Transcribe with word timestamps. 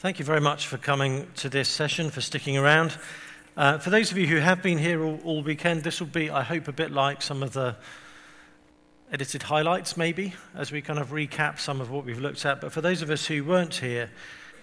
Thank 0.00 0.18
you 0.18 0.24
very 0.24 0.40
much 0.40 0.66
for 0.66 0.78
coming 0.78 1.26
to 1.36 1.50
this 1.50 1.68
session, 1.68 2.08
for 2.08 2.22
sticking 2.22 2.56
around. 2.56 2.96
Uh, 3.54 3.76
for 3.76 3.90
those 3.90 4.10
of 4.10 4.16
you 4.16 4.26
who 4.26 4.36
have 4.36 4.62
been 4.62 4.78
here 4.78 5.04
all, 5.04 5.20
all, 5.24 5.42
weekend, 5.42 5.82
this 5.82 6.00
will 6.00 6.06
be, 6.06 6.30
I 6.30 6.42
hope, 6.42 6.68
a 6.68 6.72
bit 6.72 6.90
like 6.90 7.20
some 7.20 7.42
of 7.42 7.52
the 7.52 7.76
edited 9.12 9.42
highlights, 9.42 9.98
maybe, 9.98 10.32
as 10.54 10.72
we 10.72 10.80
kind 10.80 10.98
of 10.98 11.10
recap 11.10 11.58
some 11.58 11.82
of 11.82 11.90
what 11.90 12.06
we've 12.06 12.18
looked 12.18 12.46
at. 12.46 12.62
But 12.62 12.72
for 12.72 12.80
those 12.80 13.02
of 13.02 13.10
us 13.10 13.26
who 13.26 13.44
weren't 13.44 13.74
here 13.74 14.08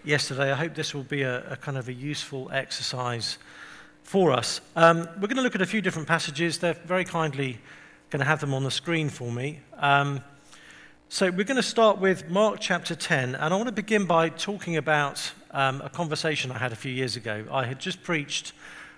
yesterday, 0.04 0.52
I 0.52 0.56
hope 0.56 0.74
this 0.74 0.96
will 0.96 1.04
be 1.04 1.22
a, 1.22 1.48
a 1.52 1.56
kind 1.56 1.78
of 1.78 1.88
a 1.88 1.94
useful 1.94 2.50
exercise 2.52 3.38
for 4.02 4.32
us. 4.32 4.60
Um, 4.76 5.08
we're 5.22 5.28
going 5.28 5.36
to 5.36 5.44
look 5.44 5.54
at 5.54 5.62
a 5.62 5.68
few 5.68 5.84
different 5.84 6.08
passages. 6.08 6.58
They're 6.58 6.74
very 6.74 7.06
kindly 7.06 7.60
going 8.10 8.22
to 8.22 8.26
have 8.26 8.40
them 8.40 8.56
on 8.56 8.64
the 8.64 8.72
screen 8.72 9.08
for 9.08 9.32
me. 9.32 9.60
Um, 9.76 10.24
so, 11.10 11.32
we're 11.32 11.46
going 11.46 11.56
to 11.56 11.64
start 11.64 12.00
with 12.00 12.30
Mark 12.30 12.58
chapter 12.60 12.94
10, 12.94 13.36
and 13.36 13.54
I 13.54 13.56
want 13.56 13.68
to 13.68 13.72
begin 13.72 14.04
by 14.04 14.28
talking 14.28 14.76
about 14.76 15.32
um, 15.52 15.80
a 15.80 15.88
conversation 15.90 16.52
I 16.52 16.58
had 16.58 16.74
a 16.74 16.76
few 16.76 16.92
years 16.92 17.16
ago. 17.16 17.46
I 17.50 17.64
had 17.66 17.80
just 17.80 18.04
preached 18.04 18.52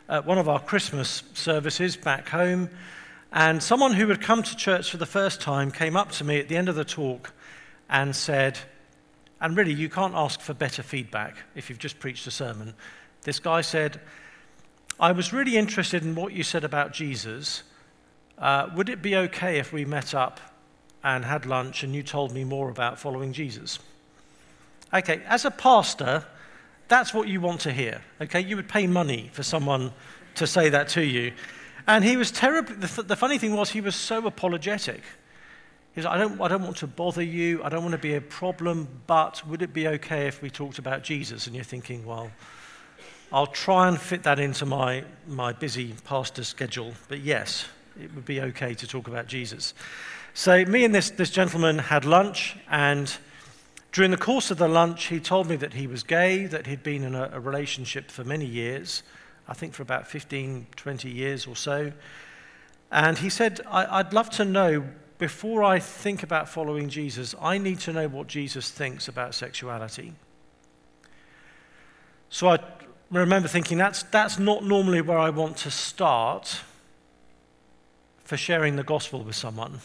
at 0.09 0.26
one 0.26 0.40
of 0.40 0.50
our 0.50 0.59
Christmas 0.59 1.22
services 1.36 1.95
back 1.95 2.30
home, 2.30 2.72
and 3.31 3.62
someone 3.62 3.94
who 3.94 4.08
had 4.08 4.22
come 4.22 4.41
to 4.41 4.55
church 4.55 4.90
for 4.90 4.98
the 4.98 5.05
first 5.05 5.40
time 5.40 5.70
came 5.70 5.95
up 5.95 6.12
to 6.14 6.23
me 6.23 6.40
at 6.40 6.48
the 6.48 6.58
end 6.58 6.67
of 6.67 6.73
the 6.73 6.84
talk 6.84 7.31
and 7.91 8.16
said, 8.16 8.58
and 9.39 9.55
really, 9.55 9.73
you 9.73 9.88
can't 9.88 10.16
ask 10.16 10.41
for 10.41 10.55
better 10.55 10.81
feedback 10.81 11.36
if 11.53 11.70
you've 11.70 11.78
just 11.78 12.00
preached 12.00 12.26
a 12.26 12.31
sermon. 12.31 12.73
This 13.22 13.39
guy 13.39 13.62
said, 13.62 14.02
I 15.00 15.12
was 15.12 15.31
really 15.31 15.58
interested 15.58 16.02
in 16.02 16.16
what 16.16 16.34
you 16.34 16.41
said 16.41 16.64
about 16.64 16.91
Jesus. 16.91 17.62
Uh, 18.39 18.67
would 18.76 18.89
it 18.89 19.03
be 19.03 19.16
okay 19.16 19.59
if 19.59 19.72
we 19.72 19.86
met 19.86 20.16
up 20.16 20.39
and 21.03 21.26
had 21.26 21.45
lunch, 21.45 21.84
and 21.84 21.95
you 21.95 22.03
told 22.03 22.34
me 22.34 22.44
more 22.44 22.70
about 22.70 22.99
following 22.99 23.34
Jesus. 23.34 23.80
Okay, 24.94 25.22
as 25.27 25.45
a 25.45 25.52
pastor, 25.52 26.25
that's 26.88 27.13
what 27.13 27.27
you 27.27 27.39
want 27.39 27.62
to 27.62 27.72
hear. 27.72 28.02
Okay, 28.20 28.41
you 28.41 28.55
would 28.55 28.67
pay 28.67 28.88
money 28.88 29.30
for 29.34 29.44
someone 29.44 29.91
to 30.36 30.47
say 30.47 30.70
that 30.70 30.89
to 30.89 31.02
you. 31.02 31.31
And 31.88 32.03
he 32.03 32.17
was 32.17 32.31
terribly, 32.31 32.75
the, 32.75 33.03
the 33.03 33.16
funny 33.16 33.38
thing 33.38 33.55
was, 33.55 33.70
he 33.70 33.81
was 33.81 33.95
so 33.95 34.25
apologetic. 34.25 35.02
He's 35.95 36.05
like, 36.05 36.16
I 36.16 36.17
don't, 36.17 36.39
I 36.42 36.47
don't 36.47 36.64
want 36.64 36.77
to 36.77 36.88
bother 36.88 37.23
you, 37.23 37.64
I 37.64 37.70
don't 37.70 37.81
want 37.81 37.94
to 37.94 37.97
be 38.00 38.16
a 38.16 38.22
problem, 38.22 38.88
but 39.08 39.45
would 39.47 39.61
it 39.61 39.73
be 39.73 39.88
okay 39.88 40.27
if 40.27 40.42
we 40.42 40.50
talked 40.50 40.80
about 40.80 41.03
Jesus? 41.03 41.47
And 41.47 41.55
you're 41.55 41.64
thinking, 41.64 42.05
well, 42.05 42.31
I'll 43.31 43.47
try 43.47 43.88
and 43.88 44.00
fit 44.00 44.23
that 44.23 44.39
into 44.39 44.66
my, 44.66 45.03
my 45.27 45.53
busy 45.53 45.94
pastor 46.03 46.44
schedule, 46.44 46.94
but 47.08 47.20
yes, 47.20 47.66
it 48.02 48.14
would 48.16 48.25
be 48.25 48.42
okay 48.42 48.73
to 48.73 48.88
talk 48.88 49.08
about 49.08 49.27
Jesus. 49.27 49.73
So, 50.40 50.64
me 50.64 50.86
and 50.86 50.95
this, 50.95 51.09
this 51.09 51.32
gentleman 51.32 51.80
had 51.80 52.06
lunch, 52.06 52.56
and 52.72 53.14
during 53.92 54.12
the 54.12 54.16
course 54.16 54.52
of 54.52 54.58
the 54.58 54.70
lunch, 54.70 55.08
he 55.08 55.20
told 55.20 55.50
me 55.50 55.58
that 55.58 55.73
he 55.73 55.86
was 55.86 56.02
gay, 56.02 56.45
that 56.45 56.66
he'd 56.66 56.82
been 56.82 57.04
in 57.04 57.14
a, 57.14 57.30
a 57.34 57.42
relationship 57.42 58.09
for 58.09 58.23
many 58.23 58.45
years, 58.45 59.04
I 59.50 59.54
think 59.54 59.73
for 59.73 59.82
about 59.82 60.08
15, 60.08 60.67
20 60.78 61.12
years 61.12 61.45
or 61.45 61.58
so. 61.58 61.92
And 62.90 63.17
he 63.17 63.30
said, 63.30 63.60
I'd 63.70 64.14
love 64.14 64.30
to 64.30 64.45
know, 64.45 64.86
before 65.17 65.62
I 65.62 65.78
think 65.80 66.23
about 66.23 66.48
following 66.48 66.88
Jesus, 66.88 67.36
I 67.42 67.58
need 67.58 67.82
to 67.82 67.92
know 67.92 68.08
what 68.08 68.28
Jesus 68.28 68.72
thinks 68.72 69.10
about 69.10 69.36
sexuality. 69.36 70.14
So 72.30 72.48
I 72.48 72.60
remember 73.12 73.50
thinking, 73.50 73.78
that's, 73.78 74.04
that's 74.04 74.40
not 74.40 74.64
normally 74.64 75.02
where 75.02 75.20
I 75.20 75.32
want 75.32 75.58
to 75.58 75.70
start 75.70 76.62
for 78.23 78.38
sharing 78.38 78.78
the 78.78 78.84
gospel 78.84 79.22
with 79.22 79.36
someone. 79.36 79.82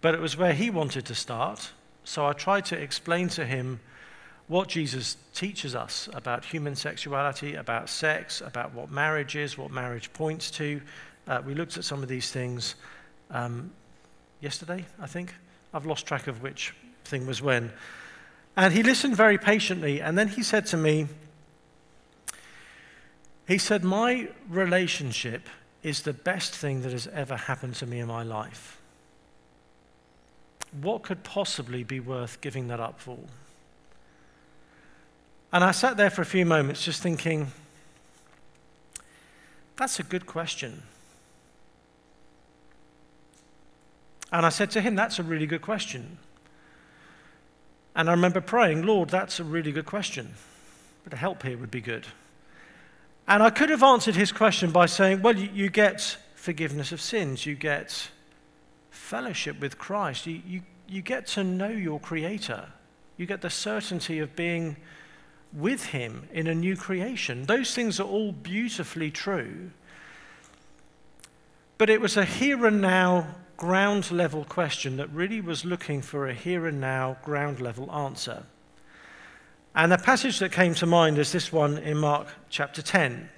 But 0.00 0.14
it 0.14 0.20
was 0.20 0.36
where 0.36 0.52
he 0.52 0.70
wanted 0.70 1.06
to 1.06 1.14
start. 1.14 1.70
So 2.04 2.26
I 2.26 2.32
tried 2.32 2.64
to 2.66 2.80
explain 2.80 3.28
to 3.30 3.44
him 3.44 3.80
what 4.48 4.68
Jesus 4.68 5.16
teaches 5.34 5.74
us 5.74 6.08
about 6.12 6.44
human 6.44 6.74
sexuality, 6.74 7.54
about 7.54 7.88
sex, 7.88 8.40
about 8.40 8.74
what 8.74 8.90
marriage 8.90 9.36
is, 9.36 9.56
what 9.56 9.70
marriage 9.70 10.12
points 10.12 10.50
to. 10.52 10.80
Uh, 11.28 11.40
we 11.44 11.54
looked 11.54 11.76
at 11.76 11.84
some 11.84 12.02
of 12.02 12.08
these 12.08 12.32
things 12.32 12.74
um, 13.30 13.70
yesterday, 14.40 14.84
I 15.00 15.06
think. 15.06 15.34
I've 15.72 15.86
lost 15.86 16.06
track 16.06 16.26
of 16.26 16.42
which 16.42 16.74
thing 17.04 17.26
was 17.26 17.40
when. 17.40 17.70
And 18.56 18.74
he 18.74 18.82
listened 18.82 19.14
very 19.14 19.38
patiently, 19.38 20.00
and 20.00 20.18
then 20.18 20.26
he 20.26 20.42
said 20.42 20.66
to 20.66 20.76
me, 20.76 21.06
he 23.46 23.58
said, 23.58 23.84
My 23.84 24.28
relationship 24.48 25.48
is 25.82 26.02
the 26.02 26.12
best 26.12 26.54
thing 26.54 26.82
that 26.82 26.92
has 26.92 27.06
ever 27.06 27.36
happened 27.36 27.76
to 27.76 27.86
me 27.86 28.00
in 28.00 28.08
my 28.08 28.22
life 28.22 28.79
what 30.80 31.02
could 31.02 31.22
possibly 31.22 31.84
be 31.84 32.00
worth 32.00 32.40
giving 32.40 32.68
that 32.68 32.80
up 32.80 33.00
for? 33.00 33.18
And 35.52 35.64
I 35.64 35.72
sat 35.72 35.96
there 35.96 36.10
for 36.10 36.22
a 36.22 36.26
few 36.26 36.46
moments 36.46 36.84
just 36.84 37.02
thinking, 37.02 37.50
that's 39.76 39.98
a 39.98 40.02
good 40.02 40.26
question. 40.26 40.82
And 44.32 44.46
I 44.46 44.50
said 44.50 44.70
to 44.72 44.80
him, 44.80 44.94
That's 44.94 45.18
a 45.18 45.22
really 45.22 45.46
good 45.46 45.62
question. 45.62 46.18
And 47.96 48.08
I 48.08 48.12
remember 48.12 48.40
praying, 48.40 48.82
Lord, 48.82 49.08
that's 49.08 49.40
a 49.40 49.44
really 49.44 49.72
good 49.72 49.86
question. 49.86 50.34
But 51.02 51.14
a 51.14 51.16
help 51.16 51.42
here 51.42 51.58
would 51.58 51.70
be 51.70 51.80
good. 51.80 52.06
And 53.26 53.42
I 53.42 53.50
could 53.50 53.70
have 53.70 53.82
answered 53.82 54.14
his 54.14 54.32
question 54.32 54.70
by 54.70 54.86
saying, 54.86 55.22
Well, 55.22 55.36
you, 55.36 55.48
you 55.52 55.70
get 55.70 56.16
forgiveness 56.34 56.92
of 56.92 57.00
sins, 57.00 57.44
you 57.44 57.54
get 57.54 58.08
fellowship 59.00 59.58
with 59.60 59.78
Christ, 59.78 60.26
you, 60.26 60.40
you, 60.46 60.62
you 60.86 61.02
get 61.02 61.26
to 61.28 61.42
know 61.42 61.70
your 61.70 61.98
Creator. 61.98 62.68
You 63.16 63.26
get 63.26 63.40
the 63.40 63.50
certainty 63.50 64.18
of 64.20 64.36
being 64.36 64.76
with 65.52 65.86
Him 65.86 66.28
in 66.32 66.46
a 66.46 66.54
new 66.54 66.76
creation. 66.76 67.44
Those 67.44 67.74
things 67.74 67.98
are 67.98 68.06
all 68.06 68.30
beautifully 68.30 69.10
true. 69.10 69.72
But 71.76 71.90
it 71.90 72.00
was 72.00 72.16
a 72.16 72.24
here 72.24 72.66
and 72.66 72.80
now 72.80 73.26
ground 73.56 74.10
level 74.10 74.44
question 74.44 74.98
that 74.98 75.10
really 75.10 75.40
was 75.40 75.64
looking 75.64 76.02
for 76.02 76.28
a 76.28 76.34
here 76.34 76.66
and 76.66 76.80
now 76.80 77.16
ground 77.24 77.60
level 77.60 77.90
answer. 77.90 78.44
And 79.74 79.90
the 79.90 79.98
passage 79.98 80.38
that 80.38 80.52
came 80.52 80.74
to 80.74 80.86
mind 80.86 81.18
is 81.18 81.32
this 81.32 81.52
one 81.52 81.78
in 81.78 81.96
Mark 81.96 82.28
chapter 82.48 82.82
10. 82.82 83.28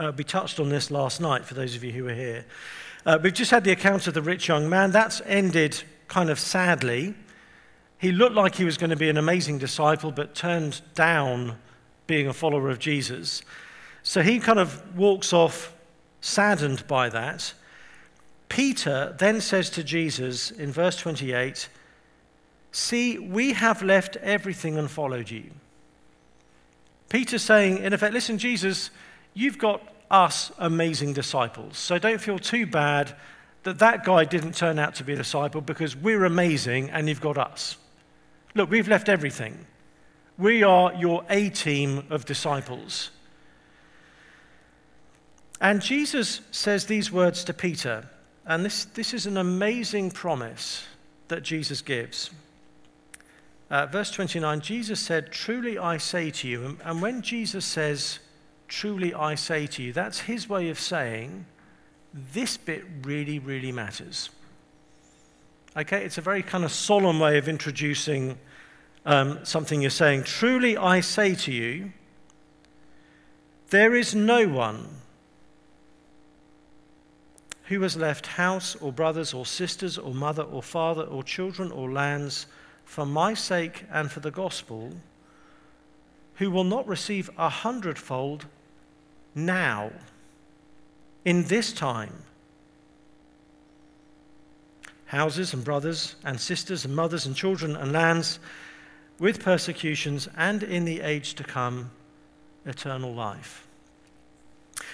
Uh, 0.00 0.10
we 0.16 0.24
touched 0.24 0.58
on 0.58 0.70
this 0.70 0.90
last 0.90 1.20
night 1.20 1.44
for 1.44 1.52
those 1.52 1.76
of 1.76 1.84
you 1.84 1.92
who 1.92 2.04
were 2.04 2.14
here. 2.14 2.46
Uh, 3.04 3.18
we've 3.22 3.34
just 3.34 3.50
had 3.50 3.64
the 3.64 3.70
account 3.70 4.06
of 4.06 4.14
the 4.14 4.22
rich 4.22 4.48
young 4.48 4.66
man. 4.66 4.90
That's 4.90 5.20
ended 5.26 5.82
kind 6.08 6.30
of 6.30 6.40
sadly. 6.40 7.14
He 7.98 8.10
looked 8.10 8.34
like 8.34 8.54
he 8.54 8.64
was 8.64 8.78
going 8.78 8.88
to 8.88 8.96
be 8.96 9.10
an 9.10 9.18
amazing 9.18 9.58
disciple, 9.58 10.10
but 10.10 10.34
turned 10.34 10.80
down 10.94 11.58
being 12.06 12.26
a 12.26 12.32
follower 12.32 12.70
of 12.70 12.78
Jesus. 12.78 13.42
So 14.02 14.22
he 14.22 14.38
kind 14.38 14.58
of 14.58 14.96
walks 14.96 15.34
off 15.34 15.74
saddened 16.22 16.86
by 16.86 17.10
that. 17.10 17.52
Peter 18.48 19.14
then 19.18 19.38
says 19.42 19.68
to 19.68 19.84
Jesus 19.84 20.50
in 20.50 20.72
verse 20.72 20.96
28 20.96 21.68
See, 22.72 23.18
we 23.18 23.52
have 23.52 23.82
left 23.82 24.16
everything 24.16 24.78
and 24.78 24.90
followed 24.90 25.30
you. 25.30 25.50
Peter 27.10 27.38
saying, 27.38 27.78
in 27.78 27.92
effect, 27.92 28.14
listen, 28.14 28.38
Jesus, 28.38 28.88
you've 29.34 29.58
got 29.58 29.82
us 30.10 30.50
amazing 30.58 31.12
disciples. 31.12 31.78
So 31.78 31.98
don't 31.98 32.20
feel 32.20 32.38
too 32.38 32.66
bad 32.66 33.14
that 33.62 33.78
that 33.78 34.04
guy 34.04 34.24
didn't 34.24 34.54
turn 34.54 34.78
out 34.78 34.94
to 34.96 35.04
be 35.04 35.12
a 35.12 35.16
disciple 35.16 35.60
because 35.60 35.94
we're 35.94 36.24
amazing 36.24 36.90
and 36.90 37.08
you've 37.08 37.20
got 37.20 37.38
us. 37.38 37.76
Look, 38.54 38.70
we've 38.70 38.88
left 38.88 39.08
everything. 39.08 39.66
We 40.38 40.62
are 40.62 40.94
your 40.94 41.24
A 41.28 41.50
team 41.50 42.04
of 42.10 42.24
disciples. 42.24 43.10
And 45.60 45.82
Jesus 45.82 46.40
says 46.50 46.86
these 46.86 47.12
words 47.12 47.44
to 47.44 47.52
Peter, 47.52 48.08
and 48.46 48.64
this, 48.64 48.86
this 48.86 49.12
is 49.12 49.26
an 49.26 49.36
amazing 49.36 50.10
promise 50.10 50.86
that 51.28 51.42
Jesus 51.42 51.82
gives. 51.82 52.30
Uh, 53.70 53.86
verse 53.86 54.10
29 54.10 54.60
Jesus 54.62 54.98
said, 54.98 55.30
Truly 55.30 55.78
I 55.78 55.98
say 55.98 56.30
to 56.30 56.48
you, 56.48 56.64
and, 56.64 56.78
and 56.84 57.02
when 57.02 57.20
Jesus 57.20 57.64
says, 57.64 58.18
Truly 58.70 59.12
I 59.12 59.34
say 59.34 59.66
to 59.66 59.82
you. 59.82 59.92
That's 59.92 60.20
his 60.20 60.48
way 60.48 60.68
of 60.70 60.78
saying 60.78 61.44
this 62.14 62.56
bit 62.56 62.84
really, 63.02 63.40
really 63.40 63.72
matters. 63.72 64.30
Okay, 65.76 66.04
it's 66.04 66.18
a 66.18 66.20
very 66.22 66.42
kind 66.44 66.64
of 66.64 66.70
solemn 66.70 67.18
way 67.18 67.36
of 67.36 67.48
introducing 67.48 68.38
um, 69.04 69.44
something 69.44 69.80
you're 69.80 69.90
saying. 69.90 70.22
Truly 70.22 70.76
I 70.76 71.00
say 71.00 71.34
to 71.34 71.52
you, 71.52 71.92
there 73.70 73.92
is 73.92 74.14
no 74.14 74.46
one 74.46 74.86
who 77.64 77.82
has 77.82 77.96
left 77.96 78.28
house 78.28 78.76
or 78.76 78.92
brothers 78.92 79.34
or 79.34 79.44
sisters 79.44 79.98
or 79.98 80.14
mother 80.14 80.44
or 80.44 80.62
father 80.62 81.02
or 81.02 81.24
children 81.24 81.72
or 81.72 81.90
lands 81.90 82.46
for 82.84 83.04
my 83.04 83.34
sake 83.34 83.84
and 83.92 84.12
for 84.12 84.20
the 84.20 84.30
gospel 84.30 84.92
who 86.36 86.52
will 86.52 86.64
not 86.64 86.86
receive 86.86 87.30
a 87.36 87.48
hundredfold 87.48 88.46
now, 89.34 89.90
in 91.24 91.44
this 91.44 91.72
time. 91.72 92.12
Houses 95.06 95.52
and 95.54 95.64
brothers 95.64 96.16
and 96.24 96.40
sisters 96.40 96.84
and 96.84 96.94
mothers 96.94 97.26
and 97.26 97.34
children 97.34 97.76
and 97.76 97.92
lands, 97.92 98.38
with 99.18 99.42
persecutions, 99.42 100.28
and 100.36 100.62
in 100.62 100.84
the 100.84 101.00
age 101.00 101.34
to 101.34 101.44
come, 101.44 101.90
eternal 102.64 103.12
life. 103.12 103.66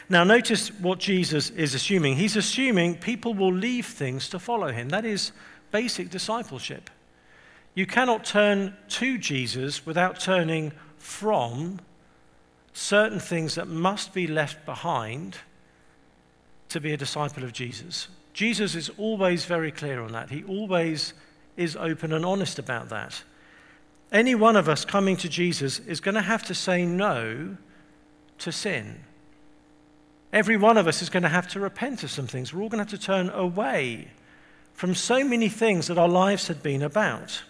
Now, 0.09 0.25
notice 0.25 0.69
what 0.81 0.99
Jesus 0.99 1.51
is 1.51 1.75
assuming. 1.75 2.17
He's 2.17 2.37
assuming 2.37 2.97
people 2.97 3.35
will 3.35 3.53
leave 3.53 3.87
things 3.87 4.29
to 4.31 4.39
follow 4.39 4.73
him. 4.73 4.89
That 4.89 5.05
is 5.05 5.33
basic 5.71 6.11
discipleship. 6.11 6.91
You 7.75 7.87
cannot 7.87 8.25
turn 8.25 8.77
to 8.89 9.19
Jesus 9.19 9.85
without 9.85 10.19
turning 10.19 10.73
from 10.97 11.81
certain 12.77 13.19
things 13.19 13.55
that 13.55 13.67
must 13.67 14.13
be 14.13 14.27
left 14.27 14.67
behind 14.67 15.39
to 16.69 16.79
be 16.79 16.93
a 16.93 16.97
disciple 16.97 17.43
of 17.43 17.53
Jesus. 17.53 18.09
Jesus 18.35 18.75
is 18.75 18.91
always 18.99 19.47
very 19.47 19.73
clear 19.73 20.03
on 20.03 20.13
that. 20.13 20.29
He 20.29 20.45
always 20.45 21.15
is 21.57 21.75
open 21.75 22.13
and 22.13 22.25
honest 22.25 22.59
about 22.59 22.91
that. 22.91 23.23
Any 24.13 24.35
one 24.35 24.57
of 24.57 24.69
us 24.69 24.85
coming 24.85 25.17
to 25.17 25.29
Jesus 25.29 25.79
is 25.79 26.01
going 26.01 26.17
to 26.17 26.21
have 26.21 26.43
to 26.45 26.55
say 26.55 26.85
no 26.85 27.57
to 28.41 28.53
sin. 28.53 29.01
Every 30.31 30.59
one 30.59 30.77
of 30.77 30.87
us 30.87 31.01
is 31.01 31.09
going 31.09 31.23
to 31.23 31.31
have 31.31 31.49
to 31.49 31.61
repent 31.61 32.03
of 32.03 32.11
some 32.11 32.27
things. 32.27 32.53
We're 32.53 32.63
all 32.63 32.69
going 32.69 32.85
to 32.85 32.91
have 32.91 33.01
to 33.01 33.07
turn 33.07 33.31
away 33.31 34.09
from 34.75 34.95
so 34.95 35.25
many 35.25 35.49
things 35.49 35.87
that 35.87 35.97
our 35.97 36.09
lives 36.09 36.49
had 36.49 36.63
been 36.63 36.83
about. 36.83 37.43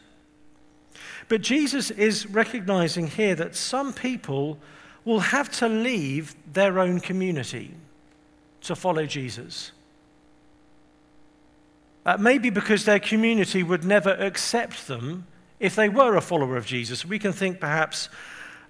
But 1.29 1.41
Jesus 1.41 1.91
is 1.91 2.27
recognizing 2.27 3.09
here 3.09 3.35
that 3.35 3.57
some 3.57 3.93
people 3.93 4.61
will 5.07 5.21
have 5.21 5.51
to 5.51 5.69
leave 5.69 6.35
their 6.53 6.79
own 6.79 7.01
community 7.01 7.71
to 8.61 8.77
follow 8.77 9.07
Jesus. 9.07 9.73
Uh, 12.05 12.17
maybe 12.19 12.51
because 12.51 12.85
their 12.85 12.99
community 12.99 13.63
would 13.63 13.85
never 13.85 14.11
accept 14.11 14.87
them 14.87 15.27
if 15.59 15.75
they 15.75 15.89
were 15.89 16.17
a 16.17 16.21
follower 16.21 16.57
of 16.57 16.67
Jesus. 16.67 17.07
We 17.07 17.19
can 17.19 17.33
think 17.33 17.61
perhaps 17.61 18.09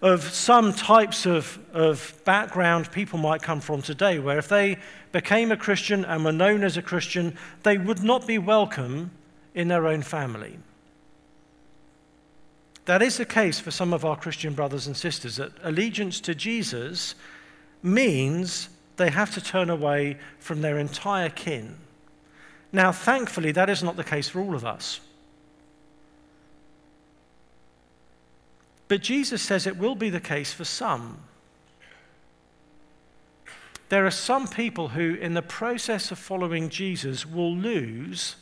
of 0.02 0.22
some 0.22 0.74
types 0.74 1.24
of, 1.24 1.58
of 1.72 2.14
background 2.24 2.92
people 2.92 3.18
might 3.18 3.40
come 3.40 3.60
from 3.60 3.80
today, 3.80 4.18
where 4.18 4.38
if 4.38 4.48
they 4.48 4.76
became 5.12 5.50
a 5.50 5.56
Christian 5.56 6.04
and 6.04 6.24
were 6.24 6.32
known 6.32 6.62
as 6.62 6.76
a 6.76 6.82
Christian, 6.82 7.36
they 7.62 7.78
would 7.78 8.02
not 8.02 8.26
be 8.26 8.36
welcome 8.36 9.10
in 9.54 9.68
their 9.68 9.86
own 9.86 10.02
family. 10.02 10.58
That 12.86 13.02
is 13.02 13.16
the 13.16 13.24
case 13.24 13.58
for 13.58 13.70
some 13.70 13.92
of 13.92 14.04
our 14.04 14.16
Christian 14.16 14.54
brothers 14.54 14.86
and 14.86 14.96
sisters, 14.96 15.36
that 15.36 15.52
allegiance 15.62 16.20
to 16.20 16.34
Jesus 16.34 17.16
means 17.82 18.68
they 18.96 19.10
have 19.10 19.34
to 19.34 19.40
turn 19.40 19.70
away 19.70 20.18
from 20.38 20.62
their 20.62 20.78
entire 20.78 21.28
kin. 21.28 21.76
Now, 22.72 22.92
thankfully, 22.92 23.52
that 23.52 23.68
is 23.68 23.82
not 23.82 23.96
the 23.96 24.04
case 24.04 24.28
for 24.28 24.40
all 24.40 24.54
of 24.54 24.64
us. 24.64 25.00
But 28.88 29.02
Jesus 29.02 29.42
says 29.42 29.66
it 29.66 29.76
will 29.76 29.96
be 29.96 30.10
the 30.10 30.20
case 30.20 30.52
for 30.52 30.64
some. 30.64 31.18
There 33.88 34.06
are 34.06 34.12
some 34.12 34.46
people 34.46 34.88
who, 34.88 35.14
in 35.14 35.34
the 35.34 35.42
process 35.42 36.12
of 36.12 36.18
following 36.18 36.68
Jesus, 36.68 37.26
will 37.26 37.54
lose 37.54 38.36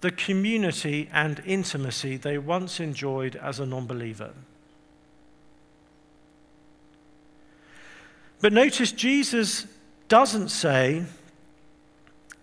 the 0.00 0.10
community 0.10 1.08
and 1.12 1.42
intimacy 1.46 2.16
they 2.16 2.38
once 2.38 2.80
enjoyed 2.80 3.36
as 3.36 3.60
a 3.60 3.66
non 3.66 3.86
believer. 3.86 4.32
But 8.40 8.52
notice 8.52 8.92
Jesus 8.92 9.66
doesn't 10.08 10.50
say 10.50 11.04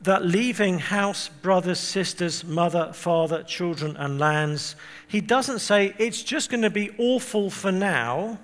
that 0.01 0.25
leaving 0.25 0.79
house, 0.79 1.29
brothers, 1.29 1.79
sisters, 1.79 2.43
mother, 2.43 2.91
father, 2.93 3.41
children, 3.43 3.95
and 3.95 4.19
lands, 4.19 4.75
he 5.07 5.21
doesn't 5.21 5.59
say 5.59 5.93
it's 5.97 6.23
just 6.23 6.49
going 6.49 6.63
to 6.63 6.69
be 6.69 6.91
awful 6.97 7.49
for 7.49 7.71
now, 7.71 8.37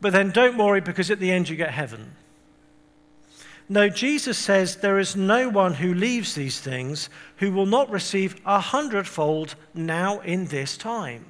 but 0.00 0.12
then 0.12 0.30
don't 0.30 0.56
worry 0.56 0.80
because 0.80 1.10
at 1.10 1.18
the 1.18 1.32
end 1.32 1.48
you 1.48 1.56
get 1.56 1.70
heaven. 1.70 2.12
No, 3.68 3.88
Jesus 3.88 4.36
says 4.36 4.76
there 4.76 4.98
is 4.98 5.16
no 5.16 5.48
one 5.48 5.74
who 5.74 5.94
leaves 5.94 6.34
these 6.34 6.60
things 6.60 7.08
who 7.38 7.50
will 7.50 7.66
not 7.66 7.90
receive 7.90 8.40
a 8.44 8.60
hundredfold 8.60 9.54
now 9.72 10.20
in 10.20 10.46
this 10.46 10.76
time. 10.76 11.24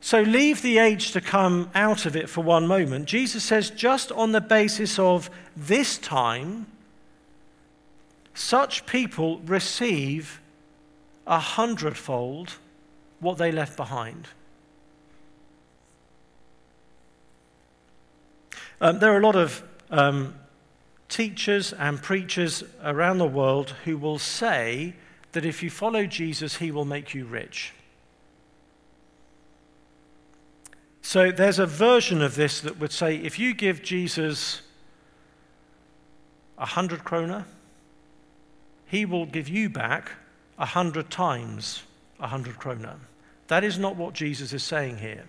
So 0.00 0.22
leave 0.22 0.62
the 0.62 0.78
age 0.78 1.12
to 1.12 1.20
come 1.20 1.70
out 1.74 2.06
of 2.06 2.16
it 2.16 2.28
for 2.28 2.42
one 2.42 2.66
moment. 2.66 3.06
Jesus 3.06 3.44
says, 3.44 3.70
just 3.70 4.10
on 4.10 4.32
the 4.32 4.40
basis 4.40 4.98
of 4.98 5.30
this 5.56 5.98
time, 5.98 6.66
such 8.34 8.86
people 8.86 9.38
receive 9.40 10.40
a 11.26 11.38
hundredfold 11.38 12.54
what 13.20 13.38
they 13.38 13.52
left 13.52 13.76
behind. 13.76 14.26
Um, 18.80 18.98
there 18.98 19.12
are 19.12 19.18
a 19.18 19.22
lot 19.22 19.36
of 19.36 19.62
um, 19.92 20.34
teachers 21.08 21.72
and 21.74 22.02
preachers 22.02 22.64
around 22.82 23.18
the 23.18 23.26
world 23.26 23.70
who 23.84 23.96
will 23.96 24.18
say 24.18 24.94
that 25.32 25.44
if 25.44 25.62
you 25.62 25.70
follow 25.70 26.06
Jesus, 26.06 26.56
he 26.56 26.72
will 26.72 26.84
make 26.84 27.14
you 27.14 27.24
rich. 27.24 27.72
So 31.02 31.30
there's 31.30 31.58
a 31.58 31.66
version 31.66 32.22
of 32.22 32.34
this 32.34 32.60
that 32.60 32.80
would 32.80 32.92
say 32.92 33.16
if 33.16 33.38
you 33.38 33.54
give 33.54 33.82
Jesus 33.82 34.62
a 36.56 36.66
hundred 36.66 37.04
kroner, 37.04 37.44
he 38.86 39.04
will 39.04 39.26
give 39.26 39.48
you 39.48 39.68
back 39.68 40.12
a 40.58 40.66
hundred 40.66 41.10
times 41.10 41.82
a 42.20 42.28
hundred 42.28 42.58
kroner. 42.58 42.96
That 43.48 43.64
is 43.64 43.78
not 43.78 43.96
what 43.96 44.14
Jesus 44.14 44.52
is 44.52 44.62
saying 44.62 44.98
here. 44.98 45.24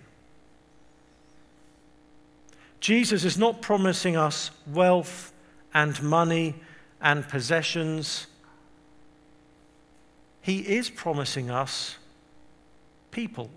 Jesus 2.84 3.24
is 3.24 3.38
not 3.38 3.62
promising 3.62 4.14
us 4.14 4.50
wealth 4.66 5.32
and 5.72 6.02
money 6.02 6.54
and 7.00 7.26
possessions. 7.26 8.26
He 10.42 10.58
is 10.58 10.90
promising 10.90 11.50
us 11.50 11.96
people. 13.10 13.48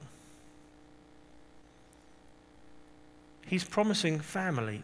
He's 3.46 3.66
promising 3.66 4.22
family. 4.22 4.82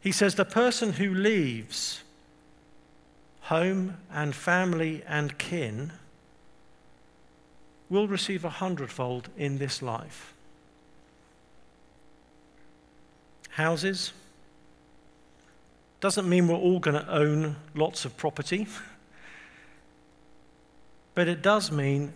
He 0.00 0.12
says 0.12 0.36
the 0.36 0.44
person 0.44 0.92
who 0.92 1.12
leaves 1.12 2.04
home 3.40 3.96
and 4.12 4.32
family 4.32 5.02
and 5.08 5.36
kin 5.38 5.92
will 7.90 8.06
receive 8.06 8.44
a 8.44 8.60
hundredfold 8.62 9.28
in 9.36 9.58
this 9.58 9.82
life. 9.82 10.33
Houses 13.54 14.12
doesn't 16.00 16.28
mean 16.28 16.48
we're 16.48 16.56
all 16.56 16.80
going 16.80 17.00
to 17.00 17.08
own 17.08 17.54
lots 17.72 18.04
of 18.04 18.16
property, 18.16 18.66
but 21.14 21.28
it 21.28 21.40
does 21.40 21.70
mean 21.70 22.12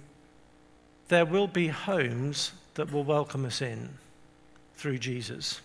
there 1.07 1.25
will 1.25 1.47
be 1.47 1.69
homes 1.69 2.51
that 2.75 2.91
will 2.91 3.05
welcome 3.05 3.45
us 3.45 3.63
in 3.63 3.89
through 4.75 4.99
Jesus. 4.99 5.61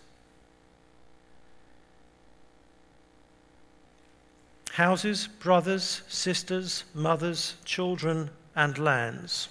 Houses, 4.74 5.28
brothers, 5.40 6.04
sisters, 6.08 6.84
mothers, 6.94 7.56
children, 7.66 8.30
and 8.56 8.78
lands. 8.78 9.48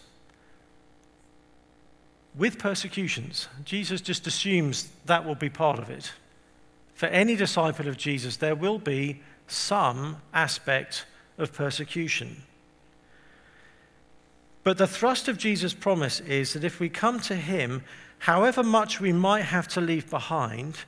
With 2.35 2.59
persecutions. 2.59 3.49
Jesus 3.65 4.01
just 4.01 4.27
assumes 4.27 4.89
that 5.05 5.25
will 5.25 5.35
be 5.35 5.51
part 5.51 5.79
of 5.79 5.91
it. 5.91 6.13
For 6.95 7.07
any 7.07 7.37
disciple 7.37 7.89
of 7.89 7.97
Jesus, 7.97 8.37
there 8.37 8.55
will 8.55 8.79
be 8.79 9.21
some 9.47 10.17
aspect 10.33 11.05
of 11.37 11.53
persecution. 11.53 12.43
But 14.65 14.79
the 14.79 14.87
thrust 14.87 15.29
of 15.29 15.39
Jesus' 15.39 15.75
promise 15.75 16.21
is 16.21 16.53
that 16.53 16.65
if 16.65 16.79
we 16.79 16.89
come 16.89 17.21
to 17.21 17.35
Him, 17.35 17.83
however 18.21 18.63
much 18.63 19.01
we 19.01 19.13
might 19.13 19.43
have 19.43 19.67
to 19.69 19.81
leave 19.81 20.09
behind, 20.09 20.79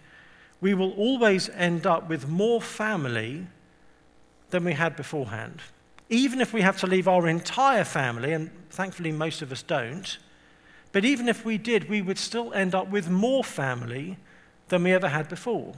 we 0.60 0.72
will 0.74 0.92
always 0.92 1.48
end 1.50 1.86
up 1.86 2.08
with 2.08 2.28
more 2.28 2.62
family 2.62 3.46
than 4.50 4.64
we 4.64 4.74
had 4.74 4.96
beforehand. 4.96 5.60
Even 6.08 6.40
if 6.40 6.52
we 6.52 6.60
have 6.60 6.78
to 6.78 6.86
leave 6.86 7.08
our 7.08 7.26
entire 7.26 7.84
family, 7.84 8.32
and 8.32 8.50
thankfully 8.70 9.10
most 9.10 9.42
of 9.42 9.50
us 9.50 9.62
don't, 9.62 10.18
but 10.94 11.04
even 11.04 11.28
if 11.28 11.44
we 11.44 11.58
did, 11.58 11.88
we 11.88 12.00
would 12.00 12.18
still 12.18 12.54
end 12.54 12.72
up 12.72 12.88
with 12.88 13.10
more 13.10 13.42
family 13.42 14.16
than 14.68 14.84
we 14.84 14.92
ever 14.92 15.08
had 15.08 15.28
before. 15.28 15.74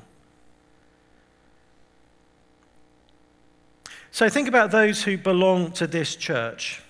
So 4.11 4.29
think 4.29 4.47
about 4.47 4.73
those 4.73 5.05
who 5.05 5.17
belong 5.17 5.73
to 5.73 5.87
this 5.87 6.17
church. 6.17 6.83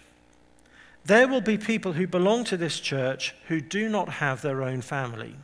There 1.04 1.28
will 1.28 1.40
be 1.40 1.56
people 1.56 1.92
who 1.92 2.09
belong 2.09 2.42
to 2.47 2.56
this 2.56 2.80
church 2.80 3.33
who 3.47 3.61
do 3.61 3.88
not 3.88 4.09
have 4.09 4.42
their 4.42 4.61
own 4.61 4.80
family. 4.80 5.37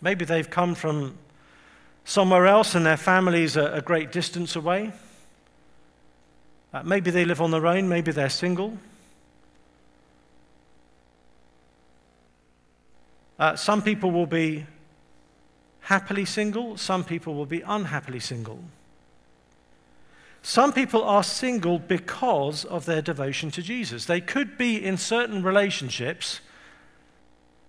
Maybe 0.00 0.24
they've 0.24 0.50
come 0.50 0.74
from 0.74 1.16
somewhere 2.04 2.48
else 2.48 2.74
and 2.74 2.84
their 2.84 2.96
families 2.96 3.56
are 3.56 3.68
a 3.68 3.80
great 3.80 4.10
distance 4.10 4.56
away. 4.56 4.92
Uh, 6.74 6.82
maybe 6.82 7.12
they 7.12 7.24
live 7.24 7.40
on 7.40 7.52
their 7.52 7.68
own, 7.68 7.88
maybe 7.88 8.10
they're 8.10 8.28
single. 8.28 8.76
Uh, 13.38 13.54
some 13.56 13.82
people 13.82 14.10
will 14.10 14.26
be 14.26 14.66
happily 15.80 16.24
single, 16.24 16.76
some 16.76 17.04
people 17.04 17.34
will 17.34 17.46
be 17.46 17.60
unhappily 17.60 18.20
single. 18.20 18.58
Some 20.42 20.72
people 20.72 21.02
are 21.02 21.24
single 21.24 21.78
because 21.78 22.64
of 22.64 22.86
their 22.86 23.02
devotion 23.02 23.50
to 23.50 23.62
Jesus. 23.62 24.04
They 24.04 24.20
could 24.20 24.56
be 24.56 24.82
in 24.82 24.96
certain 24.96 25.42
relationships 25.42 26.40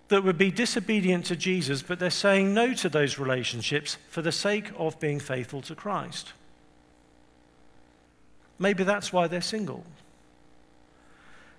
that 0.08 0.24
would 0.24 0.38
be 0.38 0.50
disobedient 0.50 1.26
to 1.26 1.36
Jesus, 1.36 1.82
but 1.82 1.98
they're 1.98 2.10
saying 2.10 2.54
no 2.54 2.72
to 2.74 2.88
those 2.88 3.18
relationships 3.18 3.98
for 4.08 4.22
the 4.22 4.32
sake 4.32 4.70
of 4.78 4.98
being 5.00 5.20
faithful 5.20 5.60
to 5.62 5.74
Christ. 5.74 6.32
Maybe 8.58 8.84
that's 8.84 9.12
why 9.12 9.26
they're 9.26 9.40
single. 9.40 9.84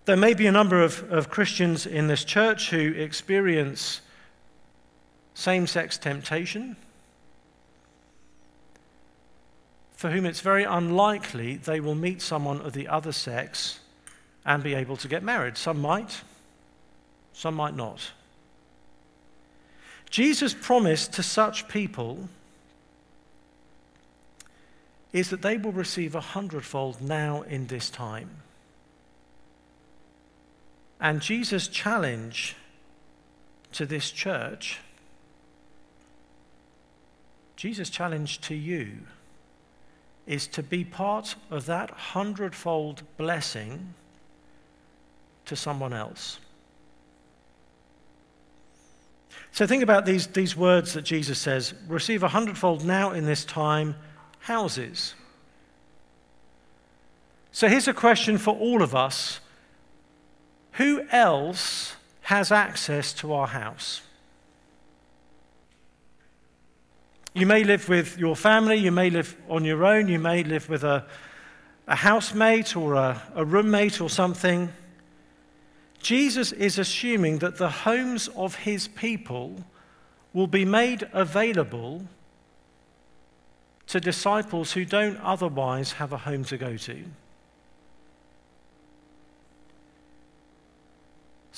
There 0.06 0.18
may 0.18 0.34
be 0.34 0.48
a 0.48 0.51
number 0.51 0.82
of, 0.82 1.12
of 1.12 1.29
Christians 1.29 1.86
in 1.86 2.08
this 2.08 2.24
church 2.24 2.70
who 2.70 2.94
experience 2.94 4.01
same 5.34 5.68
sex 5.68 5.98
temptation, 5.98 6.75
for 9.96 10.10
whom 10.10 10.25
it's 10.25 10.41
very 10.41 10.63
unlikely 10.63 11.58
they 11.58 11.79
will 11.79 11.96
meet 11.96 12.22
someone 12.22 12.62
of 12.62 12.74
the 12.74 12.88
other 12.88 13.12
sex 13.12 13.79
and 14.46 14.63
be 14.63 14.74
able 14.74 14.98
to 14.98 15.08
get 15.08 15.24
married. 15.24 15.58
Some 15.58 15.79
might, 15.79 16.22
some 17.34 17.53
might 17.53 17.75
not. 17.75 18.12
Jesus' 20.10 20.56
promise 20.56 21.08
to 21.10 21.22
such 21.22 21.68
people 21.68 22.29
is 25.13 25.29
that 25.29 25.41
they 25.41 25.58
will 25.58 25.72
receive 25.72 26.15
a 26.15 26.22
hundredfold 26.22 27.01
now 27.01 27.44
in 27.44 27.68
this 27.68 27.89
time. 27.89 28.29
And 31.00 31.22
Jesus' 31.22 31.68
challenge 31.68 32.56
to 33.72 33.86
this 33.86 34.12
church, 34.12 34.79
Jesus' 37.56 37.89
challenge 37.89 38.41
to 38.41 38.56
you, 38.56 39.00
is 40.27 40.46
to 40.48 40.62
be 40.62 40.84
part 40.84 41.36
of 41.50 41.65
that 41.65 41.89
hundredfold 41.89 43.01
blessing 43.18 43.94
to 45.46 45.56
someone 45.56 45.94
else. 45.94 46.39
So 49.51 49.65
think 49.65 49.82
about 49.82 50.06
these, 50.06 50.27
these 50.27 50.56
words 50.56 50.94
that 50.94 51.01
Jesus 51.03 51.39
says 51.39 51.74
receive 51.88 52.24
a 52.24 52.27
hundredfold 52.27 52.86
now 52.86 53.12
in 53.12 53.25
this 53.25 53.44
time 53.44 53.96
houses. 54.39 55.15
So 57.51 57.68
here's 57.68 57.88
a 57.88 57.94
question 57.94 58.38
for 58.38 58.56
all 58.56 58.84
of 58.84 58.96
us 58.96 59.39
Who 60.79 61.03
else 61.12 61.98
has 62.21 62.53
access 62.53 63.12
to 63.15 63.33
our 63.33 63.48
house? 63.48 64.01
You 67.33 67.45
may 67.45 67.65
live 67.65 67.89
with 67.89 68.17
your 68.17 68.33
family, 68.33 68.77
you 68.77 68.89
may 68.89 69.09
live 69.09 69.36
on 69.50 69.65
your 69.65 69.83
own, 69.83 70.07
you 70.07 70.19
may 70.19 70.41
live 70.41 70.69
with 70.69 70.86
a, 70.86 71.05
a 71.86 71.98
housemate 71.98 72.77
or 72.77 72.93
a, 72.93 73.21
a 73.36 73.43
roommate 73.43 74.00
or 74.00 74.09
something. 74.09 74.71
Jesus 76.01 76.53
is 76.53 76.79
assuming 76.79 77.39
that 77.39 77.57
the 77.57 77.69
homes 77.69 78.29
of 78.29 78.55
his 78.55 78.88
people 78.88 79.65
will 80.31 80.48
be 80.48 80.63
made 80.63 81.09
available 81.12 82.05
to 83.88 84.00
disciples 84.00 84.71
who 84.71 84.86
don't 84.86 85.17
otherwise 85.17 85.91
have 85.91 86.13
a 86.13 86.19
home 86.19 86.45
to 86.45 86.57
go 86.57 86.77
to. 86.77 87.03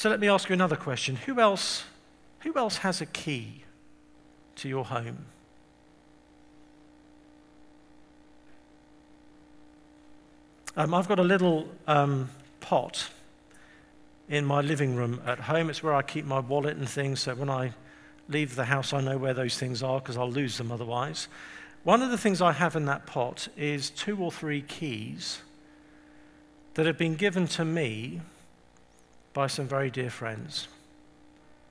So 0.01 0.10
let 0.10 0.20
me 0.20 0.27
ask 0.27 0.50
you 0.50 0.53
another 0.53 0.75
question. 0.75 1.15
Who 1.15 1.39
else, 1.39 1.84
who 2.39 2.55
else 2.55 2.77
has 2.77 3.01
a 3.01 3.05
key 3.05 3.65
to 4.55 4.67
your 4.67 4.84
home? 4.84 5.25
Um, 10.75 10.96
I've 10.96 11.08
got 11.08 11.20
a 11.20 11.24
little 11.24 11.70
um, 11.86 12.31
pot 12.62 13.12
in 14.27 14.43
my 14.43 14.62
living 14.62 14.96
room 14.96 15.22
at 15.24 15.41
home. 15.41 15.70
It's 15.70 15.84
where 15.84 15.93
I 15.93 16.01
keep 16.01 16.25
my 16.25 16.39
wallet 16.39 16.77
and 16.77 16.89
things, 16.89 17.20
so 17.20 17.36
when 17.36 17.51
I 17.51 17.75
leave 18.27 18.55
the 18.55 18.65
house, 18.65 18.93
I 18.93 19.01
know 19.01 19.20
where 19.20 19.36
those 19.36 19.60
things 19.60 19.84
are 19.84 20.00
because 20.00 20.17
I'll 20.17 20.31
lose 20.31 20.58
them 20.58 20.72
otherwise. 20.72 21.27
One 21.84 22.01
of 22.01 22.10
the 22.10 22.17
things 22.17 22.41
I 22.41 22.53
have 22.53 22.75
in 22.75 22.86
that 22.86 23.05
pot 23.05 23.50
is 23.55 23.91
two 23.91 24.17
or 24.17 24.31
three 24.31 24.63
keys 24.63 25.41
that 26.74 26.88
have 26.88 26.98
been 26.98 27.13
given 27.13 27.46
to 27.50 27.63
me 27.63 28.22
by 29.33 29.47
some 29.47 29.67
very 29.67 29.89
dear 29.89 30.09
friends. 30.09 30.67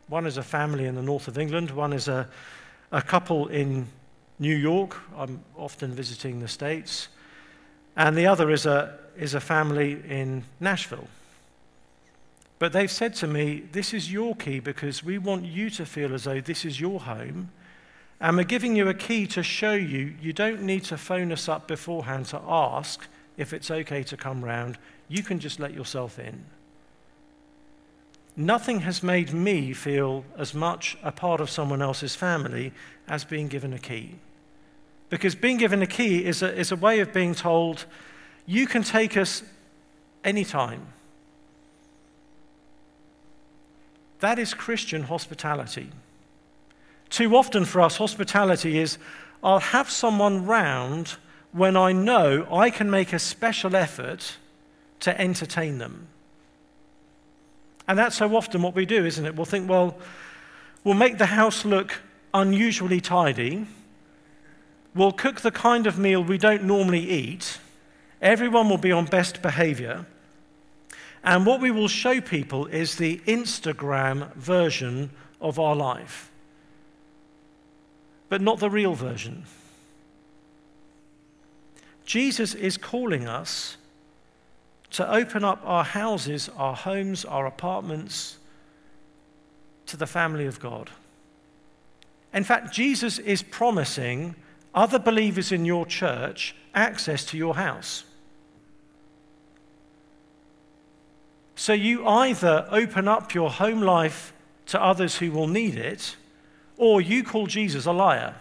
One 0.08 0.26
is 0.26 0.36
a 0.36 0.42
family 0.42 0.86
in 0.86 0.94
the 0.94 1.02
north 1.02 1.28
of 1.28 1.38
England, 1.38 1.70
one 1.70 1.92
is 1.92 2.08
a, 2.08 2.28
a 2.90 3.02
couple 3.02 3.48
in 3.48 3.86
New 4.38 4.56
York. 4.56 4.96
I'm 5.16 5.42
often 5.56 5.92
visiting 5.92 6.40
the 6.40 6.48
States. 6.48 7.08
And 7.96 8.16
the 8.16 8.26
other 8.26 8.50
is 8.50 8.66
a, 8.66 8.98
is 9.16 9.34
a 9.34 9.40
family 9.40 10.02
in 10.08 10.44
Nashville. 10.58 11.08
But 12.58 12.72
they've 12.72 12.90
said 12.90 13.14
to 13.16 13.26
me, 13.26 13.64
This 13.72 13.92
is 13.92 14.12
your 14.12 14.34
key 14.36 14.60
because 14.60 15.04
we 15.04 15.18
want 15.18 15.44
you 15.44 15.70
to 15.70 15.86
feel 15.86 16.14
as 16.14 16.24
though 16.24 16.40
this 16.40 16.64
is 16.64 16.80
your 16.80 17.00
home 17.00 17.50
and 18.20 18.36
we're 18.36 18.44
giving 18.44 18.76
you 18.76 18.88
a 18.88 18.94
key 18.94 19.26
to 19.28 19.42
show 19.42 19.72
you 19.72 20.14
you 20.20 20.32
don't 20.34 20.62
need 20.62 20.84
to 20.84 20.98
phone 20.98 21.32
us 21.32 21.48
up 21.48 21.66
beforehand 21.66 22.26
to 22.26 22.40
ask 22.46 23.06
if 23.38 23.54
it's 23.54 23.70
okay 23.70 24.02
to 24.02 24.16
come 24.16 24.44
round. 24.44 24.76
You 25.08 25.22
can 25.22 25.38
just 25.38 25.58
let 25.58 25.72
yourself 25.72 26.18
in. 26.18 26.44
Nothing 28.40 28.80
has 28.80 29.02
made 29.02 29.34
me 29.34 29.74
feel 29.74 30.24
as 30.38 30.54
much 30.54 30.96
a 31.02 31.12
part 31.12 31.42
of 31.42 31.50
someone 31.50 31.82
else's 31.82 32.16
family 32.16 32.72
as 33.06 33.22
being 33.22 33.48
given 33.48 33.74
a 33.74 33.78
key. 33.78 34.14
Because 35.10 35.34
being 35.34 35.58
given 35.58 35.82
a 35.82 35.86
key 35.86 36.24
is 36.24 36.42
a, 36.42 36.50
is 36.58 36.72
a 36.72 36.76
way 36.76 37.00
of 37.00 37.12
being 37.12 37.34
told, 37.34 37.84
you 38.46 38.66
can 38.66 38.82
take 38.82 39.14
us 39.14 39.42
anytime. 40.24 40.86
That 44.20 44.38
is 44.38 44.54
Christian 44.54 45.02
hospitality. 45.02 45.90
Too 47.10 47.36
often 47.36 47.66
for 47.66 47.82
us, 47.82 47.98
hospitality 47.98 48.78
is 48.78 48.96
I'll 49.44 49.58
have 49.58 49.90
someone 49.90 50.46
round 50.46 51.16
when 51.52 51.76
I 51.76 51.92
know 51.92 52.46
I 52.50 52.70
can 52.70 52.90
make 52.90 53.12
a 53.12 53.18
special 53.18 53.76
effort 53.76 54.38
to 55.00 55.20
entertain 55.20 55.76
them. 55.76 56.06
And 57.90 57.98
that's 57.98 58.14
so 58.14 58.36
often 58.36 58.62
what 58.62 58.76
we 58.76 58.86
do, 58.86 59.04
isn't 59.04 59.26
it? 59.26 59.34
We'll 59.34 59.44
think, 59.44 59.68
well, 59.68 59.98
we'll 60.84 60.94
make 60.94 61.18
the 61.18 61.26
house 61.26 61.64
look 61.64 62.00
unusually 62.32 63.00
tidy. 63.00 63.66
We'll 64.94 65.10
cook 65.10 65.40
the 65.40 65.50
kind 65.50 65.88
of 65.88 65.98
meal 65.98 66.22
we 66.22 66.38
don't 66.38 66.62
normally 66.62 67.10
eat. 67.10 67.58
Everyone 68.22 68.68
will 68.68 68.78
be 68.78 68.92
on 68.92 69.06
best 69.06 69.42
behavior. 69.42 70.06
And 71.24 71.44
what 71.44 71.60
we 71.60 71.72
will 71.72 71.88
show 71.88 72.20
people 72.20 72.66
is 72.66 72.94
the 72.94 73.18
Instagram 73.26 74.32
version 74.36 75.10
of 75.40 75.58
our 75.58 75.74
life 75.74 76.30
but 78.28 78.40
not 78.40 78.60
the 78.60 78.70
real 78.70 78.94
version. 78.94 79.42
Jesus 82.04 82.54
is 82.54 82.76
calling 82.76 83.26
us 83.26 83.76
to 84.90 85.10
open 85.10 85.44
up 85.44 85.60
our 85.64 85.84
houses, 85.84 86.50
our 86.56 86.74
homes, 86.74 87.24
our 87.24 87.46
apartments 87.46 88.38
to 89.86 89.96
the 89.96 90.06
family 90.06 90.46
of 90.46 90.60
God. 90.60 90.90
In 92.32 92.44
fact, 92.44 92.72
Jesus 92.72 93.18
is 93.18 93.42
promising 93.42 94.34
other 94.74 94.98
believers 94.98 95.52
in 95.52 95.64
your 95.64 95.86
church 95.86 96.54
access 96.74 97.24
to 97.26 97.36
your 97.36 97.56
house. 97.56 98.04
So 101.56 101.72
you 101.72 102.06
either 102.06 102.66
open 102.70 103.08
up 103.08 103.34
your 103.34 103.50
home 103.50 103.82
life 103.82 104.32
to 104.66 104.82
others 104.82 105.18
who 105.18 105.30
will 105.32 105.48
need 105.48 105.76
it, 105.76 106.16
or 106.76 107.00
you 107.00 107.24
call 107.24 107.46
Jesus 107.46 107.84
a 107.86 107.92
liar. 107.92 108.34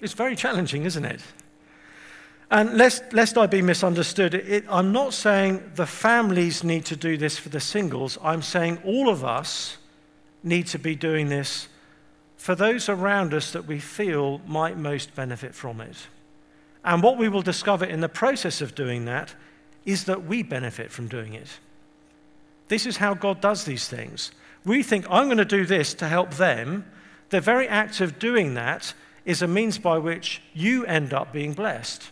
It's 0.00 0.14
very 0.14 0.34
challenging, 0.34 0.84
isn't 0.84 1.04
it? 1.04 1.20
And 2.50 2.76
lest, 2.76 3.12
lest 3.12 3.38
I 3.38 3.46
be 3.46 3.62
misunderstood, 3.62 4.34
it, 4.34 4.64
I'm 4.68 4.90
not 4.90 5.14
saying 5.14 5.72
the 5.76 5.86
families 5.86 6.64
need 6.64 6.84
to 6.86 6.96
do 6.96 7.16
this 7.16 7.38
for 7.38 7.48
the 7.48 7.60
singles. 7.60 8.18
I'm 8.22 8.42
saying 8.42 8.80
all 8.84 9.08
of 9.08 9.24
us 9.24 9.78
need 10.42 10.66
to 10.68 10.78
be 10.78 10.96
doing 10.96 11.28
this 11.28 11.68
for 12.36 12.54
those 12.54 12.88
around 12.88 13.34
us 13.34 13.52
that 13.52 13.66
we 13.66 13.78
feel 13.78 14.40
might 14.46 14.76
most 14.76 15.14
benefit 15.14 15.54
from 15.54 15.80
it. 15.80 16.08
And 16.84 17.02
what 17.02 17.18
we 17.18 17.28
will 17.28 17.42
discover 17.42 17.84
in 17.84 18.00
the 18.00 18.08
process 18.08 18.60
of 18.60 18.74
doing 18.74 19.04
that 19.04 19.34
is 19.84 20.04
that 20.04 20.24
we 20.24 20.42
benefit 20.42 20.90
from 20.90 21.06
doing 21.06 21.34
it. 21.34 21.58
This 22.68 22.86
is 22.86 22.96
how 22.96 23.14
God 23.14 23.40
does 23.40 23.64
these 23.64 23.88
things. 23.88 24.32
We 24.64 24.82
think, 24.82 25.06
I'm 25.08 25.26
going 25.26 25.38
to 25.38 25.44
do 25.44 25.66
this 25.66 25.94
to 25.94 26.08
help 26.08 26.32
them. 26.34 26.84
The 27.28 27.40
very 27.40 27.68
act 27.68 28.00
of 28.00 28.18
doing 28.18 28.54
that 28.54 28.94
is 29.24 29.42
a 29.42 29.46
means 29.46 29.78
by 29.78 29.98
which 29.98 30.42
you 30.52 30.84
end 30.86 31.12
up 31.12 31.32
being 31.32 31.52
blessed. 31.52 32.10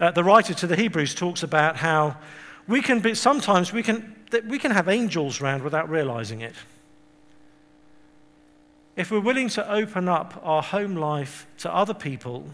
Uh, 0.00 0.10
the 0.10 0.24
writer 0.24 0.54
to 0.54 0.66
the 0.66 0.76
Hebrews 0.76 1.14
talks 1.14 1.42
about 1.42 1.76
how 1.76 2.16
we 2.66 2.82
can 2.82 3.00
be, 3.00 3.14
sometimes 3.14 3.72
we 3.72 3.82
can, 3.82 4.14
we 4.46 4.58
can 4.58 4.72
have 4.72 4.88
angels 4.88 5.40
around 5.40 5.62
without 5.62 5.88
realizing 5.88 6.40
it. 6.40 6.54
If 8.96 9.10
we're 9.10 9.20
willing 9.20 9.48
to 9.50 9.70
open 9.70 10.08
up 10.08 10.40
our 10.42 10.62
home 10.62 10.96
life 10.96 11.46
to 11.58 11.72
other 11.72 11.94
people, 11.94 12.46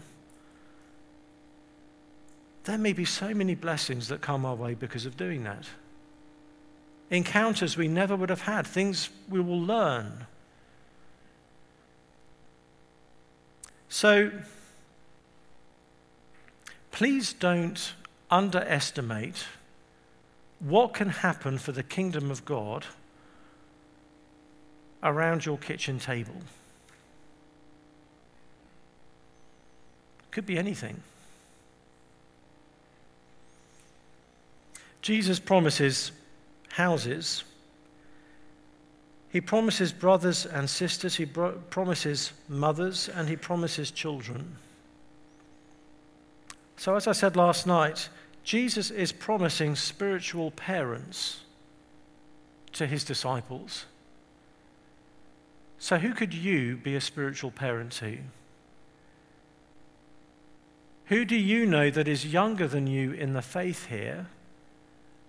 there 2.65 2.77
may 2.77 2.93
be 2.93 3.05
so 3.05 3.33
many 3.33 3.55
blessings 3.55 4.07
that 4.09 4.21
come 4.21 4.45
our 4.45 4.55
way 4.55 4.73
because 4.73 5.05
of 5.05 5.17
doing 5.17 5.43
that. 5.43 5.65
Encounters 7.09 7.75
we 7.75 7.87
never 7.87 8.15
would 8.15 8.29
have 8.29 8.41
had, 8.41 8.65
things 8.65 9.09
we 9.29 9.39
will 9.39 9.59
learn. 9.59 10.25
So, 13.89 14.31
please 16.91 17.33
don't 17.33 17.93
underestimate 18.29 19.45
what 20.59 20.93
can 20.93 21.09
happen 21.09 21.57
for 21.57 21.71
the 21.71 21.83
kingdom 21.83 22.29
of 22.29 22.45
God 22.45 22.85
around 25.01 25.45
your 25.45 25.57
kitchen 25.57 25.99
table. 25.99 26.35
Could 30.29 30.45
be 30.45 30.57
anything. 30.57 31.01
Jesus 35.01 35.39
promises 35.39 36.11
houses. 36.69 37.43
He 39.31 39.41
promises 39.41 39.91
brothers 39.91 40.45
and 40.45 40.69
sisters, 40.69 41.15
he 41.15 41.25
promises 41.25 42.33
mothers, 42.47 43.09
and 43.09 43.27
he 43.27 43.35
promises 43.35 43.89
children. 43.91 44.57
So, 46.81 46.95
as 46.95 47.05
I 47.05 47.11
said 47.11 47.35
last 47.35 47.67
night, 47.67 48.09
Jesus 48.43 48.89
is 48.89 49.11
promising 49.11 49.75
spiritual 49.75 50.49
parents 50.49 51.41
to 52.71 52.87
his 52.87 53.03
disciples. 53.03 53.85
So, 55.77 55.99
who 55.99 56.15
could 56.15 56.33
you 56.33 56.77
be 56.77 56.95
a 56.95 56.99
spiritual 56.99 57.51
parent 57.51 57.91
to? 57.91 58.17
Who 61.05 61.23
do 61.23 61.35
you 61.35 61.67
know 61.67 61.91
that 61.91 62.07
is 62.07 62.25
younger 62.25 62.67
than 62.67 62.87
you 62.87 63.11
in 63.11 63.33
the 63.33 63.43
faith 63.43 63.85
here 63.85 64.25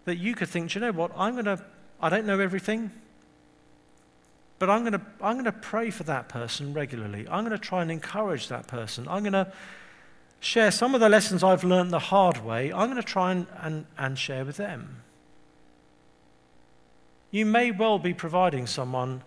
that 0.07 0.17
you 0.17 0.35
could 0.35 0.49
think, 0.49 0.75
you 0.75 0.81
know 0.81 0.93
what? 0.93 1.13
I'm 1.15 1.35
going 1.35 1.45
to, 1.45 1.63
I 2.01 2.09
don't 2.09 2.25
know 2.25 2.41
everything, 2.41 2.91
but 4.59 4.71
I'm 4.71 4.85
going 4.85 4.95
to, 4.95 5.03
I'm 5.21 5.35
going 5.35 5.45
to 5.45 5.53
pray 5.53 5.91
for 5.91 6.05
that 6.05 6.31
person 6.31 6.73
regularly. 6.73 7.29
I'm 7.29 7.45
going 7.45 7.51
to 7.51 7.59
try 7.59 7.83
and 7.83 7.91
encourage 7.91 8.49
that 8.49 8.69
person. 8.69 9.07
I'm 9.07 9.23
going 9.23 9.35
to 9.35 9.53
share 10.43 10.73
some 10.73 10.93
of 10.93 11.01
the 11.01 11.09
lessons 11.09 11.45
I've 11.45 11.63
learned 11.63 11.93
the 11.93 12.01
hard 12.01 12.45
way. 12.45 12.73
I'm 12.73 12.91
going 12.91 12.97
to 12.97 13.03
try 13.03 13.31
and, 13.31 13.47
and, 13.61 13.87
and 13.97 14.19
share 14.19 14.45
with 14.45 14.57
them. 14.57 15.03
You 17.31 17.47
may 17.47 17.71
well 17.71 18.01
be 18.01 18.13
providing 18.13 18.67
someone 18.67 19.23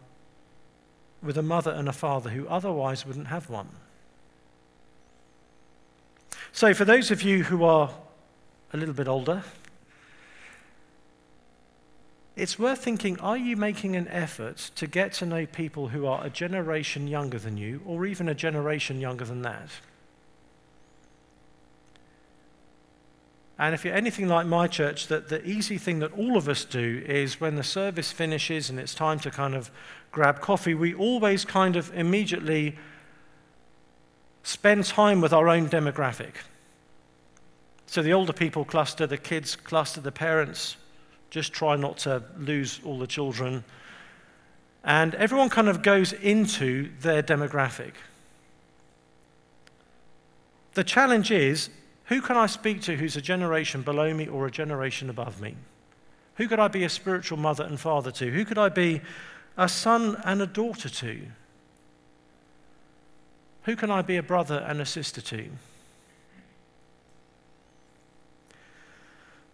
with 1.24 1.38
a 1.38 1.42
mother 1.42 1.72
and 1.72 1.88
a 1.88 1.94
father 1.94 2.30
who 2.32 2.46
otherwise 2.50 3.06
wouldn't 3.06 3.28
have 3.28 3.50
one. 3.50 3.70
So, 6.52 6.74
for 6.74 6.86
those 6.86 7.12
of 7.12 7.22
you 7.22 7.46
who 7.46 7.64
are 7.64 7.92
a 8.74 8.78
little 8.78 8.94
bit 8.94 9.08
older, 9.08 9.44
it's 12.36 12.60
worth 12.60 12.84
thinking 12.84 13.18
are 13.22 13.38
you 13.38 13.56
making 13.56 13.96
an 13.96 14.10
effort 14.10 14.58
to 14.76 14.86
get 14.86 15.14
to 15.14 15.26
know 15.26 15.46
people 15.46 15.88
who 15.88 16.06
are 16.06 16.26
a 16.26 16.30
generation 16.30 17.08
younger 17.08 17.40
than 17.40 17.56
you, 17.56 17.82
or 17.86 18.06
even 18.06 18.28
a 18.28 18.36
generation 18.36 19.00
younger 19.00 19.24
than 19.24 19.42
that? 19.44 19.70
And 23.58 23.74
if 23.74 23.86
you're 23.86 23.96
anything 23.96 24.28
like 24.28 24.46
my 24.46 24.68
church, 24.68 25.08
that 25.08 25.30
the 25.30 25.46
easy 25.48 25.78
thing 25.78 26.00
that 26.00 26.12
all 26.14 26.36
of 26.36 26.50
us 26.50 26.66
do 26.66 27.02
is 27.06 27.40
when 27.40 27.56
the 27.56 27.64
service 27.64 28.12
finishes 28.12 28.70
and 28.70 28.80
it's 28.80 28.94
time 28.94 29.20
to 29.20 29.32
kind 29.32 29.56
of 29.56 29.72
grab 30.12 30.42
coffee, 30.42 30.74
we 30.74 30.94
always 30.94 31.46
kind 31.46 31.78
of 31.78 31.94
immediately 31.98 32.76
spend 34.44 34.84
time 34.86 35.22
with 35.22 35.32
our 35.32 35.48
own 35.48 35.70
demographic. 35.70 36.34
So 37.88 38.02
the 38.02 38.14
older 38.14 38.34
people 38.34 38.66
cluster, 38.66 39.08
the 39.08 39.18
kids 39.18 39.56
cluster, 39.56 40.02
the 40.02 40.12
parents 40.12 40.76
just 41.30 41.54
try 41.54 41.76
not 41.76 41.98
to 42.00 42.24
lose 42.38 42.82
all 42.84 43.00
the 43.00 43.08
children. 43.08 43.64
And 44.84 45.16
everyone 45.16 45.50
kind 45.50 45.70
of 45.70 45.82
goes 45.82 46.12
into 46.14 46.90
their 47.00 47.24
demographic. 47.24 47.94
The 50.74 50.84
challenge 50.84 51.32
is 51.32 51.70
who 52.06 52.22
can 52.22 52.38
I 52.38 52.46
speak 52.46 52.82
to 52.84 52.96
who's 52.96 53.16
a 53.16 53.22
generation 53.22 53.82
below 53.82 54.14
me 54.14 54.28
or 54.28 54.46
a 54.46 54.52
generation 54.52 55.10
above 55.10 55.42
me? 55.42 55.56
Who 56.36 56.48
could 56.48 56.60
I 56.60 56.68
be 56.68 56.84
a 56.84 56.90
spiritual 56.90 57.38
mother 57.38 57.64
and 57.64 57.80
father 57.80 58.12
to? 58.12 58.30
Who 58.30 58.46
could 58.46 58.58
I 58.58 58.70
be 58.70 59.02
a 59.58 59.68
son 59.68 60.22
and 60.24 60.42
a 60.42 60.48
daughter 60.48 60.90
to? 60.90 61.22
Who 63.64 63.76
can 63.76 63.90
I 63.90 64.02
be 64.04 64.18
a 64.18 64.24
brother 64.24 64.64
and 64.68 64.80
a 64.82 64.86
sister 64.86 65.22
to? 65.22 65.50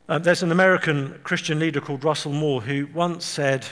Uh, 0.10 0.18
there's 0.18 0.44
an 0.44 0.52
American 0.52 1.20
Christian 1.24 1.60
leader 1.60 1.80
called 1.80 2.04
Russell 2.04 2.34
Moore 2.34 2.62
who 2.62 2.88
once 2.94 3.24
said 3.24 3.66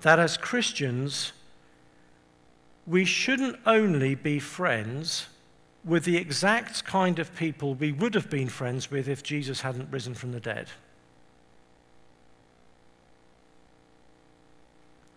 that 0.00 0.18
as 0.18 0.38
Christians, 0.38 1.32
we 2.86 3.04
shouldn't 3.04 3.58
only 3.66 4.14
be 4.14 4.38
friends 4.38 5.26
with 5.84 6.04
the 6.04 6.16
exact 6.16 6.84
kind 6.84 7.18
of 7.18 7.34
people 7.34 7.74
we 7.74 7.92
would 7.92 8.14
have 8.14 8.30
been 8.30 8.48
friends 8.48 8.90
with 8.90 9.08
if 9.08 9.22
Jesus 9.22 9.62
hadn't 9.62 9.90
risen 9.90 10.14
from 10.14 10.32
the 10.32 10.40
dead. 10.40 10.68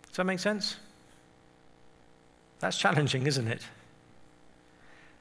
Does 0.08 0.16
that 0.16 0.24
make 0.24 0.40
sense? 0.40 0.76
That's 2.58 2.78
challenging, 2.78 3.26
isn't 3.26 3.48
it? 3.48 3.62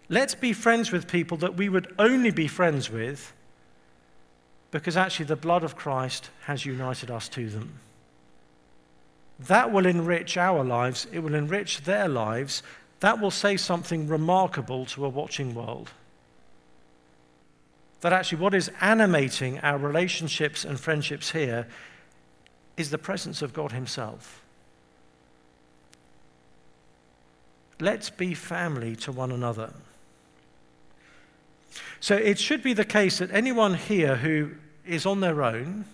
Let's 0.08 0.36
be 0.36 0.54
friends 0.54 0.92
with 0.92 1.08
people 1.08 1.38
that 1.38 1.56
we 1.58 1.70
would 1.70 1.94
only 2.00 2.32
be 2.32 2.48
friends 2.48 2.90
with 2.90 3.34
because 4.72 4.98
actually 4.98 5.26
the 5.26 5.36
blood 5.36 5.64
of 5.64 5.76
Christ 5.76 6.30
has 6.46 6.66
united 6.66 7.10
us 7.10 7.30
to 7.30 7.50
them. 7.50 7.80
That 9.40 9.72
will 9.72 9.86
enrich 9.86 10.38
our 10.38 10.64
lives, 10.64 11.08
it 11.12 11.20
will 11.20 11.36
enrich 11.36 11.82
their 11.82 12.08
lives, 12.08 12.64
that 13.00 13.20
will 13.20 13.32
say 13.32 13.58
something 13.58 14.08
remarkable 14.08 14.86
to 14.88 15.06
a 15.06 15.10
watching 15.10 15.54
world. 15.54 15.92
That 18.02 18.14
actually, 18.14 18.40
what 18.40 18.54
is 18.54 18.72
animating 18.82 19.60
our 19.60 19.78
relationships 19.78 20.64
and 20.64 20.80
friendships 20.80 21.32
here 21.32 21.68
is 22.78 22.90
the 22.90 22.98
presence 22.98 23.42
of 23.42 23.54
God 23.54 23.72
Himself. 23.72 24.42
Let's 27.80 28.10
be 28.10 28.34
family 28.34 28.96
to 28.98 29.12
one 29.12 29.32
another. 29.32 29.74
So 32.00 32.16
it 32.16 32.40
should 32.40 32.64
be 32.64 32.74
the 32.74 32.86
case 32.86 33.18
that 33.18 33.32
anyone 33.32 33.74
here 33.74 34.18
who 34.18 34.52
is 34.86 35.06
on 35.06 35.20
their 35.20 35.44
own 35.44 35.86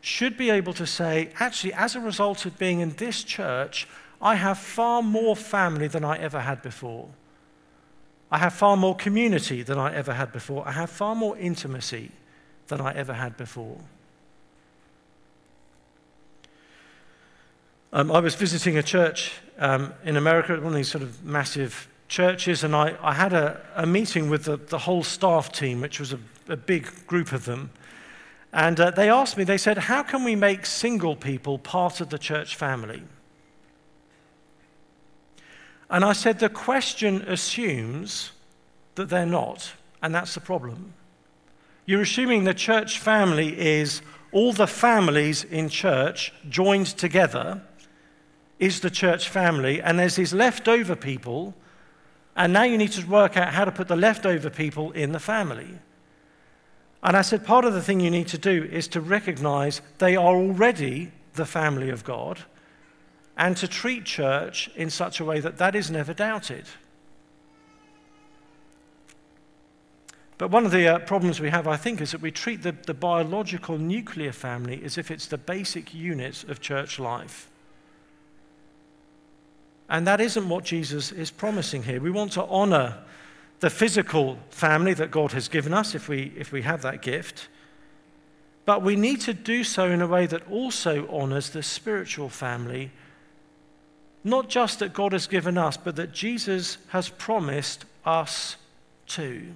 should 0.00 0.36
be 0.36 0.50
able 0.50 0.72
to 0.74 0.86
say, 0.86 1.30
actually, 1.38 1.72
as 1.74 1.94
a 1.94 2.00
result 2.00 2.44
of 2.44 2.58
being 2.58 2.80
in 2.80 2.90
this 2.96 3.22
church, 3.22 3.86
I 4.22 4.36
have 4.36 4.56
far 4.56 5.02
more 5.02 5.34
family 5.34 5.88
than 5.88 6.04
I 6.04 6.16
ever 6.18 6.40
had 6.40 6.62
before. 6.62 7.08
I 8.30 8.38
have 8.38 8.54
far 8.54 8.76
more 8.76 8.94
community 8.94 9.62
than 9.62 9.78
I 9.78 9.92
ever 9.94 10.14
had 10.14 10.32
before. 10.32 10.66
I 10.66 10.72
have 10.72 10.88
far 10.88 11.14
more 11.14 11.36
intimacy 11.36 12.12
than 12.68 12.80
I 12.80 12.94
ever 12.94 13.12
had 13.12 13.36
before. 13.36 13.78
Um, 17.92 18.10
I 18.10 18.20
was 18.20 18.34
visiting 18.36 18.78
a 18.78 18.82
church 18.82 19.32
um, 19.58 19.92
in 20.04 20.16
America, 20.16 20.54
one 20.54 20.68
of 20.68 20.74
these 20.74 20.88
sort 20.88 21.02
of 21.02 21.22
massive 21.24 21.88
churches, 22.08 22.64
and 22.64 22.74
I, 22.74 22.96
I 23.02 23.12
had 23.12 23.34
a, 23.34 23.60
a 23.74 23.86
meeting 23.86 24.30
with 24.30 24.44
the, 24.44 24.56
the, 24.56 24.78
whole 24.78 25.02
staff 25.02 25.52
team, 25.52 25.82
which 25.82 26.00
was 26.00 26.12
a, 26.12 26.18
a 26.48 26.56
big 26.56 26.88
group 27.06 27.32
of 27.32 27.44
them. 27.44 27.70
And 28.52 28.80
uh, 28.80 28.92
they 28.92 29.10
asked 29.10 29.36
me, 29.36 29.44
they 29.44 29.58
said, 29.58 29.76
How 29.76 30.02
can 30.02 30.24
we 30.24 30.36
make 30.36 30.64
single 30.64 31.16
people 31.16 31.58
part 31.58 32.00
of 32.00 32.08
the 32.08 32.18
church 32.18 32.56
family? 32.56 33.02
And 35.92 36.04
I 36.04 36.12
said, 36.12 36.40
The 36.40 36.48
question 36.48 37.22
assumes 37.22 38.32
that 38.96 39.08
they're 39.08 39.24
not, 39.24 39.72
and 40.02 40.12
that's 40.12 40.34
the 40.34 40.40
problem. 40.40 40.94
You're 41.86 42.02
assuming 42.02 42.42
the 42.42 42.54
church 42.54 42.98
family 42.98 43.56
is 43.56 44.02
all 44.32 44.52
the 44.52 44.66
families 44.66 45.44
in 45.44 45.68
church 45.68 46.32
joined 46.48 46.86
together 46.86 47.62
is 48.58 48.80
the 48.80 48.90
church 48.90 49.28
family, 49.28 49.80
and 49.80 49.98
there's 49.98 50.16
these 50.16 50.32
leftover 50.32 50.96
people 50.96 51.54
and 52.36 52.52
now 52.52 52.62
you 52.62 52.78
need 52.78 52.92
to 52.92 53.06
work 53.06 53.36
out 53.36 53.52
how 53.52 53.64
to 53.64 53.72
put 53.72 53.88
the 53.88 53.96
leftover 53.96 54.48
people 54.48 54.92
in 54.92 55.12
the 55.12 55.20
family. 55.20 55.78
And 57.02 57.16
I 57.16 57.22
said, 57.22 57.44
part 57.44 57.64
of 57.64 57.74
the 57.74 57.82
thing 57.82 58.00
you 58.00 58.10
need 58.10 58.28
to 58.28 58.38
do 58.38 58.64
is 58.64 58.88
to 58.88 59.00
recognize 59.00 59.82
they 59.98 60.16
are 60.16 60.34
already 60.34 61.12
the 61.34 61.44
family 61.44 61.90
of 61.90 62.04
God 62.04 62.38
and 63.36 63.56
to 63.56 63.68
treat 63.68 64.04
church 64.04 64.70
in 64.76 64.90
such 64.90 65.20
a 65.20 65.24
way 65.24 65.40
that 65.40 65.58
that 65.58 65.74
is 65.74 65.90
never 65.90 66.12
doubted. 66.12 66.66
But 70.38 70.50
one 70.50 70.64
of 70.66 70.72
the 70.72 70.88
uh, 70.88 70.98
problems 71.00 71.40
we 71.40 71.50
have, 71.50 71.68
I 71.68 71.76
think, 71.76 72.00
is 72.00 72.10
that 72.10 72.20
we 72.20 72.32
treat 72.32 72.62
the, 72.62 72.72
the 72.72 72.94
biological 72.94 73.78
nuclear 73.78 74.32
family 74.32 74.82
as 74.84 74.98
if 74.98 75.10
it's 75.10 75.26
the 75.26 75.38
basic 75.38 75.94
unit 75.94 76.44
of 76.44 76.60
church 76.60 76.98
life. 76.98 77.48
And 79.88 80.06
that 80.06 80.20
isn't 80.20 80.48
what 80.48 80.64
Jesus 80.64 81.12
is 81.12 81.30
promising 81.30 81.84
here. 81.84 82.00
We 82.00 82.10
want 82.10 82.32
to 82.32 82.44
honor 82.46 82.98
the 83.60 83.70
physical 83.70 84.38
family 84.50 84.94
that 84.94 85.12
God 85.12 85.32
has 85.32 85.46
given 85.46 85.72
us 85.72 85.94
if 85.94 86.08
we, 86.08 86.32
if 86.36 86.50
we 86.50 86.62
have 86.62 86.82
that 86.82 87.02
gift. 87.02 87.48
But 88.64 88.82
we 88.82 88.96
need 88.96 89.20
to 89.20 89.34
do 89.34 89.62
so 89.62 89.88
in 89.88 90.02
a 90.02 90.06
way 90.06 90.26
that 90.26 90.50
also 90.50 91.06
honors 91.08 91.50
the 91.50 91.62
spiritual 91.62 92.28
family, 92.28 92.90
not 94.24 94.48
just 94.48 94.78
that 94.78 94.92
God 94.92 95.12
has 95.12 95.26
given 95.26 95.58
us, 95.58 95.76
but 95.76 95.96
that 95.96 96.12
Jesus 96.12 96.78
has 96.88 97.08
promised 97.08 97.84
us 98.04 98.56
too. 99.06 99.52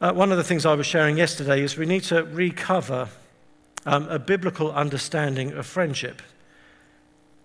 Uh, 0.00 0.12
one 0.12 0.30
of 0.32 0.38
the 0.38 0.44
things 0.44 0.64
I 0.64 0.74
was 0.74 0.86
sharing 0.86 1.18
yesterday 1.18 1.62
is 1.62 1.76
we 1.76 1.84
need 1.84 2.04
to 2.04 2.24
recover 2.24 3.08
um, 3.84 4.08
a 4.08 4.18
biblical 4.18 4.72
understanding 4.72 5.52
of 5.52 5.66
friendship. 5.66 6.22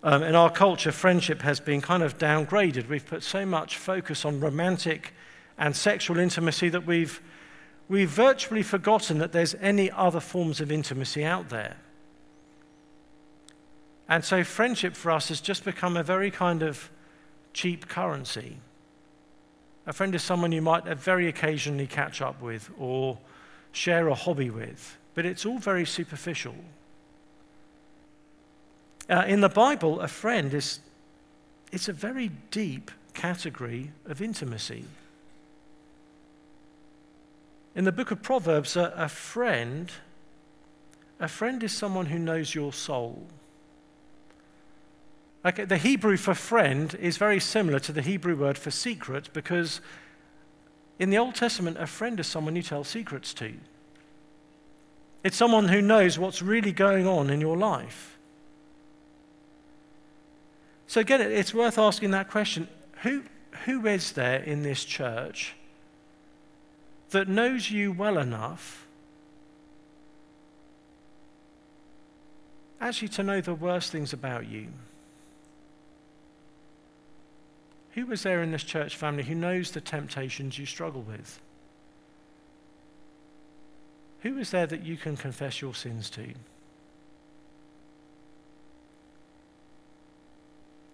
Um, 0.02 0.22
in 0.22 0.34
our 0.34 0.50
culture, 0.50 0.92
friendship 0.92 1.42
has 1.42 1.60
been 1.60 1.80
kind 1.80 2.02
of 2.02 2.16
downgraded. 2.16 2.88
We've 2.88 3.04
put 3.04 3.22
so 3.22 3.44
much 3.44 3.76
focus 3.76 4.24
on 4.24 4.40
romantic 4.40 5.12
and 5.58 5.74
sexual 5.74 6.18
intimacy 6.18 6.68
that 6.70 6.86
we've, 6.86 7.20
we've 7.88 8.08
virtually 8.08 8.62
forgotten 8.62 9.18
that 9.18 9.32
there's 9.32 9.54
any 9.56 9.90
other 9.90 10.20
forms 10.20 10.60
of 10.60 10.70
intimacy 10.70 11.24
out 11.24 11.48
there. 11.48 11.76
And 14.08 14.24
so, 14.24 14.44
friendship 14.44 14.94
for 14.94 15.10
us 15.10 15.28
has 15.28 15.40
just 15.40 15.64
become 15.64 15.96
a 15.96 16.02
very 16.02 16.30
kind 16.30 16.62
of 16.62 16.90
cheap 17.52 17.88
currency. 17.88 18.58
A 19.86 19.92
friend 19.92 20.14
is 20.14 20.22
someone 20.22 20.52
you 20.52 20.62
might 20.62 20.84
very 20.84 21.28
occasionally 21.28 21.86
catch 21.86 22.20
up 22.20 22.40
with 22.40 22.70
or 22.78 23.18
share 23.72 24.08
a 24.08 24.14
hobby 24.14 24.50
with, 24.50 24.96
but 25.14 25.24
it's 25.24 25.44
all 25.44 25.58
very 25.58 25.84
superficial. 25.84 26.54
Uh, 29.08 29.24
in 29.26 29.40
the 29.40 29.48
Bible, 29.48 30.00
a 30.00 30.08
friend 30.08 30.52
is 30.52 30.80
it's 31.72 31.88
a 31.88 31.92
very 31.92 32.30
deep 32.50 32.90
category 33.14 33.90
of 34.04 34.22
intimacy. 34.22 34.84
In 37.74 37.84
the 37.84 37.92
book 37.92 38.10
of 38.10 38.22
Proverbs, 38.22 38.76
a, 38.76 38.92
a 38.96 39.08
friend, 39.08 39.90
a 41.20 41.28
friend 41.28 41.62
is 41.62 41.72
someone 41.72 42.06
who 42.06 42.18
knows 42.18 42.54
your 42.54 42.72
soul. 42.72 43.26
Okay, 45.46 45.64
the 45.64 45.76
Hebrew 45.76 46.16
for 46.16 46.34
friend 46.34 46.92
is 47.00 47.18
very 47.18 47.38
similar 47.38 47.78
to 47.78 47.92
the 47.92 48.02
Hebrew 48.02 48.34
word 48.34 48.58
for 48.58 48.72
secret 48.72 49.32
because 49.32 49.80
in 50.98 51.10
the 51.10 51.18
Old 51.18 51.36
Testament, 51.36 51.76
a 51.78 51.86
friend 51.86 52.18
is 52.18 52.26
someone 52.26 52.56
you 52.56 52.62
tell 52.62 52.82
secrets 52.82 53.32
to. 53.34 53.54
It's 55.22 55.36
someone 55.36 55.68
who 55.68 55.80
knows 55.80 56.18
what's 56.18 56.42
really 56.42 56.72
going 56.72 57.06
on 57.06 57.30
in 57.30 57.40
your 57.40 57.56
life. 57.56 58.18
So, 60.88 61.00
again, 61.00 61.20
it's 61.20 61.54
worth 61.54 61.78
asking 61.78 62.10
that 62.10 62.28
question 62.28 62.66
who, 63.02 63.22
who 63.66 63.86
is 63.86 64.12
there 64.12 64.42
in 64.42 64.64
this 64.64 64.84
church 64.84 65.54
that 67.10 67.28
knows 67.28 67.70
you 67.70 67.92
well 67.92 68.18
enough 68.18 68.84
actually 72.80 73.08
to 73.08 73.22
know 73.22 73.40
the 73.40 73.54
worst 73.54 73.92
things 73.92 74.12
about 74.12 74.48
you? 74.48 74.68
Who 77.96 78.04
was 78.04 78.22
there 78.22 78.42
in 78.42 78.52
this 78.52 78.62
church 78.62 78.94
family 78.94 79.22
who 79.22 79.34
knows 79.34 79.70
the 79.70 79.80
temptations 79.80 80.58
you 80.58 80.66
struggle 80.66 81.00
with? 81.00 81.40
Who 84.20 84.36
is 84.36 84.50
there 84.50 84.66
that 84.66 84.84
you 84.84 84.98
can 84.98 85.16
confess 85.16 85.62
your 85.62 85.74
sins 85.74 86.10
to? 86.10 86.26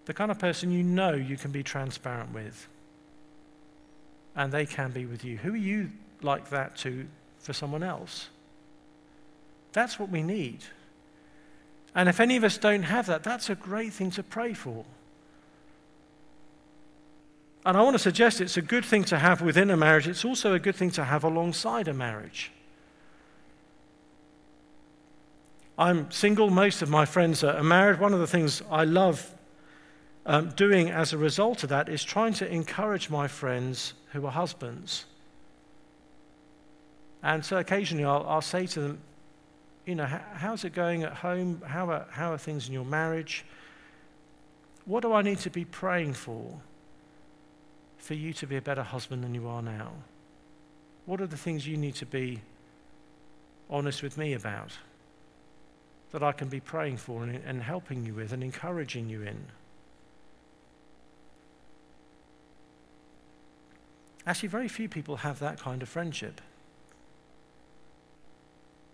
The 0.05 0.15
kind 0.15 0.31
of 0.31 0.39
person 0.39 0.71
you 0.71 0.85
know 0.85 1.13
you 1.13 1.37
can 1.37 1.51
be 1.51 1.65
transparent 1.65 2.33
with, 2.33 2.69
and 4.37 4.53
they 4.53 4.65
can 4.65 4.93
be 4.93 5.05
with 5.05 5.25
you. 5.25 5.39
Who 5.39 5.55
are 5.55 5.57
you 5.57 5.91
like 6.23 6.51
that 6.51 6.77
to 6.79 7.09
for 7.41 7.53
someone 7.53 7.83
else? 7.83 8.29
That's 9.73 9.99
what 9.99 10.09
we 10.09 10.23
need. 10.23 10.61
And 11.97 12.09
if 12.09 12.21
any 12.21 12.37
of 12.37 12.45
us 12.45 12.59
don't 12.59 12.85
have 12.85 13.07
that, 13.07 13.25
that's 13.25 13.51
a 13.51 13.57
great 13.57 13.93
thing 13.93 14.13
to 14.13 14.23
pray 14.23 14.55
for. 14.55 14.85
And 17.65 17.77
I 17.77 17.83
want 17.83 17.95
to 17.95 17.99
suggest 17.99 18.41
it's 18.41 18.57
a 18.57 18.63
good 18.63 18.85
thing 18.85 19.05
to 19.05 19.19
have 19.19 19.41
within 19.41 19.71
a 19.71 19.77
marriage, 19.77 20.09
it's 20.09 20.25
also 20.25 20.55
a 20.55 20.59
good 20.59 20.75
thing 20.75 20.91
to 20.93 21.05
have 21.05 21.23
alongside 21.23 21.87
a 21.89 21.95
marriage. 21.95 22.51
I'm 25.79 26.11
single, 26.11 26.51
most 26.51 26.83
of 26.83 26.91
my 26.91 27.05
friends 27.05 27.43
are 27.43 27.63
married. 27.63 27.99
One 27.99 28.13
of 28.13 28.21
the 28.21 28.27
things 28.27 28.63
I 28.71 28.85
love 28.85 29.35
um, 30.27 30.51
doing 30.51 30.91
as 30.91 31.13
a 31.13 31.19
result 31.19 31.63
of 31.63 31.71
that 31.71 31.89
is 31.89 32.05
trying 32.05 32.35
to 32.35 32.49
encourage 32.49 33.11
my 33.11 33.27
friends 33.27 33.95
who 34.13 34.27
are 34.27 34.33
husbands. 34.33 35.07
And 37.23 37.45
so 37.45 37.57
occasionally 37.57 38.05
I'll, 38.05 38.25
I'll 38.29 38.43
say 38.43 38.67
to 38.67 38.81
them, 38.81 38.99
you 39.87 39.95
know, 39.95 40.07
how's 40.07 40.65
it 40.65 40.75
going 40.75 41.03
at 41.05 41.15
home? 41.15 41.63
How 41.67 41.91
are, 41.91 42.07
how 42.11 42.33
are 42.33 42.39
things 42.39 42.69
in 42.69 42.75
your 42.75 42.85
marriage? 42.85 43.45
What 44.85 45.01
do 45.03 45.13
I 45.13 45.23
need 45.23 45.39
to 45.41 45.51
be 45.51 45.65
praying 45.65 46.15
for? 46.15 46.61
For 48.03 48.15
you 48.15 48.33
to 48.33 48.47
be 48.49 48.57
a 48.57 48.61
better 48.61 48.83
husband 48.83 49.23
than 49.23 49.33
you 49.33 49.47
are 49.47 49.63
now? 49.63 49.93
What 51.07 51.21
are 51.21 51.27
the 51.27 51.37
things 51.37 51.67
you 51.67 51.77
need 51.77 51.95
to 51.97 52.07
be 52.07 52.41
honest 53.71 54.03
with 54.03 54.19
me 54.19 54.33
about 54.33 54.73
that 56.11 56.23
I 56.23 56.33
can 56.33 56.49
be 56.49 56.59
praying 56.59 56.97
for 56.97 57.23
and, 57.23 57.41
and 57.47 57.63
helping 57.63 58.05
you 58.05 58.13
with 58.15 58.33
and 58.33 58.43
encouraging 58.43 59.09
you 59.09 59.23
in? 59.23 59.47
Actually, 64.27 64.49
very 64.49 64.69
few 64.69 64.89
people 64.89 65.17
have 65.17 65.39
that 65.39 65.61
kind 65.61 65.81
of 65.81 65.89
friendship. 65.89 66.41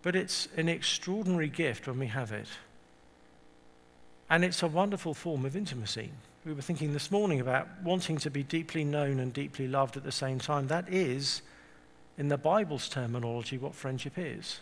But 0.03 0.17
it's 0.17 0.49
an 0.57 0.69
extraordinary 0.69 1.49
gift 1.49 1.87
when 1.87 1.99
we 1.99 2.07
have 2.09 2.31
it. 2.31 2.49
And 4.29 4.45
it's 4.45 4.63
a 4.63 4.69
wonderful 4.69 5.15
form 5.15 5.47
of 5.47 5.57
intimacy 5.57 6.11
we 6.49 6.55
were 6.55 6.63
thinking 6.63 6.95
this 6.95 7.11
morning 7.11 7.41
about 7.41 7.69
wanting 7.85 8.17
to 8.17 8.31
be 8.31 8.43
deeply 8.43 8.83
known 8.83 9.21
and 9.21 9.35
deeply 9.35 9.69
loved 9.69 9.99
at 9.99 10.03
the 10.03 10.11
same 10.11 10.39
time. 10.39 10.69
That 10.69 10.89
is, 10.89 11.43
in 12.17 12.29
the 12.29 12.39
Bible's 12.39 12.89
terminology, 12.89 13.59
what 13.59 13.75
friendship 13.75 14.15
is. 14.17 14.61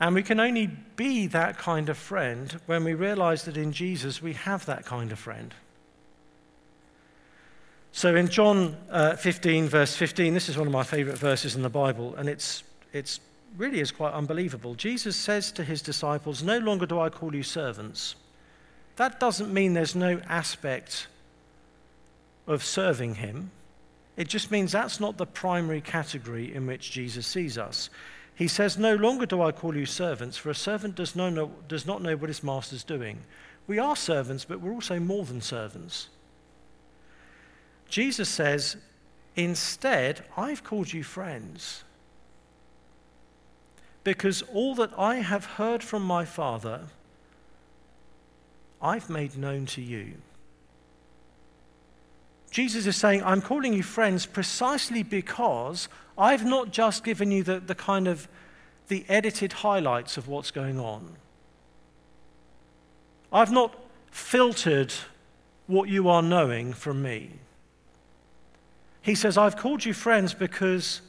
And 0.00 0.16
we 0.16 0.24
can 0.24 0.40
only 0.40 0.66
be 0.66 1.28
that 1.28 1.56
kind 1.56 1.88
of 1.88 1.96
friend 1.96 2.58
when 2.66 2.82
we 2.82 2.94
realize 2.94 3.44
that 3.44 3.56
in 3.56 3.72
Jesus 3.72 4.20
we 4.20 4.32
have 4.32 4.66
that 4.66 4.84
kind 4.84 5.12
of 5.12 5.20
friend. 5.20 5.54
So 7.92 8.16
in 8.16 8.26
John 8.26 8.76
uh, 8.90 9.14
15, 9.14 9.68
verse 9.68 9.94
15, 9.94 10.34
this 10.34 10.48
is 10.48 10.58
one 10.58 10.66
of 10.66 10.72
my 10.72 10.82
favorite 10.82 11.16
verses 11.16 11.54
in 11.54 11.62
the 11.62 11.70
Bible, 11.70 12.16
and 12.16 12.28
it's, 12.28 12.64
it's 12.92 13.20
really 13.56 13.78
is 13.78 13.92
quite 13.92 14.14
unbelievable. 14.14 14.74
Jesus 14.74 15.14
says 15.14 15.52
to 15.52 15.62
his 15.62 15.80
disciples, 15.80 16.42
No 16.42 16.58
longer 16.58 16.86
do 16.86 16.98
I 16.98 17.08
call 17.08 17.36
you 17.36 17.44
servants 17.44 18.16
that 19.02 19.18
doesn't 19.18 19.52
mean 19.52 19.74
there's 19.74 19.96
no 19.96 20.20
aspect 20.28 21.08
of 22.46 22.62
serving 22.62 23.16
him. 23.16 23.50
It 24.16 24.28
just 24.28 24.52
means 24.52 24.70
that's 24.70 25.00
not 25.00 25.16
the 25.16 25.26
primary 25.26 25.80
category 25.80 26.54
in 26.54 26.68
which 26.68 26.92
Jesus 26.92 27.26
sees 27.26 27.58
us. 27.58 27.90
He 28.36 28.46
says, 28.46 28.78
No 28.78 28.94
longer 28.94 29.26
do 29.26 29.42
I 29.42 29.50
call 29.50 29.76
you 29.76 29.86
servants, 29.86 30.36
for 30.36 30.50
a 30.50 30.54
servant 30.54 30.94
does, 30.94 31.16
know, 31.16 31.50
does 31.66 31.84
not 31.84 32.00
know 32.00 32.14
what 32.14 32.30
his 32.30 32.44
master's 32.44 32.84
doing. 32.84 33.18
We 33.66 33.80
are 33.80 33.96
servants, 33.96 34.44
but 34.44 34.60
we're 34.60 34.72
also 34.72 35.00
more 35.00 35.24
than 35.24 35.40
servants. 35.40 36.08
Jesus 37.88 38.28
says, 38.28 38.76
Instead, 39.34 40.24
I've 40.36 40.62
called 40.62 40.92
you 40.92 41.02
friends. 41.02 41.82
Because 44.04 44.42
all 44.42 44.76
that 44.76 44.96
I 44.96 45.16
have 45.16 45.44
heard 45.44 45.82
from 45.82 46.04
my 46.04 46.24
Father, 46.24 46.82
I've 48.82 49.08
made 49.08 49.38
known 49.38 49.66
to 49.66 49.80
you. 49.80 50.14
Jesus 52.50 52.86
is 52.86 52.96
saying, 52.96 53.22
I'm 53.24 53.40
calling 53.40 53.72
you 53.72 53.82
friends 53.82 54.26
precisely 54.26 55.02
because 55.02 55.88
I've 56.18 56.44
not 56.44 56.72
just 56.72 57.04
given 57.04 57.30
you 57.30 57.42
the, 57.42 57.60
the 57.60 57.74
kind 57.74 58.06
of 58.08 58.28
the 58.88 59.06
edited 59.08 59.52
highlights 59.52 60.18
of 60.18 60.28
what's 60.28 60.50
going 60.50 60.78
on. 60.78 61.16
I've 63.32 63.52
not 63.52 63.74
filtered 64.10 64.92
what 65.66 65.88
you 65.88 66.08
are 66.08 66.20
knowing 66.20 66.74
from 66.74 67.00
me. 67.00 67.30
He 69.00 69.14
says, 69.14 69.38
I've 69.38 69.56
called 69.56 69.84
you 69.84 69.94
friends 69.94 70.34
because 70.34 71.00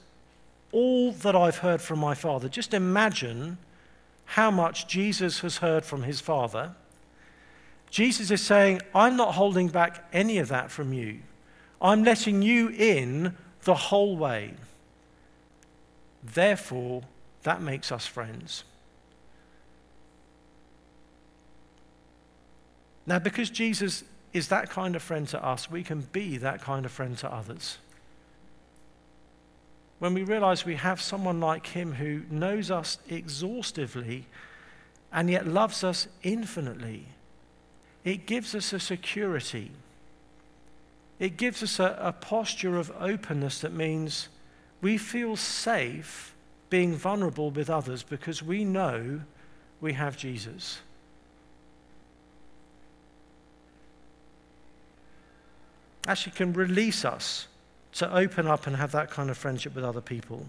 all 0.72 1.12
that 1.12 1.36
I've 1.36 1.58
heard 1.58 1.82
from 1.82 2.00
my 2.00 2.16
Father. 2.16 2.48
Just 2.48 2.74
imagine 2.74 3.58
how 4.26 4.50
much 4.50 4.88
Jesus 4.88 5.42
has 5.42 5.58
heard 5.58 5.84
from 5.84 6.04
his 6.04 6.22
Father 6.22 6.76
Jesus 7.94 8.32
is 8.32 8.42
saying, 8.42 8.82
I'm 8.96 9.16
not 9.16 9.36
holding 9.36 9.68
back 9.68 10.10
any 10.12 10.40
of 10.40 10.48
that 10.48 10.72
from 10.72 10.94
you. 10.94 11.20
I'm 11.80 12.04
letting 12.04 12.42
you 12.42 12.70
in 12.70 13.38
the 13.66 13.76
whole 13.76 14.18
way. 14.18 14.56
Therefore, 16.24 17.04
that 17.44 17.62
makes 17.62 17.92
us 17.92 18.08
friends. 18.08 18.64
Now, 23.06 23.20
because 23.20 23.52
Jesus 23.52 24.04
is 24.34 24.48
that 24.48 24.72
kind 24.72 24.96
of 24.96 25.04
friend 25.04 25.28
to 25.28 25.46
us, 25.46 25.70
we 25.70 25.84
can 25.84 26.02
be 26.12 26.38
that 26.38 26.62
kind 26.62 26.88
of 26.88 26.92
friend 26.92 27.16
to 27.20 27.32
others. 27.32 27.78
When 30.00 30.16
we 30.16 30.24
realize 30.24 30.66
we 30.66 30.78
have 30.78 31.00
someone 31.00 31.40
like 31.40 31.68
him 31.68 31.94
who 31.94 32.24
knows 32.32 32.72
us 32.72 32.98
exhaustively 33.08 34.26
and 35.12 35.30
yet 35.30 35.46
loves 35.46 35.84
us 35.84 36.08
infinitely, 36.24 37.10
it 38.04 38.26
gives 38.26 38.54
us 38.56 38.74
a 38.74 38.80
security. 38.80 39.72
It 41.20 41.38
gives 41.38 41.64
us 41.64 41.80
a, 41.80 41.98
a 42.00 42.12
posture 42.12 42.78
of 42.78 42.92
openness 43.00 43.62
that 43.62 43.74
means 43.74 44.30
we 44.82 44.98
feel 44.98 45.36
safe 45.36 46.36
being 46.70 46.96
vulnerable 46.96 47.52
with 47.52 47.70
others 47.70 48.04
because 48.04 48.42
we 48.42 48.66
know 48.66 49.22
we 49.80 49.94
have 49.94 50.18
Jesus. 50.18 50.80
actually 56.08 56.34
can 56.34 56.54
release 56.54 57.06
us 57.06 57.48
to 57.94 58.14
open 58.14 58.48
up 58.48 58.68
and 58.68 58.76
have 58.76 58.92
that 58.92 59.10
kind 59.10 59.30
of 59.30 59.38
friendship 59.38 59.76
with 59.76 59.84
other 59.84 60.02
people. 60.02 60.46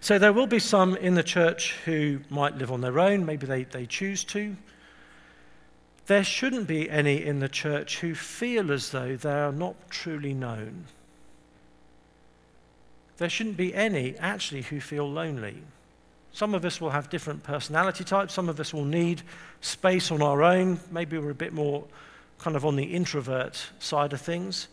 So 0.00 0.18
there 0.18 0.32
will 0.32 0.46
be 0.46 0.58
some 0.58 0.96
in 0.96 1.14
the 1.14 1.22
church 1.22 1.76
who 1.84 2.20
might 2.30 2.56
live 2.56 2.70
on 2.70 2.80
their 2.80 2.98
own, 2.98 3.24
maybe 3.26 3.46
they, 3.46 3.64
they 3.64 3.86
choose 3.86 4.24
to. 4.24 4.56
There 6.06 6.24
shouldn't 6.24 6.66
be 6.66 6.90
any 6.90 7.24
in 7.24 7.40
the 7.40 7.48
church 7.48 8.00
who 8.00 8.14
feel 8.14 8.70
as 8.70 8.90
though 8.90 9.16
they 9.16 9.32
are 9.32 9.52
not 9.52 9.74
truly 9.90 10.34
known. 10.34 10.84
There 13.16 13.30
shouldn't 13.30 13.56
be 13.56 13.74
any 13.74 14.16
actually 14.18 14.62
who 14.62 14.80
feel 14.80 15.10
lonely. 15.10 15.62
Some 16.32 16.54
of 16.54 16.64
us 16.64 16.80
will 16.80 16.90
have 16.90 17.10
different 17.10 17.44
personality 17.44 18.02
types. 18.02 18.34
Some 18.34 18.48
of 18.48 18.58
us 18.58 18.74
will 18.74 18.84
need 18.84 19.22
space 19.60 20.10
on 20.10 20.20
our 20.20 20.42
own. 20.42 20.80
Maybe 20.90 21.16
we're 21.16 21.30
a 21.30 21.34
bit 21.34 21.52
more 21.52 21.84
kind 22.38 22.56
of 22.56 22.66
on 22.66 22.76
the 22.76 22.84
introvert 22.84 23.64
side 23.78 24.12
of 24.12 24.20
things. 24.20 24.68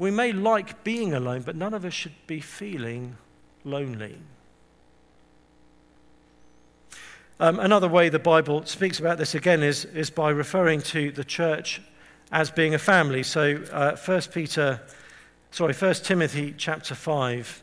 We 0.00 0.10
may 0.10 0.32
like 0.32 0.82
being 0.82 1.12
alone, 1.12 1.42
but 1.42 1.56
none 1.56 1.74
of 1.74 1.84
us 1.84 1.92
should 1.92 2.14
be 2.26 2.40
feeling 2.40 3.18
lonely. 3.64 4.16
Um, 7.38 7.60
another 7.60 7.86
way 7.86 8.08
the 8.08 8.18
Bible 8.18 8.64
speaks 8.64 8.98
about 8.98 9.18
this 9.18 9.34
again 9.34 9.62
is, 9.62 9.84
is 9.84 10.08
by 10.08 10.30
referring 10.30 10.80
to 10.84 11.10
the 11.10 11.22
church 11.22 11.82
as 12.32 12.50
being 12.50 12.74
a 12.74 12.78
family. 12.78 13.22
So, 13.22 13.62
uh, 13.70 13.94
1 13.94 14.22
Peter, 14.32 14.80
sorry, 15.50 15.74
1 15.74 15.94
Timothy 15.96 16.54
chapter 16.56 16.94
5, 16.94 17.62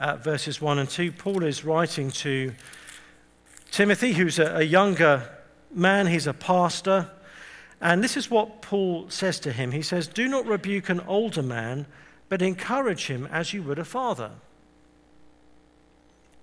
uh, 0.00 0.16
verses 0.16 0.60
1 0.60 0.78
and 0.78 0.90
2, 0.90 1.12
Paul 1.12 1.44
is 1.44 1.64
writing 1.64 2.10
to 2.10 2.52
Timothy, 3.70 4.12
who's 4.12 4.38
a, 4.38 4.56
a 4.56 4.62
younger 4.64 5.26
man, 5.72 6.08
he's 6.08 6.26
a 6.26 6.34
pastor. 6.34 7.10
And 7.80 8.02
this 8.02 8.16
is 8.16 8.30
what 8.30 8.62
Paul 8.62 9.08
says 9.08 9.38
to 9.40 9.52
him. 9.52 9.70
He 9.72 9.82
says, 9.82 10.08
Do 10.08 10.28
not 10.28 10.46
rebuke 10.46 10.88
an 10.88 11.00
older 11.00 11.42
man, 11.42 11.86
but 12.28 12.42
encourage 12.42 13.06
him 13.06 13.26
as 13.30 13.52
you 13.52 13.62
would 13.62 13.78
a 13.78 13.84
father. 13.84 14.32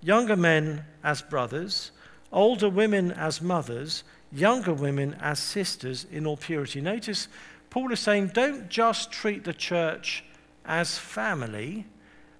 Younger 0.00 0.36
men 0.36 0.84
as 1.04 1.22
brothers, 1.22 1.90
older 2.32 2.68
women 2.68 3.12
as 3.12 3.42
mothers, 3.42 4.04
younger 4.32 4.72
women 4.72 5.16
as 5.20 5.38
sisters 5.38 6.06
in 6.10 6.26
all 6.26 6.36
purity. 6.36 6.80
Notice 6.80 7.28
Paul 7.70 7.92
is 7.92 8.00
saying, 8.00 8.28
Don't 8.28 8.68
just 8.68 9.12
treat 9.12 9.44
the 9.44 9.52
church 9.52 10.24
as 10.64 10.98
family, 10.98 11.86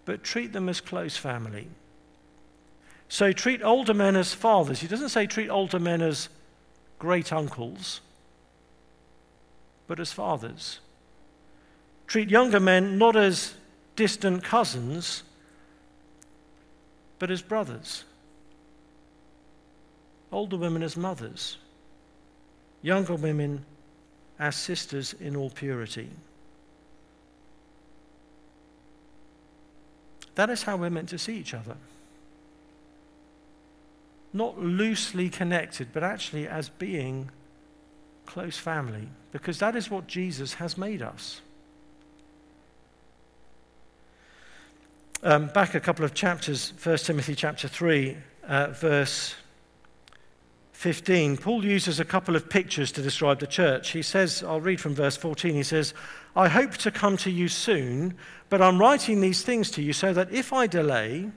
but 0.05 0.25
treat 0.25 0.53
them 0.53 0.69
as 0.69 0.81
close 0.81 1.17
family. 1.17 1.69
So 3.09 3.33
treat 3.33 3.63
older 3.63 3.95
men 3.95 4.17
as 4.17 4.35
fathers. 4.35 4.81
He 4.81 4.89
doesn't 4.89 5.11
say 5.11 5.27
treat 5.27 5.49
older 5.49 5.79
men 5.79 6.03
as 6.03 6.29
great 6.99 7.33
uncles, 7.33 8.01
but 9.87 10.01
as 10.01 10.13
fathers. 10.13 10.81
Treat 12.07 12.31
younger 12.31 12.61
men 12.61 12.99
not 12.99 13.17
as 13.17 13.55
distant 13.95 14.45
cousins, 14.45 15.23
but 17.19 17.31
as 17.31 17.43
brothers. 17.43 18.05
Older 20.31 20.57
women 20.57 20.83
as 20.83 20.97
mothers. 20.97 21.57
Younger 22.83 23.15
women 23.15 23.65
as 24.39 24.55
sisters 24.55 25.15
in 25.15 25.35
all 25.37 25.51
purity. 25.51 26.11
That 30.35 30.51
is 30.51 30.65
how 30.65 30.77
we're 30.77 30.91
meant 30.91 31.09
to 31.09 31.19
see 31.19 31.37
each 31.37 31.55
other 31.55 31.77
not 34.37 34.61
loosely 34.61 35.31
connected, 35.31 35.89
but 35.93 36.05
actually 36.05 36.47
as 36.47 36.69
being 36.69 37.31
close 38.27 38.59
family, 38.59 39.09
because 39.33 39.59
that 39.61 39.77
is 39.77 39.91
what 39.91 40.07
Jesus 40.07 40.55
has 40.55 40.77
made 40.77 41.03
us. 41.03 41.41
Um, 45.23 45.47
back 45.49 45.75
a 45.75 45.81
couple 45.81 46.05
of 46.05 46.15
chapters, 46.15 46.73
1 46.83 46.99
Timothy 46.99 47.35
chapter 47.35 47.69
3, 47.69 48.17
uh, 48.47 48.67
verse 48.69 49.35
15, 50.73 51.39
Paul 51.39 51.65
uses 51.65 51.99
a 52.01 52.05
couple 52.05 52.37
of 52.37 52.51
pictures 52.51 52.93
to 52.93 53.03
describe 53.03 53.41
the 53.41 53.47
church. 53.47 53.93
He 53.93 54.03
says, 54.03 54.43
I'll 54.43 54.61
read 54.61 54.79
from 54.79 54.95
verse 54.95 55.17
14, 55.17 55.55
he 55.55 55.63
says, 55.63 55.95
I 56.37 56.49
hope 56.49 56.73
to 56.79 56.91
come 56.91 57.17
to 57.19 57.31
you 57.31 57.49
soon, 57.49 58.15
but 58.51 58.61
I'm 58.61 58.79
writing 58.79 59.23
these 59.23 59.43
things 59.43 59.71
to 59.73 59.83
you 59.83 59.95
so 59.95 60.13
that 60.13 60.31
if 60.31 60.53
I 60.53 60.67
delay, 60.67 61.31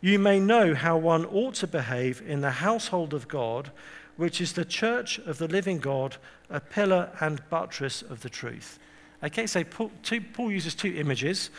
you 0.00 0.18
may 0.18 0.40
know 0.40 0.74
how 0.74 0.96
one 0.96 1.24
ought 1.26 1.54
to 1.54 1.68
behave 1.68 2.20
in 2.26 2.40
the 2.40 2.50
household 2.50 3.14
of 3.14 3.28
God, 3.28 3.70
which 4.22 4.40
is 4.40 4.52
the 4.52 4.64
church 4.64 5.18
of 5.18 5.38
the 5.38 5.48
living 5.48 5.80
God, 5.80 6.16
a 6.48 6.60
pillar 6.60 7.10
and 7.20 7.42
buttress 7.50 8.02
of 8.02 8.20
the 8.22 8.30
truth. 8.30 8.78
Okay, 9.24 9.48
so 9.48 9.64
Paul, 9.64 9.90
two, 10.04 10.20
Paul 10.20 10.52
uses 10.52 10.76
two 10.76 10.94
images 10.94 11.50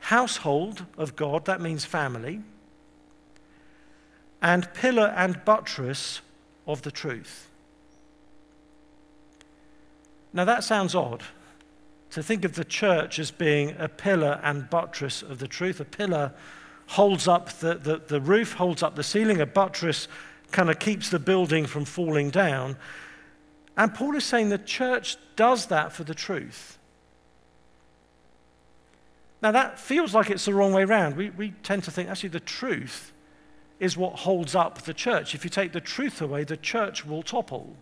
household 0.00 0.84
of 0.96 1.14
God, 1.14 1.44
that 1.44 1.60
means 1.60 1.84
family, 1.84 2.40
and 4.42 4.68
pillar 4.74 5.14
and 5.16 5.44
buttress 5.44 6.20
of 6.66 6.82
the 6.82 6.90
truth. 6.90 7.48
Now 10.32 10.44
that 10.44 10.64
sounds 10.64 10.96
odd 10.96 11.22
to 12.10 12.20
think 12.20 12.44
of 12.44 12.56
the 12.56 12.64
church 12.64 13.20
as 13.20 13.30
being 13.30 13.76
a 13.78 13.88
pillar 13.88 14.40
and 14.42 14.68
buttress 14.68 15.22
of 15.22 15.38
the 15.38 15.46
truth, 15.46 15.78
a 15.78 15.84
pillar 15.84 16.32
holds 16.88 17.28
up 17.28 17.60
the, 17.60 17.76
the, 17.76 17.98
the 18.08 18.20
roof, 18.20 18.54
holds 18.54 18.82
up 18.82 18.96
the 18.96 19.04
ceiling, 19.04 19.40
a 19.40 19.46
buttress 19.46 20.08
kind 20.50 20.70
of 20.70 20.78
keeps 20.78 21.10
the 21.10 21.18
building 21.18 21.66
from 21.66 21.84
falling 21.84 22.30
down. 22.30 22.76
And 23.76 23.94
Paul 23.94 24.16
is 24.16 24.24
saying 24.24 24.48
the 24.48 24.58
church 24.58 25.16
does 25.36 25.66
that 25.66 25.92
for 25.92 26.04
the 26.04 26.14
truth. 26.14 26.78
Now, 29.40 29.52
that 29.52 29.78
feels 29.78 30.14
like 30.14 30.30
it's 30.30 30.46
the 30.46 30.54
wrong 30.54 30.72
way 30.72 30.82
around. 30.82 31.16
We, 31.16 31.30
we 31.30 31.50
tend 31.62 31.84
to 31.84 31.90
think 31.90 32.08
actually 32.08 32.30
the 32.30 32.40
truth 32.40 33.12
is 33.78 33.96
what 33.96 34.14
holds 34.16 34.56
up 34.56 34.82
the 34.82 34.94
church. 34.94 35.34
If 35.34 35.44
you 35.44 35.50
take 35.50 35.72
the 35.72 35.80
truth 35.80 36.20
away, 36.20 36.42
the 36.42 36.56
church 36.56 37.06
will 37.06 37.22
topple. 37.22 37.76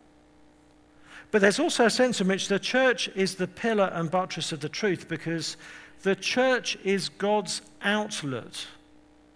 But 1.30 1.40
there's 1.40 1.58
also 1.58 1.86
a 1.86 1.90
sense 1.90 2.20
in 2.20 2.28
which 2.28 2.48
the 2.48 2.58
church 2.58 3.08
is 3.14 3.36
the 3.36 3.48
pillar 3.48 3.90
and 3.94 4.10
buttress 4.10 4.52
of 4.52 4.60
the 4.60 4.68
truth 4.68 5.08
because 5.08 5.56
the 6.02 6.14
church 6.14 6.76
is 6.84 7.08
God's 7.08 7.62
outlet 7.82 8.66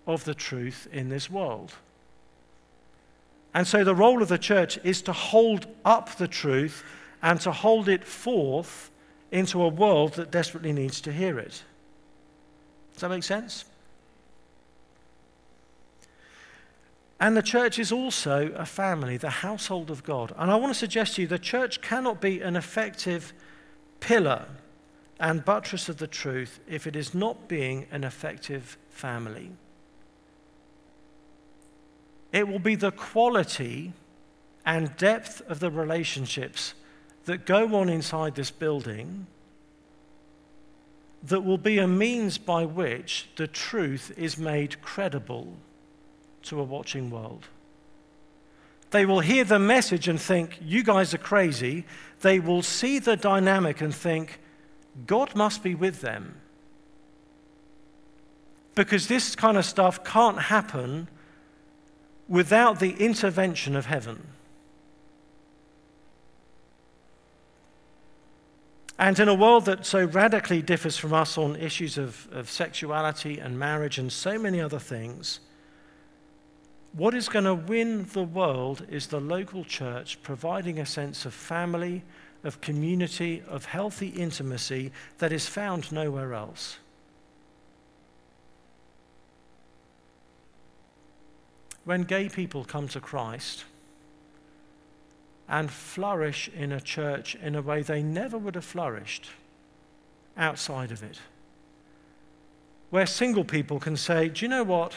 of 0.07 0.25
the 0.25 0.35
truth 0.35 0.88
in 0.93 1.09
this 1.09 1.31
world. 1.31 1.75
And 3.55 3.67
so 3.67 3.83
the 3.85 3.95
role 3.95 4.23
of 4.23 4.29
the 4.29 4.39
church 4.39 4.79
is 4.85 5.03
to 5.03 5.13
hold 5.13 5.67
up 5.85 6.17
the 6.17 6.29
truth 6.29 6.85
and 7.23 7.41
to 7.41 7.53
hold 7.53 7.89
it 7.89 8.05
forth 8.05 8.91
into 9.31 9.63
a 9.63 9.69
world 9.69 10.15
that 10.15 10.31
desperately 10.31 10.73
needs 10.73 11.01
to 11.03 11.13
hear 11.13 11.39
it. 11.39 11.63
Does 12.93 13.01
that 13.03 13.09
make 13.09 13.25
sense? 13.25 13.65
And 17.19 17.37
the 17.37 17.43
church 17.43 17.79
is 17.79 17.93
also 17.93 18.51
a 18.57 18.65
family, 18.65 19.19
the 19.19 19.29
household 19.29 19.91
of 19.91 20.03
God. 20.05 20.33
And 20.39 20.51
I 20.51 20.57
want 20.57 20.73
to 20.73 20.79
suggest 20.79 21.17
to 21.17 21.23
you 21.23 21.29
the 21.29 21.39
church 21.39 21.83
cannot 21.83 22.21
be 22.21 22.41
an 22.41 22.57
effective 22.57 23.35
pillar 24.01 24.47
and 25.19 25.45
buttress 25.45 25.91
of 25.91 25.99
the 25.99 26.07
truth 26.07 26.61
if 26.67 26.87
it 26.87 26.97
is 26.97 27.15
not 27.15 27.47
being 27.47 27.87
an 27.91 28.05
effective 28.05 28.79
family. 28.89 29.51
It 32.33 32.49
will 32.49 32.59
be 32.59 32.75
the 32.75 32.93
quality 32.93 33.93
and 34.64 34.97
depth 34.97 35.43
of 35.49 35.61
the 35.61 35.71
relationships 35.71 36.75
that 37.25 37.47
go 37.47 37.75
on 37.77 37.88
inside 37.88 38.35
this 38.35 38.51
building 38.51 39.27
that 41.23 41.45
will 41.45 41.59
be 41.59 41.79
a 41.79 41.87
means 41.87 42.38
by 42.38 42.64
which 42.64 43.29
the 43.37 43.47
truth 43.47 44.12
is 44.16 44.38
made 44.38 44.81
credible 44.81 45.55
to 46.43 46.59
a 46.59 46.64
watching 46.64 47.11
world. 47.11 47.49
They 48.90 49.07
will 49.07 49.21
hear 49.21 49.45
the 49.45 49.59
message 49.59 50.09
and 50.09 50.21
think, 50.21 50.59
You 50.61 50.83
guys 50.83 51.14
are 51.14 51.19
crazy. 51.19 51.85
They 52.21 52.40
will 52.40 52.62
see 52.62 52.99
the 52.99 53.16
dynamic 53.16 53.81
and 53.81 53.95
think, 53.95 54.40
God 55.07 55.35
must 55.37 55.62
be 55.62 55.75
with 55.75 56.01
them. 56.01 56.37
Because 58.75 59.07
this 59.07 59.37
kind 59.37 59.57
of 59.57 59.64
stuff 59.64 60.03
can't 60.05 60.38
happen 60.38 61.09
without 62.31 62.79
the 62.79 62.93
intervention 62.93 63.75
of 63.75 63.87
heaven. 63.87 64.29
And 68.99 69.19
in 69.19 69.29
a 69.29 69.35
world 69.35 69.64
that 69.64 69.85
so 69.85 70.05
radically 70.05 70.62
differs 70.62 70.97
from 70.97 71.12
us 71.12 71.37
on 71.37 71.57
issues 71.57 71.99
of, 71.99 72.29
of 72.31 72.49
sexuality 72.49 73.40
and 73.40 73.59
marriage 73.59 73.99
and 73.99 74.12
so 74.12 74.38
many 74.38 74.61
other 74.61 74.79
things, 74.79 75.40
what 76.93 77.14
is 77.14 77.29
going 77.29 77.47
to 77.47 77.55
win 77.55 78.05
the 78.12 78.23
world 78.23 78.87
is 78.88 79.09
the 79.09 79.21
local 79.21 79.64
church 79.64 80.23
providing 80.23 80.79
a 80.79 80.87
sense 80.87 81.25
of 81.25 81.35
family, 81.35 82.05
of 82.45 82.61
community, 82.61 83.43
of 83.49 83.64
healthy 83.64 84.09
intimacy 84.09 84.93
that 85.19 85.33
is 85.33 85.49
found 85.49 85.90
nowhere 85.90 86.35
else. 86.35 86.79
When 91.85 92.03
gay 92.03 92.29
people 92.29 92.64
come 92.64 92.88
to 92.88 93.01
Christ, 93.01 93.64
and 95.51 95.69
flourish 95.69 96.49
in 96.49 96.71
a 96.71 96.81
church 96.81 97.35
in 97.35 97.57
a 97.57 97.61
way 97.61 97.83
they 97.83 98.03
never 98.03 98.38
would 98.38 98.55
have 98.55 98.64
flourished 98.64 99.29
outside 100.37 100.93
of 100.93 101.03
it. 101.03 101.19
Where 102.90 103.05
single 103.05 103.45
people 103.45 103.81
can 103.81 103.97
say, 103.97 104.29
Do 104.29 104.45
you 104.45 104.49
know 104.49 104.62
what? 104.62 104.95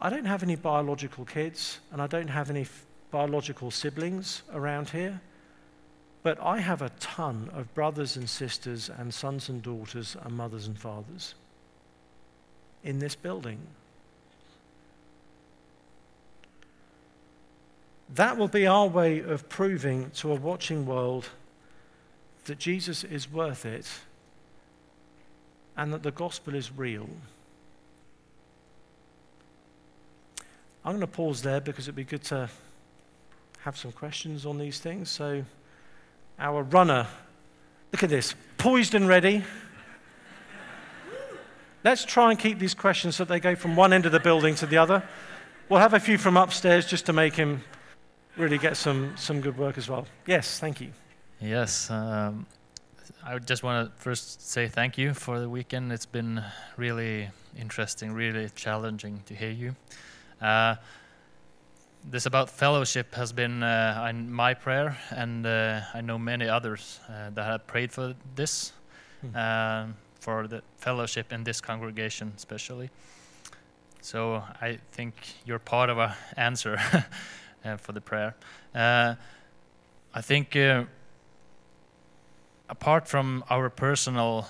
I 0.00 0.10
don't 0.10 0.26
have 0.26 0.44
any 0.44 0.54
biological 0.54 1.24
kids 1.24 1.80
and 1.90 2.00
I 2.00 2.06
don't 2.06 2.28
have 2.28 2.50
any 2.50 2.62
f- 2.62 2.84
biological 3.10 3.70
siblings 3.70 4.42
around 4.52 4.90
here, 4.90 5.20
but 6.22 6.40
I 6.40 6.60
have 6.60 6.82
a 6.82 6.90
ton 7.00 7.50
of 7.52 7.72
brothers 7.74 8.16
and 8.16 8.28
sisters 8.28 8.90
and 8.96 9.12
sons 9.12 9.48
and 9.48 9.60
daughters 9.60 10.16
and 10.22 10.36
mothers 10.36 10.66
and 10.68 10.78
fathers 10.78 11.34
in 12.84 12.98
this 12.98 13.14
building. 13.14 13.58
That 18.14 18.36
will 18.36 18.48
be 18.48 18.66
our 18.66 18.86
way 18.86 19.18
of 19.18 19.48
proving 19.48 20.10
to 20.16 20.30
a 20.30 20.36
watching 20.36 20.86
world 20.86 21.30
that 22.44 22.58
Jesus 22.58 23.02
is 23.02 23.30
worth 23.30 23.64
it 23.64 23.88
and 25.76 25.92
that 25.92 26.02
the 26.02 26.12
gospel 26.12 26.54
is 26.54 26.70
real. 26.70 27.08
I'm 30.84 30.92
going 30.92 31.00
to 31.00 31.06
pause 31.06 31.42
there 31.42 31.60
because 31.60 31.86
it'd 31.86 31.96
be 31.96 32.04
good 32.04 32.22
to 32.24 32.48
have 33.60 33.76
some 33.76 33.90
questions 33.90 34.44
on 34.44 34.58
these 34.58 34.78
things. 34.78 35.08
So, 35.08 35.42
our 36.38 36.62
runner, 36.62 37.06
look 37.90 38.02
at 38.02 38.10
this, 38.10 38.34
poised 38.58 38.94
and 38.94 39.08
ready. 39.08 39.42
Let's 41.84 42.04
try 42.06 42.30
and 42.30 42.40
keep 42.40 42.58
these 42.58 42.72
questions 42.74 43.16
so 43.16 43.24
they 43.26 43.40
go 43.40 43.54
from 43.54 43.76
one 43.76 43.92
end 43.92 44.06
of 44.06 44.12
the 44.12 44.20
building 44.20 44.54
to 44.56 44.66
the 44.66 44.78
other. 44.78 45.02
We'll 45.68 45.80
have 45.80 45.92
a 45.92 46.00
few 46.00 46.16
from 46.16 46.38
upstairs 46.38 46.86
just 46.86 47.04
to 47.06 47.12
make 47.12 47.34
him 47.34 47.62
really 48.38 48.56
get 48.56 48.78
some, 48.78 49.14
some 49.18 49.42
good 49.42 49.58
work 49.58 49.76
as 49.76 49.88
well. 49.88 50.06
Yes, 50.26 50.58
thank 50.58 50.80
you. 50.80 50.92
Yes, 51.40 51.90
um, 51.90 52.46
I 53.22 53.38
just 53.38 53.62
want 53.62 53.94
to 53.94 54.02
first 54.02 54.48
say 54.48 54.66
thank 54.66 54.96
you 54.96 55.12
for 55.12 55.38
the 55.38 55.48
weekend. 55.48 55.92
It's 55.92 56.06
been 56.06 56.42
really 56.78 57.28
interesting, 57.58 58.12
really 58.12 58.48
challenging 58.54 59.22
to 59.26 59.34
hear 59.34 59.50
you. 59.50 59.76
Uh, 60.40 60.76
this 62.10 62.24
about 62.24 62.48
fellowship 62.48 63.14
has 63.14 63.32
been 63.32 63.62
uh, 63.62 64.10
my 64.14 64.54
prayer, 64.54 64.96
and 65.10 65.46
uh, 65.46 65.80
I 65.92 66.00
know 66.00 66.18
many 66.18 66.48
others 66.48 67.00
uh, 67.08 67.28
that 67.30 67.44
have 67.44 67.66
prayed 67.66 67.92
for 67.92 68.14
this, 68.34 68.72
mm. 69.24 69.92
For 70.24 70.48
the 70.48 70.62
fellowship 70.78 71.32
in 71.32 71.44
this 71.44 71.60
congregation, 71.60 72.32
especially. 72.36 72.88
So 74.00 74.42
I 74.60 74.78
think 74.92 75.14
you're 75.46 75.58
part 75.58 75.90
of 75.90 75.98
an 75.98 76.12
answer. 76.36 76.78
uh, 77.64 77.76
for 77.76 77.92
the 77.92 78.00
prayer. 78.00 78.34
Uh, 78.74 79.14
I 80.12 80.20
think 80.20 80.54
uh, 80.54 80.84
apart 82.68 83.08
from 83.08 83.44
our 83.50 83.70
personal 83.70 84.46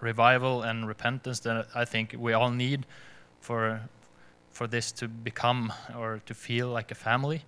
revival 0.00 0.62
and 0.62 0.88
repentance 0.88 1.40
that 1.40 1.66
I 1.74 1.84
think 1.84 2.14
we 2.18 2.32
all 2.32 2.50
need 2.50 2.86
for 3.40 3.82
for 4.50 4.66
this 4.66 4.92
to 4.92 5.08
become 5.08 5.72
or 5.94 6.22
to 6.24 6.32
feel 6.34 6.68
like 6.68 6.90
a 6.90 6.94
family, 6.94 7.42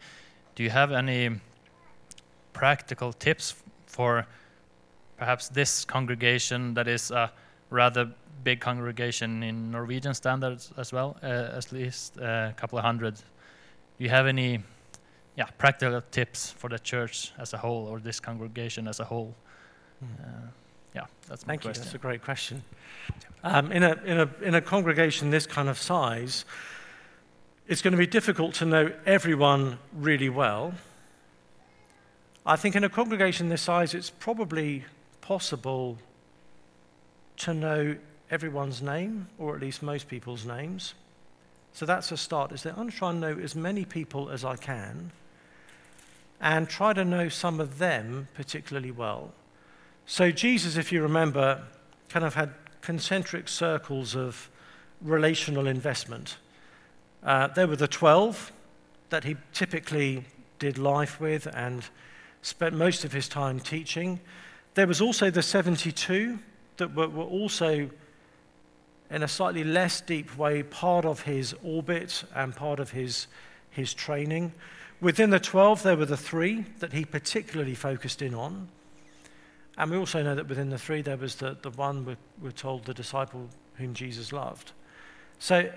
do 0.54 0.62
you 0.62 0.70
have 0.70 0.92
any 0.92 1.40
practical 2.52 3.12
tips 3.12 3.54
for 3.86 4.26
perhaps 5.22 5.48
this 5.48 5.84
congregation 5.84 6.74
that 6.74 6.88
is 6.88 7.12
a 7.12 7.30
rather 7.70 8.10
big 8.42 8.60
congregation 8.60 9.42
in 9.42 9.70
Norwegian 9.70 10.14
standards 10.14 10.72
as 10.76 10.92
well, 10.92 11.16
uh, 11.22 11.58
at 11.58 11.70
least 11.70 12.16
a 12.16 12.52
couple 12.56 12.76
of 12.78 12.84
hundred 12.84 13.14
do 13.98 14.04
you 14.04 14.10
have 14.10 14.26
any 14.26 14.58
yeah, 15.36 15.44
practical 15.58 16.02
tips 16.10 16.50
for 16.50 16.68
the 16.68 16.78
church 16.78 17.32
as 17.38 17.52
a 17.52 17.56
whole 17.56 17.86
or 17.86 18.00
this 18.00 18.18
congregation 18.18 18.88
as 18.88 18.98
a 18.98 19.04
whole? 19.04 19.32
Mm. 20.02 20.08
Uh, 20.08 20.48
yeah, 20.94 21.06
that's 21.28 21.46
my 21.46 21.52
Thank 21.52 21.62
question. 21.62 21.82
you. 21.82 21.84
That's 21.84 21.94
a 21.94 21.98
great 21.98 22.22
question. 22.22 22.62
Um, 23.44 23.70
in, 23.70 23.84
a, 23.84 23.92
in, 24.04 24.18
a, 24.18 24.28
in 24.42 24.54
a 24.56 24.60
congregation 24.60 25.30
this 25.30 25.46
kind 25.46 25.68
of 25.68 25.78
size, 25.78 26.44
it's 27.68 27.80
going 27.80 27.92
to 27.92 27.98
be 27.98 28.08
difficult 28.08 28.54
to 28.54 28.64
know 28.64 28.92
everyone 29.06 29.78
really 29.94 30.28
well. 30.28 30.74
I 32.44 32.56
think 32.56 32.74
in 32.74 32.82
a 32.82 32.88
congregation 32.88 33.50
this 33.50 33.62
size, 33.62 33.94
it's 33.94 34.10
probably 34.10 34.84
possible 35.22 35.96
to 37.38 37.54
know 37.54 37.96
everyone's 38.30 38.82
name, 38.82 39.28
or 39.38 39.54
at 39.54 39.62
least 39.62 39.82
most 39.82 40.08
people's 40.08 40.44
names. 40.44 40.94
So 41.72 41.86
that's 41.86 42.12
a 42.12 42.16
start, 42.16 42.52
is 42.52 42.62
that 42.64 42.76
I'm 42.76 42.90
going 42.90 43.20
to 43.20 43.34
know 43.34 43.42
as 43.42 43.54
many 43.56 43.86
people 43.86 44.28
as 44.28 44.44
I 44.44 44.56
can 44.56 45.10
and 46.40 46.68
try 46.68 46.92
to 46.92 47.04
know 47.04 47.28
some 47.28 47.60
of 47.60 47.78
them 47.78 48.28
particularly 48.34 48.90
well. 48.90 49.32
So 50.04 50.30
Jesus, 50.30 50.76
if 50.76 50.92
you 50.92 51.02
remember, 51.02 51.62
kind 52.08 52.24
of 52.26 52.34
had 52.34 52.52
concentric 52.82 53.48
circles 53.48 54.16
of 54.16 54.50
relational 55.00 55.66
investment. 55.66 56.36
Uh, 57.22 57.46
there 57.46 57.68
were 57.68 57.76
the 57.76 57.88
12 57.88 58.52
that 59.10 59.24
he 59.24 59.36
typically 59.52 60.24
did 60.58 60.78
life 60.78 61.20
with 61.20 61.46
and 61.46 61.84
spent 62.42 62.74
most 62.74 63.04
of 63.04 63.12
his 63.12 63.28
time 63.28 63.60
teaching. 63.60 64.20
There 64.74 64.86
was 64.86 65.00
also 65.00 65.30
the 65.30 65.42
72 65.42 66.38
that 66.78 66.94
were, 66.94 67.08
were 67.08 67.24
also 67.24 67.90
in 69.10 69.22
a 69.22 69.28
slightly 69.28 69.62
less 69.62 70.00
deep 70.00 70.36
way, 70.38 70.62
part 70.62 71.04
of 71.04 71.22
his 71.22 71.54
orbit 71.62 72.24
and 72.34 72.56
part 72.56 72.80
of 72.80 72.90
his, 72.90 73.26
his 73.70 73.92
training. 73.92 74.52
Within 75.02 75.28
the 75.28 75.38
12, 75.38 75.82
there 75.82 75.96
were 75.96 76.06
the 76.06 76.16
three 76.16 76.64
that 76.78 76.94
he 76.94 77.04
particularly 77.04 77.74
focused 77.74 78.22
in 78.22 78.34
on. 78.34 78.68
And 79.76 79.90
we 79.90 79.98
also 79.98 80.22
know 80.22 80.34
that 80.34 80.48
within 80.48 80.70
the 80.70 80.78
three, 80.78 81.02
there 81.02 81.16
was 81.18 81.34
the, 81.34 81.56
the 81.60 81.70
one 81.70 82.06
we're, 82.06 82.16
we're 82.40 82.50
told 82.52 82.84
the 82.84 82.94
disciple 82.94 83.48
whom 83.74 83.92
Jesus 83.92 84.32
loved. 84.32 84.72
So, 85.38 85.70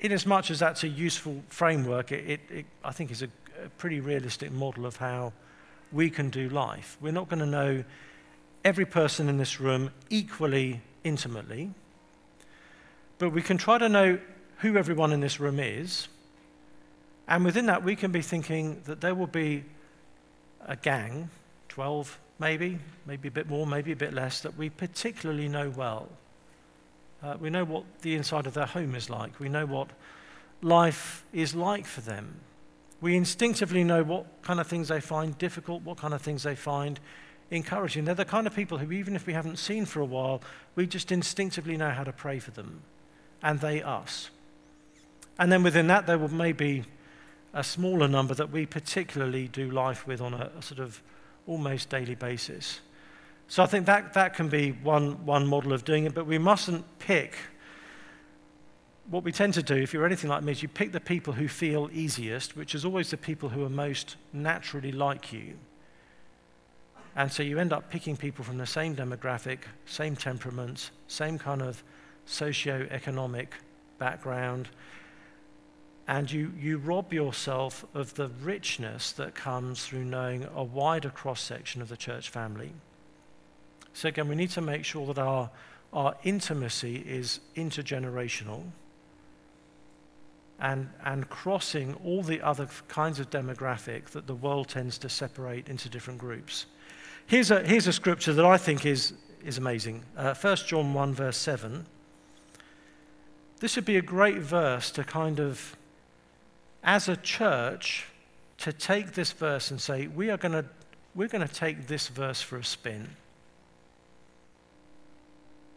in 0.00 0.12
as 0.12 0.26
much 0.26 0.50
as 0.50 0.58
that's 0.58 0.84
a 0.84 0.88
useful 0.88 1.42
framework, 1.48 2.12
it, 2.12 2.30
it, 2.30 2.40
it 2.50 2.66
I 2.84 2.92
think 2.92 3.10
is 3.10 3.22
a, 3.22 3.28
a 3.62 3.68
pretty 3.76 4.00
realistic 4.00 4.52
model 4.52 4.86
of 4.86 4.96
how 4.96 5.32
we 5.92 6.10
can 6.10 6.30
do 6.30 6.48
life. 6.48 6.96
We're 7.00 7.12
not 7.12 7.28
going 7.28 7.40
to 7.40 7.46
know 7.46 7.84
every 8.64 8.84
person 8.84 9.28
in 9.28 9.38
this 9.38 9.60
room 9.60 9.90
equally 10.10 10.80
intimately. 11.04 11.70
But 13.18 13.30
we 13.30 13.42
can 13.42 13.58
try 13.58 13.78
to 13.78 13.88
know 13.88 14.18
who 14.58 14.76
everyone 14.76 15.12
in 15.12 15.20
this 15.20 15.40
room 15.40 15.60
is. 15.60 16.08
And 17.28 17.44
within 17.44 17.66
that, 17.66 17.82
we 17.82 17.96
can 17.96 18.12
be 18.12 18.22
thinking 18.22 18.82
that 18.84 19.00
there 19.00 19.14
will 19.14 19.26
be 19.26 19.64
a 20.66 20.76
gang, 20.76 21.30
12 21.68 22.18
maybe, 22.38 22.78
maybe 23.06 23.28
a 23.28 23.30
bit 23.30 23.48
more, 23.48 23.66
maybe 23.66 23.92
a 23.92 23.96
bit 23.96 24.12
less, 24.12 24.40
that 24.40 24.56
we 24.56 24.70
particularly 24.70 25.48
know 25.48 25.70
well. 25.70 26.08
Uh, 27.22 27.36
we 27.40 27.50
know 27.50 27.64
what 27.64 27.84
the 28.02 28.14
inside 28.14 28.46
of 28.46 28.54
their 28.54 28.66
home 28.66 28.94
is 28.94 29.08
like. 29.08 29.38
We 29.40 29.48
know 29.48 29.66
what 29.66 29.88
life 30.62 31.24
is 31.32 31.54
like 31.54 31.86
for 31.86 32.02
them. 32.02 32.40
We 33.00 33.16
instinctively 33.16 33.84
know 33.84 34.02
what 34.02 34.42
kind 34.42 34.58
of 34.58 34.66
things 34.66 34.88
they 34.88 35.00
find 35.00 35.36
difficult, 35.38 35.82
what 35.82 35.98
kind 35.98 36.14
of 36.14 36.22
things 36.22 36.42
they 36.42 36.54
find 36.54 36.98
encouraging. 37.50 38.04
They're 38.04 38.14
the 38.14 38.24
kind 38.24 38.46
of 38.46 38.54
people 38.54 38.78
who, 38.78 38.90
even 38.92 39.14
if 39.14 39.26
we 39.26 39.32
haven't 39.32 39.58
seen 39.58 39.84
for 39.84 40.00
a 40.00 40.04
while, 40.04 40.42
we 40.74 40.86
just 40.86 41.12
instinctively 41.12 41.76
know 41.76 41.90
how 41.90 42.04
to 42.04 42.12
pray 42.12 42.38
for 42.38 42.50
them 42.50 42.82
and 43.42 43.60
they 43.60 43.82
us. 43.82 44.30
And 45.38 45.52
then 45.52 45.62
within 45.62 45.86
that, 45.88 46.06
there 46.06 46.18
will 46.18 46.32
maybe 46.32 46.84
a 47.52 47.62
smaller 47.62 48.08
number 48.08 48.34
that 48.34 48.50
we 48.50 48.66
particularly 48.66 49.48
do 49.48 49.70
life 49.70 50.06
with 50.06 50.20
on 50.20 50.34
a, 50.34 50.50
a, 50.58 50.62
sort 50.62 50.80
of 50.80 51.02
almost 51.46 51.88
daily 51.88 52.14
basis. 52.14 52.80
So 53.48 53.62
I 53.62 53.66
think 53.66 53.86
that, 53.86 54.14
that 54.14 54.34
can 54.34 54.48
be 54.48 54.72
one, 54.72 55.24
one 55.24 55.46
model 55.46 55.72
of 55.72 55.84
doing 55.84 56.04
it, 56.04 56.14
but 56.14 56.26
we 56.26 56.38
mustn't 56.38 56.84
pick 56.98 57.36
what 59.08 59.22
we 59.22 59.30
tend 59.30 59.54
to 59.54 59.62
do, 59.62 59.76
if 59.76 59.92
you're 59.92 60.06
anything 60.06 60.30
like 60.30 60.42
me, 60.42 60.52
is 60.52 60.62
you 60.62 60.68
pick 60.68 60.92
the 60.92 61.00
people 61.00 61.32
who 61.32 61.46
feel 61.48 61.88
easiest, 61.92 62.56
which 62.56 62.74
is 62.74 62.84
always 62.84 63.10
the 63.10 63.16
people 63.16 63.48
who 63.48 63.64
are 63.64 63.70
most 63.70 64.16
naturally 64.32 64.92
like 64.92 65.32
you. 65.32 65.54
And 67.14 67.30
so 67.32 67.42
you 67.42 67.58
end 67.58 67.72
up 67.72 67.90
picking 67.90 68.16
people 68.16 68.44
from 68.44 68.58
the 68.58 68.66
same 68.66 68.96
demographic, 68.96 69.60
same 69.86 70.16
temperaments, 70.16 70.90
same 71.06 71.38
kind 71.38 71.62
of 71.62 71.82
socio-economic 72.26 73.54
background, 73.98 74.68
and 76.08 76.30
you, 76.30 76.52
you 76.58 76.78
rob 76.78 77.12
yourself 77.12 77.84
of 77.94 78.14
the 78.14 78.28
richness 78.42 79.12
that 79.12 79.34
comes 79.34 79.84
through 79.84 80.04
knowing 80.04 80.46
a 80.54 80.62
wider 80.62 81.10
cross 81.10 81.40
section 81.40 81.80
of 81.80 81.88
the 81.88 81.96
church 81.96 82.28
family. 82.28 82.72
So, 83.92 84.08
again, 84.08 84.28
we 84.28 84.34
need 84.34 84.50
to 84.50 84.60
make 84.60 84.84
sure 84.84 85.06
that 85.06 85.18
our, 85.18 85.50
our 85.92 86.14
intimacy 86.22 86.96
is 86.96 87.40
intergenerational 87.56 88.64
and, 90.60 90.88
and 91.04 91.28
crossing 91.28 91.94
all 92.04 92.22
the 92.22 92.40
other 92.40 92.68
kinds 92.88 93.20
of 93.20 93.30
demographic 93.30 94.06
that 94.06 94.26
the 94.26 94.34
world 94.34 94.68
tends 94.68 94.98
to 94.98 95.08
separate 95.08 95.68
into 95.68 95.88
different 95.88 96.18
groups. 96.18 96.66
Here's 97.26 97.50
a, 97.50 97.62
here's 97.62 97.86
a 97.86 97.92
scripture 97.92 98.32
that 98.32 98.44
I 98.44 98.56
think 98.56 98.86
is, 98.86 99.12
is 99.44 99.58
amazing 99.58 100.02
uh, 100.16 100.34
1 100.34 100.56
John 100.66 100.94
1, 100.94 101.14
verse 101.14 101.36
7. 101.36 101.86
This 103.60 103.76
would 103.76 103.84
be 103.84 103.96
a 103.96 104.02
great 104.02 104.38
verse 104.38 104.90
to 104.92 105.04
kind 105.04 105.40
of, 105.40 105.76
as 106.82 107.08
a 107.08 107.16
church, 107.16 108.06
to 108.58 108.72
take 108.72 109.12
this 109.12 109.32
verse 109.32 109.70
and 109.70 109.80
say, 109.80 110.06
we 110.06 110.30
are 110.30 110.36
going 110.36 110.52
to 110.52 110.64
we're 111.16 111.28
going 111.28 111.46
to 111.46 111.52
take 111.52 111.86
this 111.86 112.08
verse 112.08 112.42
for 112.42 112.58
a 112.58 112.64
spin. 112.64 113.08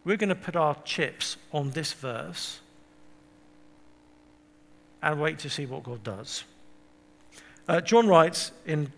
We're 0.04 0.18
going 0.18 0.30
to 0.30 0.36
put 0.36 0.58
our 0.58 0.76
chips 0.84 1.38
on 1.54 1.72
this 1.72 1.94
verse 1.94 2.60
and 5.02 5.22
wait 5.22 5.40
to 5.40 5.50
see 5.50 5.66
what 5.66 5.84
God 5.84 6.04
does. 6.04 6.44
Uh, 7.68 7.82
John 7.82 8.08
writes 8.08 8.52
in 8.66 8.92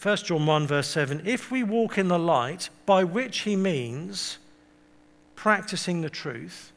1 0.00 0.16
John 0.18 0.46
1, 0.46 0.66
verse 0.66 0.88
7 0.88 1.22
If 1.24 1.50
we 1.50 1.62
walk 1.62 1.98
in 1.98 2.08
the 2.08 2.18
light, 2.18 2.68
by 2.86 3.04
which 3.04 3.40
he 3.40 3.56
means 3.56 4.38
practicing 5.34 6.02
the 6.02 6.10
truth, 6.10 6.72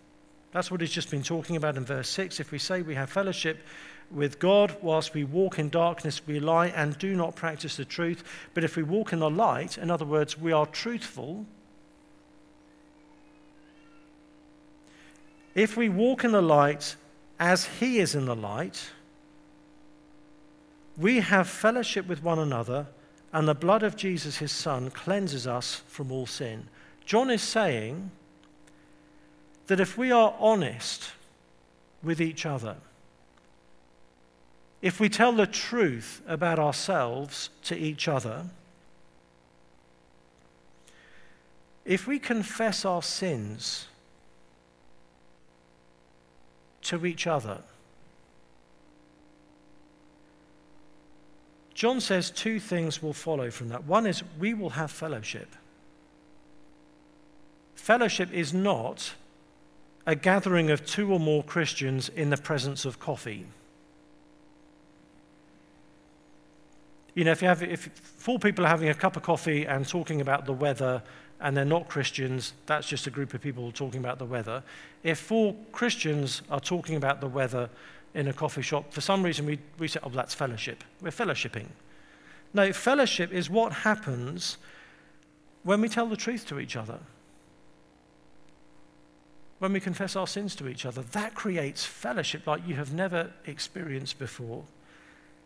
that's 0.51 0.71
what 0.71 0.81
he's 0.81 0.91
just 0.91 1.11
been 1.11 1.23
talking 1.23 1.55
about 1.55 1.77
in 1.77 1.85
verse 1.85 2.09
6. 2.09 2.39
If 2.39 2.51
we 2.51 2.57
say 2.57 2.81
we 2.81 2.95
have 2.95 3.09
fellowship 3.09 3.59
with 4.09 4.39
God 4.39 4.75
whilst 4.81 5.13
we 5.13 5.23
walk 5.23 5.59
in 5.59 5.69
darkness, 5.69 6.21
we 6.25 6.39
lie 6.39 6.67
and 6.67 6.97
do 6.97 7.15
not 7.15 7.35
practice 7.35 7.77
the 7.77 7.85
truth. 7.85 8.23
But 8.53 8.63
if 8.63 8.75
we 8.75 8.83
walk 8.83 9.13
in 9.13 9.19
the 9.19 9.29
light, 9.29 9.77
in 9.77 9.89
other 9.91 10.05
words, 10.05 10.37
we 10.37 10.51
are 10.51 10.65
truthful. 10.65 11.45
If 15.53 15.77
we 15.77 15.89
walk 15.89 16.23
in 16.23 16.31
the 16.31 16.41
light 16.41 16.95
as 17.41 17.65
he 17.65 17.97
is 17.97 18.13
in 18.13 18.25
the 18.25 18.35
light, 18.35 18.91
we 20.95 21.21
have 21.21 21.49
fellowship 21.49 22.07
with 22.07 22.21
one 22.21 22.37
another, 22.37 22.85
and 23.33 23.47
the 23.47 23.55
blood 23.55 23.81
of 23.81 23.95
Jesus, 23.95 24.37
his 24.37 24.51
son, 24.51 24.91
cleanses 24.91 25.47
us 25.47 25.81
from 25.87 26.11
all 26.11 26.27
sin. 26.27 26.67
John 27.03 27.31
is 27.31 27.41
saying 27.41 28.11
that 29.65 29.79
if 29.79 29.97
we 29.97 30.11
are 30.11 30.35
honest 30.39 31.13
with 32.03 32.21
each 32.21 32.45
other, 32.45 32.75
if 34.83 34.99
we 34.99 35.09
tell 35.09 35.31
the 35.31 35.47
truth 35.47 36.21
about 36.27 36.59
ourselves 36.59 37.49
to 37.63 37.75
each 37.75 38.07
other, 38.07 38.45
if 41.85 42.05
we 42.05 42.19
confess 42.19 42.85
our 42.85 43.01
sins 43.01 43.87
to 46.83 47.05
each 47.05 47.27
other. 47.27 47.59
John 51.73 52.01
says 52.01 52.29
two 52.29 52.59
things 52.59 53.01
will 53.01 53.13
follow 53.13 53.49
from 53.49 53.69
that. 53.69 53.85
One 53.85 54.05
is 54.05 54.23
we 54.39 54.53
will 54.53 54.71
have 54.71 54.91
fellowship. 54.91 55.55
Fellowship 57.75 58.31
is 58.31 58.53
not 58.53 59.13
a 60.05 60.15
gathering 60.15 60.69
of 60.69 60.85
two 60.85 61.11
or 61.11 61.19
more 61.19 61.43
Christians 61.43 62.09
in 62.09 62.29
the 62.29 62.37
presence 62.37 62.85
of 62.85 62.99
coffee. 62.99 63.45
You 67.13 67.25
know, 67.25 67.31
if, 67.31 67.41
you 67.41 67.47
have, 67.47 67.61
if 67.61 67.85
four 68.17 68.39
people 68.39 68.65
are 68.65 68.69
having 68.69 68.89
a 68.89 68.93
cup 68.93 69.17
of 69.17 69.23
coffee 69.23 69.65
and 69.65 69.87
talking 69.87 70.21
about 70.21 70.45
the 70.45 70.53
weather 70.53 71.01
and 71.41 71.57
they're 71.57 71.65
not 71.65 71.89
Christians, 71.89 72.53
that's 72.67 72.87
just 72.87 73.07
a 73.07 73.09
group 73.09 73.33
of 73.33 73.41
people 73.41 73.71
talking 73.71 73.99
about 73.99 74.19
the 74.19 74.25
weather. 74.25 74.63
If 75.03 75.19
four 75.19 75.55
Christians 75.71 76.43
are 76.51 76.59
talking 76.59 76.95
about 76.95 77.19
the 77.19 77.27
weather 77.27 77.69
in 78.13 78.27
a 78.27 78.33
coffee 78.33 78.61
shop, 78.61 78.93
for 78.93 79.01
some 79.01 79.23
reason 79.23 79.45
we, 79.45 79.59
we 79.79 79.87
say, 79.87 79.99
oh, 80.03 80.09
that's 80.09 80.35
fellowship. 80.35 80.83
We're 81.01 81.09
fellowshipping. 81.09 81.65
No, 82.53 82.71
fellowship 82.71 83.31
is 83.33 83.49
what 83.49 83.73
happens 83.73 84.57
when 85.63 85.81
we 85.81 85.89
tell 85.89 86.07
the 86.07 86.17
truth 86.17 86.47
to 86.47 86.59
each 86.59 86.75
other. 86.75 86.99
When 89.59 89.73
we 89.73 89.79
confess 89.79 90.15
our 90.15 90.27
sins 90.27 90.55
to 90.55 90.67
each 90.67 90.85
other, 90.85 91.01
that 91.11 91.33
creates 91.33 91.85
fellowship 91.85 92.45
like 92.47 92.67
you 92.67 92.75
have 92.75 92.93
never 92.93 93.31
experienced 93.45 94.19
before. 94.19 94.63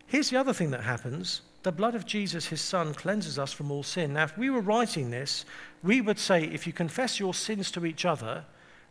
Here's 0.06 0.30
the 0.30 0.38
other 0.38 0.52
thing 0.52 0.70
that 0.70 0.82
happens 0.82 1.42
the 1.66 1.72
blood 1.72 1.96
of 1.96 2.06
Jesus, 2.06 2.46
his 2.46 2.60
son, 2.60 2.94
cleanses 2.94 3.40
us 3.40 3.52
from 3.52 3.72
all 3.72 3.82
sin. 3.82 4.12
Now, 4.12 4.22
if 4.22 4.38
we 4.38 4.50
were 4.50 4.60
writing 4.60 5.10
this, 5.10 5.44
we 5.82 6.00
would 6.00 6.16
say 6.16 6.44
if 6.44 6.64
you 6.64 6.72
confess 6.72 7.18
your 7.18 7.34
sins 7.34 7.72
to 7.72 7.84
each 7.84 8.04
other, 8.04 8.44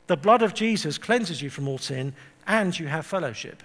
the 0.07 0.17
blood 0.17 0.41
of 0.41 0.53
Jesus 0.53 0.97
cleanses 0.97 1.41
you 1.41 1.49
from 1.49 1.69
all 1.69 1.77
sin 1.77 2.13
and 2.45 2.77
you 2.77 2.87
have 2.87 3.05
fellowship. 3.05 3.63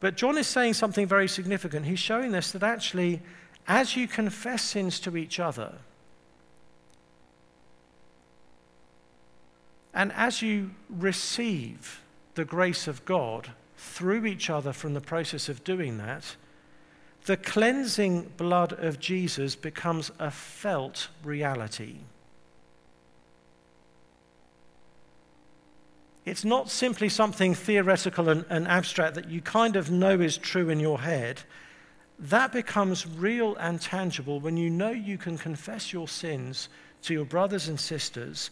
But 0.00 0.16
John 0.16 0.38
is 0.38 0.46
saying 0.46 0.72
something 0.72 1.06
very 1.06 1.28
significant. 1.28 1.84
He's 1.84 1.98
showing 1.98 2.34
us 2.34 2.50
that 2.52 2.62
actually, 2.62 3.20
as 3.66 3.94
you 3.94 4.08
confess 4.08 4.62
sins 4.62 4.98
to 5.00 5.14
each 5.14 5.38
other, 5.38 5.74
and 9.92 10.12
as 10.12 10.40
you 10.40 10.70
receive 10.88 12.00
the 12.36 12.46
grace 12.46 12.88
of 12.88 13.04
God 13.04 13.50
through 13.76 14.24
each 14.24 14.48
other 14.48 14.72
from 14.72 14.94
the 14.94 15.02
process 15.02 15.50
of 15.50 15.62
doing 15.62 15.98
that, 15.98 16.36
the 17.28 17.36
cleansing 17.36 18.22
blood 18.38 18.72
of 18.72 18.98
Jesus 18.98 19.54
becomes 19.54 20.10
a 20.18 20.30
felt 20.30 21.08
reality. 21.22 21.96
It's 26.24 26.42
not 26.42 26.70
simply 26.70 27.10
something 27.10 27.54
theoretical 27.54 28.30
and, 28.30 28.46
and, 28.48 28.66
abstract 28.66 29.14
that 29.16 29.28
you 29.28 29.42
kind 29.42 29.76
of 29.76 29.90
know 29.90 30.18
is 30.18 30.38
true 30.38 30.70
in 30.70 30.80
your 30.80 31.00
head. 31.00 31.42
That 32.18 32.50
becomes 32.50 33.06
real 33.06 33.56
and 33.56 33.78
tangible 33.78 34.40
when 34.40 34.56
you 34.56 34.70
know 34.70 34.90
you 34.90 35.18
can 35.18 35.36
confess 35.36 35.92
your 35.92 36.08
sins 36.08 36.70
to 37.02 37.12
your 37.12 37.26
brothers 37.26 37.68
and 37.68 37.78
sisters, 37.78 38.50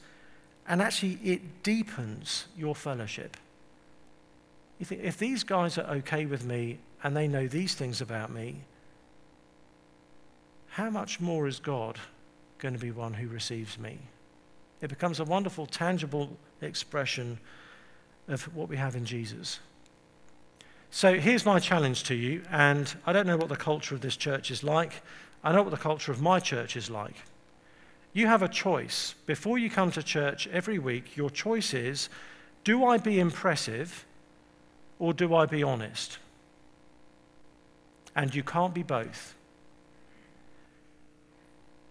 and 0.68 0.82
actually 0.82 1.18
it 1.24 1.62
deepens 1.62 2.44
your 2.58 2.74
fellowship. 2.74 3.38
You 4.78 4.84
think, 4.84 5.00
if 5.02 5.16
these 5.16 5.44
guys 5.44 5.78
are 5.78 5.90
okay 5.94 6.26
with 6.26 6.44
me 6.44 6.78
and 7.02 7.16
they 7.16 7.28
know 7.28 7.46
these 7.46 7.74
things 7.74 8.00
about 8.00 8.32
me, 8.32 8.64
how 10.68 10.90
much 10.90 11.20
more 11.20 11.46
is 11.46 11.58
God 11.58 11.98
going 12.58 12.74
to 12.74 12.80
be 12.80 12.90
one 12.90 13.14
who 13.14 13.28
receives 13.28 13.78
me? 13.78 13.98
It 14.80 14.88
becomes 14.88 15.20
a 15.20 15.24
wonderful, 15.24 15.66
tangible 15.66 16.36
expression 16.60 17.38
of 18.28 18.42
what 18.54 18.68
we 18.68 18.76
have 18.76 18.96
in 18.96 19.04
Jesus. 19.04 19.60
So 20.90 21.14
here's 21.14 21.44
my 21.44 21.58
challenge 21.58 22.04
to 22.04 22.14
you, 22.14 22.42
and 22.50 22.94
I 23.06 23.12
don't 23.12 23.26
know 23.26 23.36
what 23.36 23.48
the 23.48 23.56
culture 23.56 23.94
of 23.94 24.00
this 24.00 24.16
church 24.16 24.50
is 24.50 24.62
like. 24.62 25.02
I 25.42 25.52
know 25.52 25.62
what 25.62 25.70
the 25.70 25.76
culture 25.76 26.12
of 26.12 26.20
my 26.20 26.40
church 26.40 26.76
is 26.76 26.90
like. 26.90 27.16
You 28.12 28.26
have 28.26 28.42
a 28.42 28.48
choice. 28.48 29.14
Before 29.26 29.58
you 29.58 29.68
come 29.68 29.90
to 29.92 30.02
church 30.02 30.48
every 30.48 30.78
week, 30.78 31.16
your 31.16 31.30
choice 31.30 31.74
is 31.74 32.08
do 32.64 32.84
I 32.84 32.98
be 32.98 33.20
impressive 33.20 34.04
or 34.98 35.12
do 35.12 35.34
I 35.34 35.46
be 35.46 35.62
honest? 35.62 36.18
And 38.16 38.34
you 38.34 38.42
can't 38.42 38.74
be 38.74 38.82
both. 38.82 39.36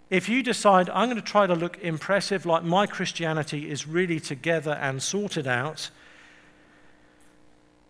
If 0.09 0.27
you 0.27 0.43
decide, 0.43 0.89
I'm 0.89 1.09
going 1.09 1.21
to 1.21 1.21
try 1.21 1.47
to 1.47 1.55
look 1.55 1.77
impressive, 1.79 2.45
like 2.45 2.63
my 2.63 2.85
Christianity 2.85 3.69
is 3.69 3.87
really 3.87 4.19
together 4.19 4.73
and 4.73 5.01
sorted 5.01 5.47
out, 5.47 5.89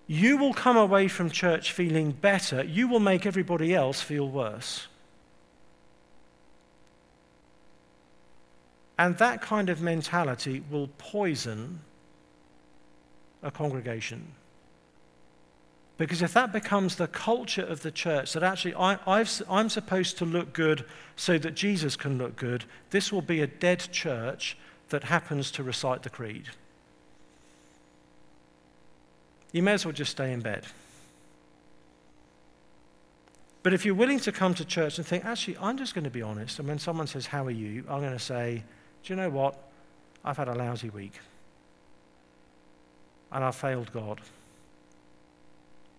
you 0.08 0.38
will 0.38 0.54
come 0.54 0.78
away 0.78 1.08
from 1.08 1.30
church 1.30 1.72
feeling 1.72 2.12
better. 2.12 2.64
You 2.64 2.88
will 2.88 3.00
make 3.00 3.26
everybody 3.26 3.74
else 3.74 4.02
feel 4.02 4.30
worse. 4.30 4.88
And 8.98 9.18
that 9.18 9.42
kind 9.42 9.70
of 9.70 9.82
mentality 9.82 10.64
will 10.70 10.90
poison 10.98 11.82
a 13.44 13.52
congregation. 13.52 14.32
Because 15.98 16.22
if 16.22 16.34
that 16.34 16.52
becomes 16.52 16.98
the 16.98 17.08
culture 17.08 17.64
of 17.64 17.82
the 17.82 17.92
church, 17.92 18.34
that 18.34 18.44
actually 18.44 18.76
I, 18.76 18.98
am 19.08 19.70
supposed 19.70 20.18
to 20.18 20.26
look 20.26 20.52
good 20.52 20.86
so 21.16 21.38
that 21.38 21.56
Jesus 21.56 21.96
can 21.96 22.18
look 22.18 22.36
good, 22.36 22.66
this 22.90 23.14
will 23.14 23.22
be 23.22 23.42
a 23.42 23.48
dead 23.48 23.88
church 23.92 24.58
that 24.90 25.06
happens 25.06 25.52
to 25.52 25.64
recite 25.64 26.04
the 26.04 26.10
creed. 26.10 26.50
you 29.56 29.64
may 29.64 29.72
as 29.72 29.86
well 29.86 29.94
just 29.94 30.12
stay 30.12 30.34
in 30.34 30.42
bed. 30.42 30.66
But 33.64 33.74
if 33.74 33.86
you're 33.86 33.96
willing 33.96 34.20
to 34.20 34.34
come 34.34 34.54
to 34.56 34.66
church 34.66 34.98
and 34.98 35.08
think, 35.08 35.24
actually, 35.24 35.56
I'm 35.62 35.78
just 35.78 35.96
going 35.96 36.04
to 36.04 36.10
be 36.10 36.22
honest, 36.22 36.60
and 36.60 36.68
when 36.68 36.78
someone 36.78 37.08
says, 37.08 37.28
How 37.28 37.46
are 37.46 37.52
you? 37.52 37.86
I'm 37.90 38.02
going 38.02 38.12
to 38.12 38.20
say, 38.20 38.64
Do 39.02 39.14
you 39.14 39.16
know 39.16 39.30
what? 39.30 39.58
I've 40.26 40.36
had 40.36 40.50
a 40.50 40.54
lousy 40.54 40.90
week. 40.90 41.14
And 43.32 43.46
I've 43.46 43.56
failed 43.56 43.94
God. 43.94 44.20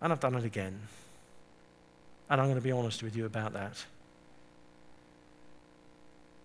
And 0.00 0.12
I've 0.12 0.20
done 0.20 0.34
it 0.34 0.44
again. 0.44 0.80
And 2.28 2.40
I'm 2.40 2.46
going 2.46 2.58
to 2.58 2.64
be 2.64 2.72
honest 2.72 3.02
with 3.02 3.16
you 3.16 3.24
about 3.24 3.52
that. 3.52 3.84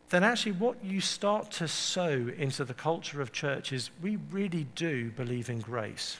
Then, 0.09 0.23
actually, 0.23 0.51
what 0.53 0.83
you 0.83 0.99
start 0.99 1.51
to 1.51 1.67
sow 1.67 2.29
into 2.37 2.65
the 2.65 2.73
culture 2.73 3.21
of 3.21 3.31
church 3.31 3.71
is 3.71 3.89
we 4.01 4.17
really 4.29 4.67
do 4.75 5.09
believe 5.11 5.49
in 5.49 5.59
grace. 5.59 6.17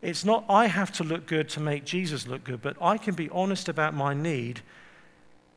It's 0.00 0.24
not 0.24 0.44
I 0.48 0.66
have 0.66 0.92
to 0.92 1.04
look 1.04 1.26
good 1.26 1.48
to 1.50 1.60
make 1.60 1.84
Jesus 1.84 2.26
look 2.26 2.44
good, 2.44 2.62
but 2.62 2.76
I 2.80 2.96
can 2.96 3.14
be 3.14 3.28
honest 3.30 3.68
about 3.68 3.94
my 3.94 4.14
need 4.14 4.62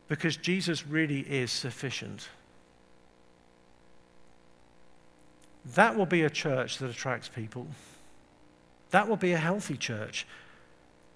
because 0.07 0.35
Jesus 0.35 0.85
really 0.85 1.21
is 1.21 1.51
sufficient. 1.51 2.27
That 5.75 5.95
will 5.95 6.05
be 6.05 6.23
a 6.23 6.29
church 6.29 6.79
that 6.79 6.89
attracts 6.89 7.29
people. 7.29 7.67
That 8.93 9.09
will 9.09 9.17
be 9.17 9.31
a 9.31 9.37
healthy 9.39 9.75
church. 9.75 10.27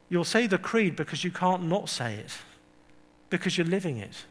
You'll 0.09 0.23
say 0.23 0.47
the 0.47 0.57
creed 0.57 0.95
because 0.95 1.23
you 1.23 1.29
can't 1.29 1.65
not 1.65 1.89
say 1.89 2.15
it, 2.15 2.35
because 3.29 3.55
you're 3.55 3.67
living 3.67 3.97
it. 3.97 4.25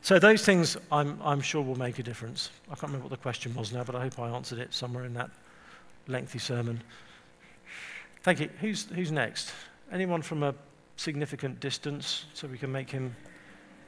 So, 0.00 0.18
those 0.18 0.46
things 0.46 0.78
I'm, 0.90 1.20
I'm 1.22 1.42
sure 1.42 1.60
will 1.60 1.78
make 1.78 1.98
a 1.98 2.02
difference. 2.02 2.48
I 2.68 2.70
can't 2.70 2.84
remember 2.84 3.04
what 3.04 3.10
the 3.10 3.22
question 3.22 3.54
was 3.54 3.70
now, 3.70 3.84
but 3.84 3.94
I 3.94 4.00
hope 4.00 4.18
I 4.18 4.30
answered 4.30 4.60
it 4.60 4.72
somewhere 4.72 5.04
in 5.04 5.12
that 5.12 5.28
lengthy 6.08 6.38
sermon. 6.38 6.82
Thank 8.22 8.40
you. 8.40 8.48
Who's, 8.62 8.84
who's 8.84 9.12
next? 9.12 9.52
Anyone 9.92 10.22
from 10.22 10.42
a 10.42 10.54
significant 10.96 11.60
distance 11.60 12.24
so 12.32 12.48
we 12.48 12.56
can 12.56 12.72
make 12.72 12.88
him 12.88 13.14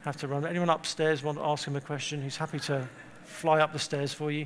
have 0.05 0.19
to 0.19 0.29
run? 0.29 0.45
Anyone 0.45 0.69
upstairs 0.69 1.23
want 1.23 1.39
to 1.39 1.45
ask 1.45 1.67
him 1.67 1.77
a 1.77 1.81
question? 1.81 2.23
He's 2.23 2.37
happy 2.37 2.61
to 2.61 2.87
fly 3.25 3.61
up 3.61 3.73
the 3.73 3.79
stairs 3.79 4.13
for 4.13 4.31
you. 4.31 4.45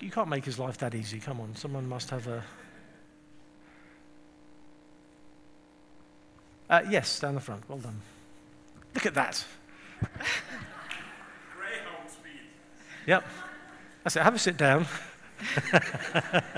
You 0.00 0.10
can't 0.10 0.28
make 0.28 0.44
his 0.44 0.58
life 0.58 0.78
that 0.78 0.94
easy. 0.94 1.20
Come 1.20 1.40
on, 1.40 1.54
someone 1.56 1.88
must 1.88 2.10
have 2.10 2.26
a. 2.26 2.42
Uh, 6.68 6.82
yes, 6.88 7.20
down 7.20 7.34
the 7.34 7.40
front. 7.40 7.68
Well 7.68 7.78
done. 7.78 8.00
Look 8.94 9.06
at 9.06 9.14
that. 9.14 9.44
Greyhound 10.00 10.18
speed. 12.08 12.40
Yep. 13.06 13.24
That's 14.02 14.16
it. 14.16 14.22
Have 14.22 14.34
a 14.34 14.38
sit 14.38 14.56
down. 14.56 14.86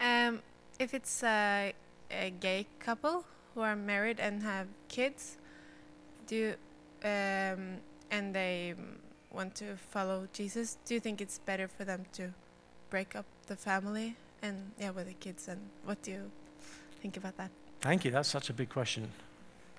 Um, 0.00 0.40
if 0.78 0.94
it's 0.94 1.22
a, 1.22 1.72
a 2.10 2.30
gay 2.30 2.66
couple 2.78 3.24
who 3.54 3.62
are 3.62 3.74
married 3.74 4.20
and 4.20 4.42
have 4.42 4.68
kids, 4.88 5.36
do 6.26 6.54
um, 7.02 7.78
and 8.10 8.34
they 8.34 8.74
want 9.32 9.54
to 9.56 9.76
follow 9.76 10.28
Jesus, 10.32 10.78
do 10.86 10.94
you 10.94 11.00
think 11.00 11.20
it's 11.20 11.38
better 11.38 11.68
for 11.68 11.84
them 11.84 12.06
to 12.14 12.30
break 12.90 13.14
up 13.14 13.26
the 13.46 13.56
family 13.56 14.16
and 14.42 14.72
yeah, 14.78 14.90
with 14.90 15.06
the 15.06 15.14
kids? 15.14 15.48
And 15.48 15.60
what 15.84 16.02
do 16.02 16.12
you 16.12 16.30
think 17.02 17.16
about 17.16 17.36
that? 17.36 17.50
Thank 17.80 18.04
you. 18.04 18.10
That's 18.10 18.28
such 18.28 18.50
a 18.50 18.52
big 18.52 18.68
question. 18.68 19.08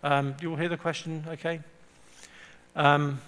Um, 0.03 0.35
you 0.41 0.49
will 0.49 0.57
hear 0.57 0.69
the 0.69 0.77
question, 0.77 1.23
okay? 1.27 1.59
Um, 2.75 3.19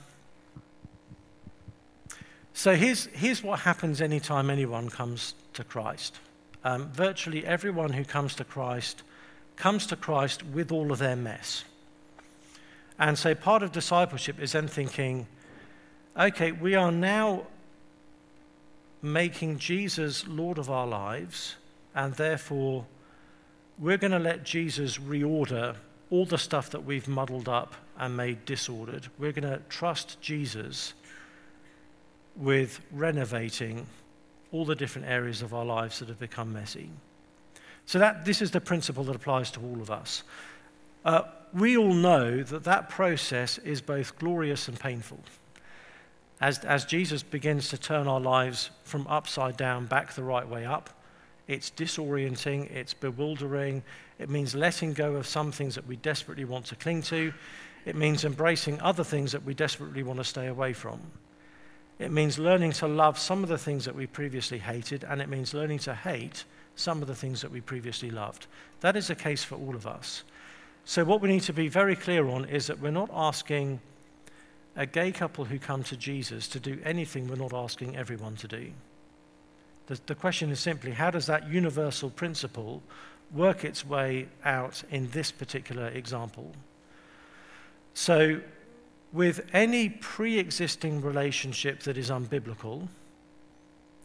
so 2.53 2.75
here's, 2.75 3.05
here's 3.07 3.43
what 3.43 3.61
happens 3.61 4.01
anytime 4.01 4.49
anyone 4.49 4.89
comes 4.89 5.33
to 5.53 5.63
Christ. 5.63 6.19
Um, 6.63 6.89
virtually 6.93 7.45
everyone 7.45 7.91
who 7.91 8.05
comes 8.05 8.35
to 8.35 8.43
Christ 8.43 9.03
comes 9.55 9.87
to 9.87 9.95
Christ 9.95 10.43
with 10.45 10.71
all 10.71 10.91
of 10.91 10.99
their 10.99 11.15
mess. 11.15 11.63
And 12.99 13.17
so 13.17 13.33
part 13.33 13.63
of 13.63 13.71
discipleship 13.71 14.39
is 14.39 14.51
then 14.51 14.67
thinking, 14.67 15.27
okay, 16.17 16.51
we 16.51 16.75
are 16.75 16.91
now 16.91 17.43
making 19.01 19.57
Jesus 19.57 20.27
Lord 20.27 20.57
of 20.57 20.69
our 20.69 20.87
lives, 20.87 21.55
and 21.95 22.13
therefore 22.13 22.85
we're 23.79 23.97
going 23.97 24.11
to 24.11 24.19
let 24.19 24.43
Jesus 24.43 24.97
reorder 24.97 25.75
all 26.09 26.25
the 26.25 26.37
stuff 26.37 26.69
that 26.71 26.85
we've 26.85 27.07
muddled 27.07 27.49
up 27.49 27.73
and 27.97 28.15
made 28.15 28.45
disordered. 28.45 29.07
We're 29.17 29.31
going 29.31 29.49
to 29.49 29.61
trust 29.69 30.19
Jesus 30.21 30.93
with 32.35 32.81
renovating 32.91 33.87
all 34.51 34.65
the 34.65 34.75
different 34.75 35.07
areas 35.07 35.41
of 35.41 35.53
our 35.53 35.65
lives 35.65 35.99
that 35.99 36.09
have 36.09 36.19
become 36.19 36.51
messy. 36.51 36.89
So 37.85 37.99
that 37.99 38.25
this 38.25 38.41
is 38.41 38.51
the 38.51 38.61
principle 38.61 39.03
that 39.05 39.15
applies 39.15 39.51
to 39.51 39.59
all 39.61 39.81
of 39.81 39.89
us. 39.89 40.23
Uh, 41.03 41.23
we 41.53 41.77
all 41.77 41.93
know 41.93 42.43
that 42.43 42.63
that 42.65 42.89
process 42.89 43.57
is 43.59 43.81
both 43.81 44.17
glorious 44.19 44.67
and 44.67 44.79
painful. 44.79 45.19
As, 46.41 46.57
as 46.65 46.85
Jesus 46.85 47.21
begins 47.21 47.69
to 47.69 47.77
turn 47.77 48.07
our 48.07 48.19
lives 48.19 48.71
from 48.83 49.05
upside 49.07 49.57
down 49.57 49.85
back 49.85 50.13
the 50.13 50.23
right 50.23 50.47
way 50.47 50.65
up, 50.65 50.89
it's 51.47 51.69
disorienting, 51.69 52.71
it's 52.71 52.95
bewildering, 52.95 53.83
it 54.17 54.27
means 54.27 54.55
letting 54.55 54.93
go 54.93 55.15
of 55.15 55.27
some 55.27 55.51
things 55.51 55.75
that 55.75 55.85
we 55.85 55.97
desperately 55.97 56.45
want 56.45 56.65
to 56.67 56.75
cling 56.75 57.03
to, 57.03 57.31
it 57.85 57.95
means 57.95 58.25
embracing 58.25 58.79
other 58.81 59.03
things 59.03 59.31
that 59.31 59.43
we 59.43 59.53
desperately 59.53 60.01
want 60.01 60.17
to 60.17 60.23
stay 60.23 60.47
away 60.47 60.73
from. 60.73 60.99
It 61.99 62.11
means 62.11 62.39
learning 62.39 62.71
to 62.73 62.87
love 62.87 63.19
some 63.19 63.43
of 63.43 63.49
the 63.49 63.57
things 63.57 63.85
that 63.85 63.95
we 63.95 64.07
previously 64.07 64.57
hated, 64.57 65.03
and 65.03 65.21
it 65.21 65.29
means 65.29 65.53
learning 65.53 65.79
to 65.79 65.93
hate 65.93 66.45
some 66.75 67.03
of 67.03 67.07
the 67.07 67.15
things 67.15 67.41
that 67.41 67.51
we 67.51 67.61
previously 67.61 68.09
loved. 68.09 68.47
That 68.79 68.95
is 68.95 69.07
the 69.07 69.15
case 69.15 69.43
for 69.43 69.55
all 69.55 69.75
of 69.75 69.85
us. 69.85 70.23
So, 70.85 71.05
what 71.05 71.21
we 71.21 71.29
need 71.29 71.43
to 71.43 71.53
be 71.53 71.67
very 71.67 71.95
clear 71.95 72.27
on 72.27 72.45
is 72.45 72.65
that 72.67 72.79
we're 72.79 72.89
not 72.89 73.11
asking 73.13 73.79
a 74.75 74.85
gay 74.85 75.11
couple 75.11 75.45
who 75.45 75.59
come 75.59 75.83
to 75.83 75.97
Jesus 75.97 76.47
to 76.49 76.59
do 76.59 76.79
anything 76.83 77.27
we're 77.27 77.35
not 77.35 77.53
asking 77.53 77.97
everyone 77.97 78.35
to 78.37 78.47
do. 78.47 78.71
The, 79.87 79.99
the 80.05 80.15
question 80.15 80.49
is 80.51 80.59
simply 80.59 80.91
how 80.91 81.11
does 81.11 81.25
that 81.25 81.49
universal 81.49 82.09
principle 82.09 82.81
work 83.33 83.63
its 83.65 83.85
way 83.85 84.27
out 84.45 84.83
in 84.89 85.09
this 85.11 85.31
particular 85.31 85.87
example? 85.87 86.53
So, 87.93 88.39
with 89.11 89.45
any 89.51 89.89
pre 89.89 90.39
existing 90.39 91.01
relationship 91.01 91.81
that 91.81 91.97
is 91.97 92.09
unbiblical, 92.09 92.87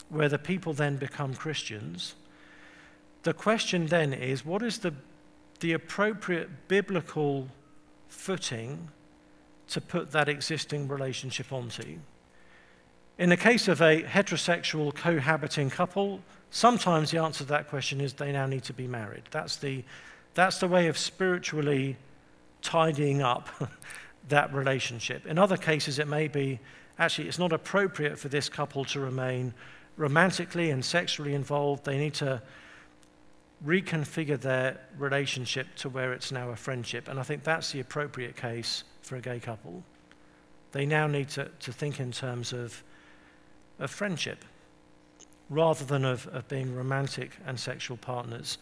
where 0.09 0.29
the 0.29 0.39
people 0.39 0.73
then 0.73 0.97
become 0.97 1.35
Christians, 1.35 2.15
the 3.23 3.33
question 3.33 3.87
then 3.87 4.13
is 4.13 4.45
what 4.45 4.63
is 4.63 4.79
the, 4.79 4.95
the 5.61 5.73
appropriate 5.73 6.69
biblical 6.69 7.49
footing 8.09 8.89
to 9.69 9.81
put 9.81 10.13
that 10.13 10.29
existing 10.29 10.89
relationship 10.89 11.53
onto? 11.53 11.99
In 13.19 13.31
the 13.31 13.37
case 13.37 13.67
of 13.69 13.81
a 13.81 14.03
heterosexual 14.03 14.95
cohabiting 14.95 15.71
couple, 15.71 16.21
sometimes 16.51 17.11
the 17.11 17.19
answer 17.19 17.45
to 17.45 17.51
that 17.51 17.69
question 17.69 18.01
is 18.01 18.13
they 18.13 18.33
now 18.33 18.47
need 18.47 18.65
to 18.65 18.73
be 18.73 18.87
married. 18.87 19.23
That's 19.31 19.57
the, 19.57 19.85
that's 20.35 20.59
the 20.59 20.69
way 20.69 20.87
of 20.89 20.99
spiritually 20.99 21.97
tidying 22.61 23.23
up 23.23 23.49
that 24.29 24.53
relationship. 24.53 25.27
In 25.27 25.39
other 25.39 25.57
cases, 25.57 25.99
it 25.99 26.09
may 26.09 26.29
be 26.29 26.61
actually 26.99 27.29
it's 27.29 27.39
not 27.39 27.53
appropriate 27.53 28.19
for 28.19 28.29
this 28.29 28.49
couple 28.49 28.85
to 28.87 29.01
remain 29.01 29.55
romantically 29.97 30.71
and 30.71 30.85
sexually 30.85 31.35
involved. 31.35 31.85
They 31.85 31.99
need 31.99 32.15
to 32.15 32.43
reconfigure 33.65 34.39
their 34.39 34.79
relationship 34.99 35.67
to 35.77 35.89
where 35.89 36.13
it's 36.13 36.31
now 36.31 36.51
a 36.51 36.57
friendship. 36.57 37.09
And 37.09 37.19
I 37.19 37.23
think 37.23 37.43
that's 37.43 37.73
the 37.73 37.81
appropriate 37.81 38.37
case 38.37 38.85
for 39.07 39.17
a 39.17 39.21
gay 39.21 39.41
couple. 39.41 39.83
They 40.73 40.85
now 40.85 41.07
need 41.07 41.29
to, 41.31 41.49
to 41.61 41.73
think 41.73 42.01
in 42.01 42.13
terms 42.13 42.53
of, 42.53 42.83
of 43.79 43.91
friendship 43.91 44.45
rather 45.49 45.85
than 45.85 46.05
of, 46.05 46.27
of 46.29 46.49
being 46.49 46.75
romantic 46.75 47.31
and 47.47 47.59
sexual 47.59 47.97
partners. 47.97 48.59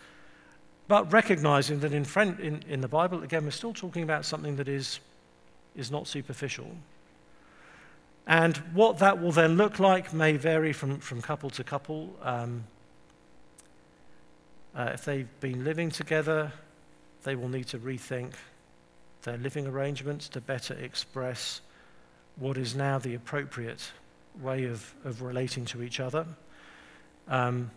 But 0.87 1.11
recognizing 1.11 1.81
that 1.81 1.95
in, 1.95 2.05
friend, 2.05 2.39
in, 2.41 2.63
in 2.69 2.83
the 2.83 2.89
Bible, 2.89 3.23
again, 3.23 3.45
we're 3.45 3.51
still 3.51 3.73
talking 3.73 4.03
about 4.03 4.25
something 4.25 4.57
that 4.57 4.69
is 4.69 5.01
is 5.75 5.91
not 5.91 6.07
superficial. 6.07 6.71
And 8.27 8.57
what 8.73 8.99
that 8.99 9.21
will 9.21 9.33
then 9.33 9.57
look 9.57 9.79
like 9.79 10.13
may 10.13 10.37
vary 10.37 10.73
from, 10.73 10.99
from 10.99 11.21
couple 11.21 11.51
to 11.51 11.65
couple. 11.65 12.17
Um, 12.23 12.65
uh, 14.75 14.91
if 14.95 15.05
they've 15.05 15.29
been 15.41 15.65
living 15.65 15.91
together, 15.91 16.53
they 17.23 17.35
will 17.35 17.49
need 17.49 17.67
to 17.69 17.79
rethink 17.79 18.33
their 19.25 19.37
living 19.37 19.66
arrangements 19.66 20.29
to 20.31 20.41
better 20.41 20.75
express 20.75 21.61
what 22.37 22.57
is 22.57 22.75
now 22.75 22.99
the 22.99 23.14
appropriate 23.14 23.91
way 24.41 24.64
of, 24.64 24.95
of 25.05 25.22
relating 25.22 25.64
to 25.64 25.83
each 25.83 26.01
other. 26.01 26.27
Um, 27.29 27.70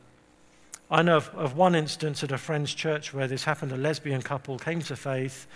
I 0.90 1.02
know 1.02 1.18
of, 1.18 1.30
of, 1.36 1.58
one 1.58 1.76
instance 1.76 2.24
at 2.24 2.32
a 2.32 2.38
friend's 2.38 2.74
church 2.74 3.14
where 3.14 3.28
this 3.28 3.44
happened. 3.44 3.72
A 3.72 3.78
lesbian 3.78 4.22
couple 4.22 4.58
came 4.58 4.82
to 4.84 4.96
faith, 4.96 5.48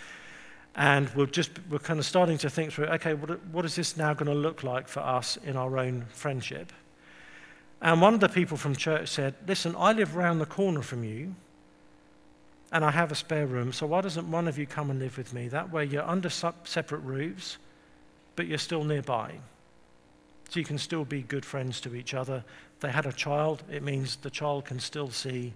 And 0.76 1.10
we're 1.16 1.26
just 1.26 1.52
we're 1.70 1.80
kind 1.80 2.00
of 2.00 2.06
starting 2.06 2.38
to 2.40 2.50
think 2.50 2.72
through, 2.72 2.86
okay, 2.86 3.14
what, 3.14 3.44
what 3.48 3.66
is 3.66 3.76
this 3.76 3.98
now 3.98 4.14
going 4.14 4.32
to 4.32 4.38
look 4.38 4.64
like 4.64 4.88
for 4.88 5.00
us 5.02 5.38
in 5.38 5.56
our 5.56 5.78
own 5.78 6.06
friendship? 6.12 6.72
And 7.82 8.02
one 8.02 8.14
of 8.14 8.20
the 8.20 8.30
people 8.30 8.58
from 8.58 8.76
church 8.76 9.10
said, 9.10 9.36
Listen, 9.48 9.76
I 9.78 9.94
live 9.94 10.16
round 10.16 10.40
the 10.40 10.46
corner 10.46 10.82
from 10.82 11.04
you, 11.04 11.36
and 12.72 12.86
I 12.86 12.92
have 12.92 13.12
a 13.12 13.16
spare 13.16 13.48
room, 13.48 13.74
so 13.74 13.86
why 13.86 14.02
doesn't 14.02 14.32
one 14.32 14.48
of 14.48 14.58
you 14.58 14.66
come 14.66 14.90
and 14.90 15.00
live 15.00 15.18
with 15.18 15.34
me? 15.34 15.50
That 15.50 15.72
way 15.72 15.86
you're 15.86 16.08
under 16.08 16.30
separate 16.30 17.02
roofs, 17.02 17.58
but 18.36 18.48
you're 18.48 18.58
still 18.58 18.84
nearby. 18.84 19.34
So 20.50 20.60
you 20.60 20.66
can 20.66 20.78
still 20.78 21.06
be 21.06 21.22
good 21.22 21.46
friends 21.46 21.82
to 21.82 21.96
each 21.96 22.14
other. 22.14 22.44
They 22.80 22.92
had 22.92 23.06
a 23.06 23.14
child, 23.14 23.64
it 23.70 23.84
means 23.84 24.16
the 24.18 24.30
child 24.30 24.66
can 24.66 24.80
still 24.80 25.10
see, 25.10 25.54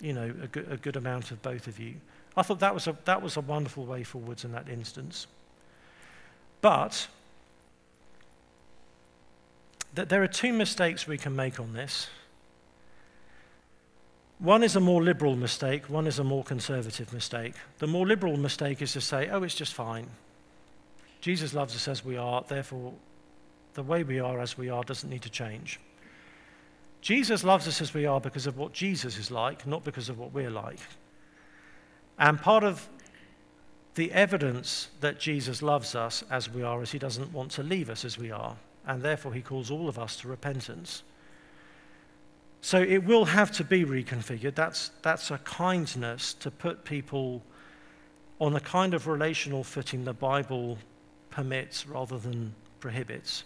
you 0.00 0.12
know, 0.12 0.32
a 0.42 0.46
good, 0.46 0.72
a 0.72 0.76
good 0.76 0.96
amount 0.96 1.32
of 1.32 1.42
both 1.42 1.66
of 1.66 1.78
you. 1.78 1.94
I 2.36 2.42
thought 2.42 2.60
that 2.60 2.72
was, 2.72 2.86
a, 2.86 2.96
that 3.04 3.20
was 3.20 3.36
a 3.36 3.40
wonderful 3.40 3.84
way 3.84 4.04
forwards 4.04 4.44
in 4.44 4.52
that 4.52 4.68
instance. 4.68 5.26
But 6.60 7.08
that 9.94 10.08
there 10.08 10.22
are 10.22 10.28
two 10.28 10.52
mistakes 10.52 11.06
we 11.06 11.18
can 11.18 11.36
make 11.36 11.60
on 11.60 11.74
this. 11.74 12.08
One 14.42 14.64
is 14.64 14.74
a 14.74 14.80
more 14.80 15.00
liberal 15.00 15.36
mistake, 15.36 15.88
one 15.88 16.08
is 16.08 16.18
a 16.18 16.24
more 16.24 16.42
conservative 16.42 17.12
mistake. 17.12 17.54
The 17.78 17.86
more 17.86 18.04
liberal 18.04 18.36
mistake 18.36 18.82
is 18.82 18.92
to 18.94 19.00
say, 19.00 19.28
oh, 19.28 19.44
it's 19.44 19.54
just 19.54 19.72
fine. 19.72 20.08
Jesus 21.20 21.54
loves 21.54 21.76
us 21.76 21.86
as 21.86 22.04
we 22.04 22.16
are, 22.16 22.42
therefore, 22.48 22.92
the 23.74 23.84
way 23.84 24.02
we 24.02 24.18
are 24.18 24.40
as 24.40 24.58
we 24.58 24.68
are 24.68 24.82
doesn't 24.82 25.08
need 25.08 25.22
to 25.22 25.30
change. 25.30 25.78
Jesus 27.00 27.44
loves 27.44 27.68
us 27.68 27.80
as 27.80 27.94
we 27.94 28.04
are 28.04 28.20
because 28.20 28.48
of 28.48 28.58
what 28.58 28.72
Jesus 28.72 29.16
is 29.16 29.30
like, 29.30 29.64
not 29.64 29.84
because 29.84 30.08
of 30.08 30.18
what 30.18 30.32
we're 30.32 30.50
like. 30.50 30.80
And 32.18 32.40
part 32.40 32.64
of 32.64 32.88
the 33.94 34.10
evidence 34.10 34.88
that 35.00 35.20
Jesus 35.20 35.62
loves 35.62 35.94
us 35.94 36.24
as 36.30 36.50
we 36.50 36.64
are 36.64 36.82
is 36.82 36.90
he 36.90 36.98
doesn't 36.98 37.32
want 37.32 37.52
to 37.52 37.62
leave 37.62 37.88
us 37.88 38.04
as 38.04 38.18
we 38.18 38.32
are 38.32 38.56
and 38.84 39.02
therefore 39.02 39.34
he 39.34 39.40
calls 39.40 39.70
all 39.70 39.88
of 39.88 40.00
us 40.00 40.16
to 40.16 40.28
repentance. 40.28 41.04
So 42.62 42.80
it 42.80 43.04
will 43.04 43.24
have 43.24 43.50
to 43.52 43.64
be 43.64 43.84
reconfigured. 43.84 44.54
That's, 44.54 44.92
that's 45.02 45.32
a 45.32 45.38
kindness 45.38 46.32
to 46.34 46.50
put 46.50 46.84
people 46.84 47.42
on 48.40 48.52
the 48.52 48.60
kind 48.60 48.94
of 48.94 49.08
relational 49.08 49.64
footing 49.64 50.04
the 50.04 50.12
Bible 50.12 50.78
permits 51.30 51.88
rather 51.88 52.18
than 52.18 52.54
prohibits. 52.78 53.42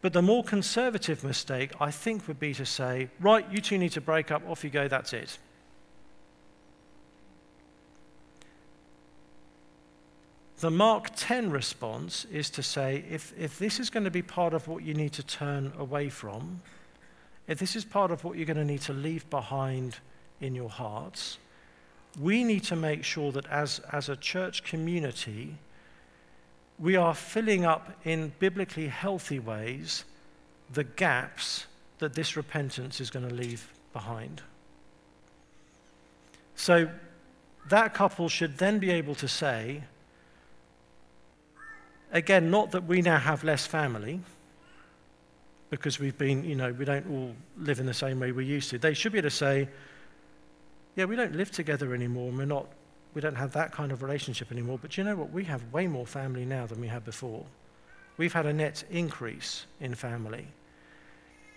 But 0.00 0.14
the 0.14 0.22
more 0.22 0.42
conservative 0.42 1.22
mistake, 1.22 1.72
I 1.80 1.90
think, 1.90 2.26
would 2.28 2.40
be 2.40 2.54
to 2.54 2.64
say, 2.64 3.10
right, 3.20 3.44
you 3.52 3.60
two 3.60 3.76
need 3.76 3.92
to 3.92 4.00
break 4.00 4.30
up, 4.30 4.42
off 4.48 4.64
you 4.64 4.70
go, 4.70 4.88
that's 4.88 5.12
it. 5.12 5.38
The 10.60 10.70
Mark 10.70 11.10
10 11.14 11.50
response 11.50 12.24
is 12.32 12.48
to 12.50 12.62
say 12.62 13.04
if, 13.10 13.34
if 13.38 13.58
this 13.58 13.78
is 13.78 13.90
going 13.90 14.04
to 14.04 14.10
be 14.10 14.22
part 14.22 14.54
of 14.54 14.66
what 14.66 14.82
you 14.82 14.94
need 14.94 15.12
to 15.14 15.22
turn 15.22 15.72
away 15.78 16.08
from, 16.08 16.62
if 17.50 17.58
this 17.58 17.74
is 17.74 17.84
part 17.84 18.12
of 18.12 18.22
what 18.22 18.36
you're 18.36 18.46
going 18.46 18.56
to 18.56 18.64
need 18.64 18.80
to 18.82 18.92
leave 18.92 19.28
behind 19.28 19.98
in 20.40 20.54
your 20.54 20.70
hearts, 20.70 21.36
we 22.18 22.44
need 22.44 22.62
to 22.62 22.76
make 22.76 23.02
sure 23.02 23.32
that 23.32 23.44
as, 23.48 23.80
as 23.92 24.08
a 24.08 24.14
church 24.14 24.62
community, 24.62 25.56
we 26.78 26.94
are 26.94 27.12
filling 27.12 27.64
up 27.64 27.90
in 28.04 28.32
biblically 28.38 28.86
healthy 28.86 29.40
ways 29.40 30.04
the 30.72 30.84
gaps 30.84 31.66
that 31.98 32.14
this 32.14 32.36
repentance 32.36 33.00
is 33.00 33.10
going 33.10 33.28
to 33.28 33.34
leave 33.34 33.72
behind. 33.92 34.42
So 36.54 36.88
that 37.68 37.94
couple 37.94 38.28
should 38.28 38.58
then 38.58 38.78
be 38.78 38.92
able 38.92 39.16
to 39.16 39.26
say, 39.26 39.82
Again, 42.12 42.50
not 42.50 42.70
that 42.72 42.84
we 42.84 43.02
now 43.02 43.18
have 43.18 43.42
less 43.42 43.66
family, 43.66 44.20
because 45.70 46.00
we've 46.00 46.18
been, 46.18 46.44
you 46.44 46.56
know, 46.56 46.72
we 46.72 46.84
don't 46.84 47.08
all 47.08 47.34
live 47.56 47.78
in 47.78 47.86
the 47.86 47.94
same 47.94 48.18
way 48.20 48.32
we 48.32 48.44
used 48.44 48.70
to. 48.70 48.78
They 48.78 48.92
should 48.92 49.12
be 49.12 49.18
able 49.18 49.30
to 49.30 49.36
say, 49.36 49.68
yeah, 50.96 51.04
we 51.04 51.16
don't 51.16 51.34
live 51.36 51.50
together 51.52 51.94
anymore, 51.94 52.28
and 52.28 52.38
we're 52.38 52.44
not, 52.44 52.66
we 53.14 53.20
don't 53.20 53.36
have 53.36 53.52
that 53.52 53.70
kind 53.72 53.92
of 53.92 54.02
relationship 54.02 54.50
anymore. 54.50 54.78
But 54.82 54.98
you 54.98 55.04
know 55.04 55.14
what? 55.14 55.30
We 55.30 55.44
have 55.44 55.62
way 55.72 55.86
more 55.86 56.06
family 56.06 56.44
now 56.44 56.66
than 56.66 56.80
we 56.80 56.88
had 56.88 57.04
before. 57.04 57.44
We've 58.16 58.32
had 58.32 58.46
a 58.46 58.52
net 58.52 58.84
increase 58.90 59.66
in 59.80 59.94
family. 59.94 60.46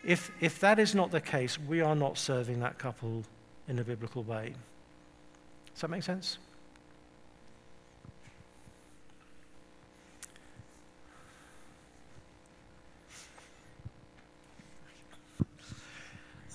If, 0.06 0.32
if 0.40 0.60
that 0.60 0.80
is 0.80 0.94
not 0.94 1.12
the 1.12 1.22
case, 1.22 1.60
we 1.60 1.82
are 1.82 1.96
not 1.96 2.18
serving 2.18 2.60
that 2.60 2.78
couple 2.78 3.24
in 3.68 3.80
a 3.80 3.84
biblical 3.84 4.24
way. 4.24 4.54
Does 5.74 5.82
that 5.82 5.90
make 5.90 6.04
sense? 6.04 6.38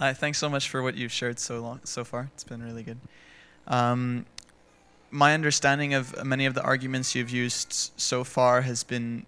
Hi, 0.01 0.13
thanks 0.13 0.39
so 0.39 0.49
much 0.49 0.69
for 0.69 0.81
what 0.81 0.97
you've 0.97 1.11
shared 1.11 1.41
so 1.41 1.59
long 1.59 1.81
so 1.83 2.05
far. 2.05 2.31
It's 2.33 2.45
been 2.45 2.63
really 2.63 2.85
good. 2.85 3.01
Um, 3.67 4.27
my 5.11 5.35
understanding 5.35 5.93
of 5.93 6.25
many 6.25 6.47
of 6.47 6.55
the 6.55 6.63
arguments 6.63 7.17
you've 7.17 7.31
used 7.31 7.91
so 7.97 8.23
far 8.23 8.61
has 8.61 8.85
been 8.85 9.27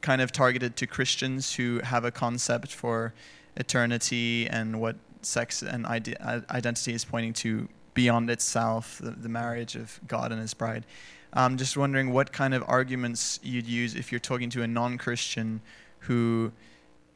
kind 0.00 0.22
of 0.22 0.32
targeted 0.32 0.76
to 0.76 0.86
Christians 0.86 1.52
who 1.52 1.80
have 1.84 2.06
a 2.06 2.10
concept 2.10 2.72
for 2.72 3.12
eternity 3.54 4.46
and 4.48 4.80
what 4.80 4.96
sex 5.20 5.60
and 5.60 5.86
ide- 5.86 6.16
identity 6.48 6.94
is 6.94 7.04
pointing 7.04 7.34
to 7.34 7.68
beyond 7.92 8.30
itself, 8.30 8.98
the, 9.02 9.10
the, 9.10 9.28
marriage 9.28 9.76
of 9.76 10.00
God 10.08 10.32
and 10.32 10.40
His 10.40 10.54
bride. 10.54 10.86
I'm 11.34 11.58
just 11.58 11.76
wondering 11.76 12.14
what 12.14 12.32
kind 12.32 12.54
of 12.54 12.64
arguments 12.66 13.38
you'd 13.42 13.66
use 13.66 13.94
if 13.94 14.10
you're 14.10 14.20
talking 14.20 14.48
to 14.50 14.62
a 14.62 14.66
non 14.66 14.96
Christian 14.96 15.60
who 15.98 16.50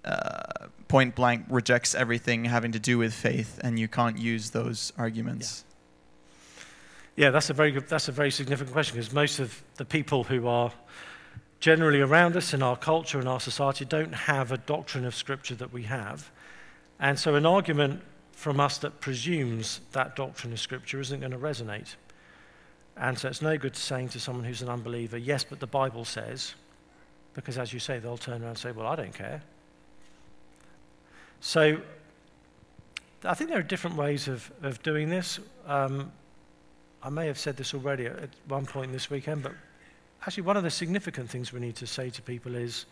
uh, 0.05 0.66
point 0.88 1.14
blank 1.14 1.46
rejects 1.48 1.94
everything 1.94 2.44
having 2.44 2.72
to 2.72 2.78
do 2.78 2.98
with 2.98 3.14
faith, 3.14 3.61
and 3.62 3.78
you 3.78 3.88
can't 3.88 4.18
use 4.18 4.50
those 4.50 4.92
arguments. 4.98 5.64
Yeah, 7.16 7.26
yeah 7.26 7.30
that's 7.30 7.50
a 7.50 7.55
very 7.55 7.72
good, 7.72 7.88
that's 7.88 8.09
a 8.09 8.12
very 8.12 8.30
significant 8.30 8.72
question 8.72 8.96
because 8.96 9.12
most 9.12 9.40
of 9.40 9.62
the 9.76 9.84
people 9.84 10.24
who 10.24 10.46
are 10.46 10.72
generally 11.61 12.00
around 12.00 12.36
us 12.36 12.52
in 12.52 12.62
our 12.62 12.76
culture 12.76 13.18
and 13.18 13.28
our 13.28 13.40
society 13.40 13.84
don't 13.84 14.14
have 14.14 14.52
a 14.52 14.59
doctrine 14.59 15.05
of 15.05 15.14
Scripture 15.14 15.55
that 15.55 15.72
we 15.72 15.84
have, 15.84 16.30
and 17.00 17.18
so 17.18 17.34
an 17.34 17.46
argument 17.46 18.02
from 18.32 18.61
us 18.61 18.78
that 18.78 19.00
presumes 19.00 19.80
that 19.92 20.16
doctrine 20.16 20.52
of 20.52 20.61
Scripture 20.61 21.00
isn't 21.00 21.20
going 21.20 21.32
to 21.32 21.38
resonate. 21.38 21.94
And 22.96 23.18
so 23.18 23.28
it's 23.28 23.42
no 23.42 23.57
good 23.57 23.76
saying 23.76 24.11
to 24.11 24.20
someone 24.20 24.44
who's 24.44 24.62
an 24.62 24.68
unbeliever, 24.68 25.18
yes, 25.18 25.44
but 25.44 25.61
the 25.61 25.66
Bible 25.66 26.05
says, 26.05 26.55
because 27.34 27.59
as 27.59 27.72
you 27.72 27.80
say, 27.80 27.98
they'll 27.98 28.16
turn 28.16 28.42
around 28.42 28.50
and 28.50 28.59
say, 28.59 28.70
well, 28.70 28.86
I 28.86 28.96
don't 28.96 29.14
care. 29.14 29.42
So 31.45 31.76
I 33.22 33.34
think 33.34 33.51
there 33.51 33.59
are 33.59 33.62
different 33.62 33.97
ways 33.97 34.28
of, 34.28 34.51
of 34.62 34.82
doing 34.82 35.11
this. 35.11 35.38
Um, 35.66 36.11
I 37.03 37.11
may 37.11 37.26
have 37.26 37.38
said 37.38 37.59
this 37.59 37.74
already 37.74 38.07
at 38.07 38.30
one 38.49 38.64
point 38.64 38.92
this 38.92 39.11
weekend, 39.11 39.42
but 39.42 39.53
actually, 40.22 40.45
one 40.45 40.57
of 40.57 40.62
the 40.62 40.70
significant 40.70 41.28
things 41.28 41.53
we 41.53 41.61
need 41.61 41.76
to 41.76 41.86
say 41.86 42.09
to 42.09 42.22
people 42.22 42.55
is 42.55 42.86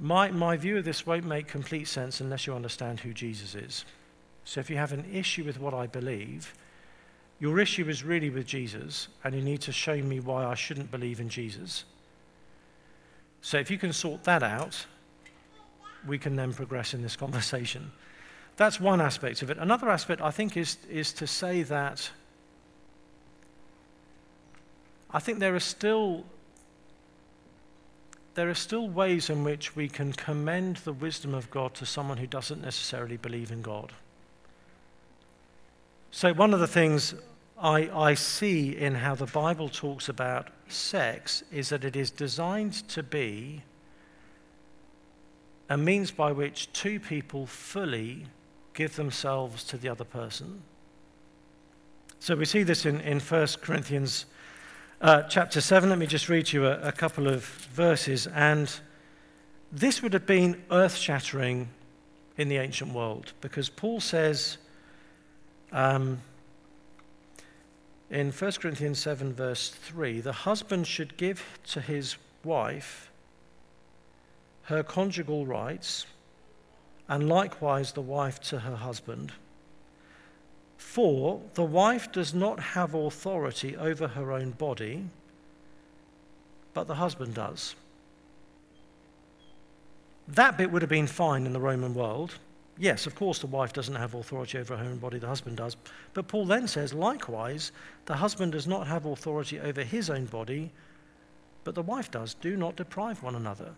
my, 0.00 0.32
my 0.32 0.56
view 0.56 0.76
of 0.76 0.84
this 0.84 1.06
won't 1.06 1.24
make 1.24 1.46
complete 1.46 1.86
sense 1.86 2.20
unless 2.20 2.48
you 2.48 2.52
understand 2.52 2.98
who 2.98 3.12
Jesus 3.12 3.54
is. 3.54 3.84
So 4.42 4.58
if 4.58 4.68
you 4.68 4.76
have 4.76 4.90
an 4.90 5.04
issue 5.12 5.44
with 5.44 5.60
what 5.60 5.72
I 5.72 5.86
believe, 5.86 6.52
your 7.38 7.60
issue 7.60 7.88
is 7.88 8.02
really 8.02 8.30
with 8.30 8.48
Jesus, 8.48 9.06
and 9.22 9.36
you 9.36 9.40
need 9.40 9.60
to 9.60 9.72
show 9.72 9.96
me 9.98 10.18
why 10.18 10.44
I 10.44 10.56
shouldn't 10.56 10.90
believe 10.90 11.20
in 11.20 11.28
Jesus. 11.28 11.84
So 13.40 13.56
if 13.56 13.70
you 13.70 13.78
can 13.78 13.92
sort 13.92 14.24
that 14.24 14.42
out, 14.42 14.86
we 16.06 16.18
can 16.18 16.36
then 16.36 16.52
progress 16.52 16.94
in 16.94 17.02
this 17.02 17.16
conversation. 17.16 17.92
That's 18.56 18.80
one 18.80 19.00
aspect 19.00 19.42
of 19.42 19.50
it. 19.50 19.58
Another 19.58 19.90
aspect, 19.90 20.20
I 20.20 20.30
think, 20.30 20.56
is, 20.56 20.78
is 20.88 21.12
to 21.14 21.26
say 21.26 21.62
that 21.64 22.10
I 25.10 25.18
think 25.20 25.38
there 25.38 25.54
are 25.54 25.60
still 25.60 26.24
there 28.34 28.50
are 28.50 28.54
still 28.54 28.88
ways 28.88 29.30
in 29.30 29.44
which 29.44 29.76
we 29.76 29.88
can 29.88 30.12
commend 30.12 30.78
the 30.78 30.92
wisdom 30.92 31.34
of 31.34 31.50
God 31.52 31.72
to 31.74 31.86
someone 31.86 32.18
who 32.18 32.26
doesn't 32.26 32.60
necessarily 32.60 33.16
believe 33.16 33.52
in 33.52 33.62
God. 33.62 33.92
So, 36.10 36.32
one 36.32 36.52
of 36.52 36.60
the 36.60 36.66
things 36.66 37.14
I, 37.60 37.88
I 37.88 38.14
see 38.14 38.76
in 38.76 38.96
how 38.96 39.14
the 39.14 39.26
Bible 39.26 39.68
talks 39.68 40.08
about 40.08 40.48
sex 40.68 41.44
is 41.52 41.68
that 41.68 41.84
it 41.84 41.94
is 41.94 42.10
designed 42.10 42.88
to 42.88 43.02
be 43.02 43.62
a 45.68 45.76
means 45.76 46.10
by 46.10 46.32
which 46.32 46.72
two 46.72 47.00
people 47.00 47.46
fully 47.46 48.26
give 48.74 48.96
themselves 48.96 49.64
to 49.64 49.76
the 49.76 49.88
other 49.88 50.04
person. 50.04 50.62
So 52.18 52.34
we 52.36 52.44
see 52.44 52.62
this 52.62 52.86
in, 52.86 53.00
in 53.00 53.20
1 53.20 53.48
Corinthians 53.60 54.26
uh, 55.00 55.22
chapter 55.22 55.60
7. 55.60 55.90
Let 55.90 55.98
me 55.98 56.06
just 56.06 56.28
read 56.28 56.52
you 56.52 56.66
a, 56.66 56.80
a 56.80 56.92
couple 56.92 57.28
of 57.28 57.44
verses. 57.44 58.26
And 58.26 58.72
this 59.70 60.02
would 60.02 60.12
have 60.12 60.26
been 60.26 60.62
earth 60.70 60.96
shattering 60.96 61.68
in 62.36 62.48
the 62.48 62.56
ancient 62.56 62.92
world 62.92 63.32
because 63.40 63.68
Paul 63.68 64.00
says, 64.00 64.58
um, 65.72 66.20
in 68.10 68.30
1 68.30 68.52
Corinthians 68.52 68.98
7, 69.00 69.34
verse 69.34 69.70
3, 69.70 70.20
the 70.20 70.32
husband 70.32 70.86
should 70.86 71.16
give 71.16 71.58
to 71.68 71.80
his 71.80 72.16
wife 72.44 73.10
her 74.64 74.82
conjugal 74.82 75.46
rights, 75.46 76.06
and 77.08 77.28
likewise 77.28 77.92
the 77.92 78.00
wife 78.00 78.40
to 78.40 78.60
her 78.60 78.76
husband. 78.76 79.32
For 80.76 81.40
the 81.54 81.64
wife 81.64 82.12
does 82.12 82.34
not 82.34 82.60
have 82.60 82.94
authority 82.94 83.76
over 83.76 84.08
her 84.08 84.32
own 84.32 84.52
body, 84.52 85.04
but 86.72 86.86
the 86.86 86.94
husband 86.94 87.34
does. 87.34 87.74
That 90.28 90.56
bit 90.56 90.70
would 90.70 90.82
have 90.82 90.88
been 90.88 91.06
fine 91.06 91.44
in 91.46 91.52
the 91.52 91.60
Roman 91.60 91.94
world. 91.94 92.36
Yes, 92.78 93.06
of 93.06 93.14
course, 93.14 93.38
the 93.38 93.46
wife 93.46 93.72
doesn't 93.72 93.94
have 93.94 94.14
authority 94.14 94.58
over 94.58 94.76
her 94.76 94.84
own 94.84 94.96
body, 94.96 95.18
the 95.18 95.28
husband 95.28 95.58
does. 95.58 95.76
But 96.12 96.26
Paul 96.26 96.46
then 96.46 96.66
says, 96.66 96.94
likewise, 96.94 97.70
the 98.06 98.16
husband 98.16 98.52
does 98.52 98.66
not 98.66 98.86
have 98.86 99.06
authority 99.06 99.60
over 99.60 99.84
his 99.84 100.10
own 100.10 100.24
body, 100.24 100.72
but 101.62 101.74
the 101.74 101.82
wife 101.82 102.10
does. 102.10 102.34
Do 102.34 102.56
not 102.56 102.76
deprive 102.76 103.22
one 103.22 103.34
another. 103.34 103.74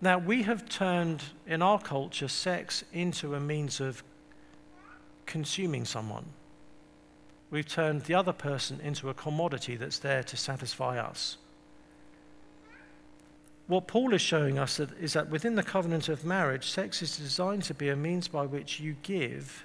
Now, 0.00 0.18
we 0.18 0.42
have 0.42 0.68
turned 0.68 1.22
in 1.46 1.62
our 1.62 1.80
culture 1.80 2.28
sex 2.28 2.84
into 2.92 3.34
a 3.34 3.40
means 3.40 3.80
of 3.80 4.02
consuming 5.24 5.84
someone. 5.84 6.26
We've 7.50 7.66
turned 7.66 8.02
the 8.02 8.14
other 8.14 8.32
person 8.32 8.80
into 8.80 9.08
a 9.08 9.14
commodity 9.14 9.76
that's 9.76 9.98
there 9.98 10.22
to 10.24 10.36
satisfy 10.36 10.98
us. 10.98 11.38
What 13.68 13.88
Paul 13.88 14.14
is 14.14 14.20
showing 14.20 14.58
us 14.58 14.78
is 14.78 15.14
that 15.14 15.30
within 15.30 15.56
the 15.56 15.62
covenant 15.62 16.08
of 16.08 16.24
marriage, 16.24 16.68
sex 16.68 17.02
is 17.02 17.16
designed 17.16 17.64
to 17.64 17.74
be 17.74 17.88
a 17.88 17.96
means 17.96 18.28
by 18.28 18.46
which 18.46 18.78
you 18.78 18.96
give 19.02 19.64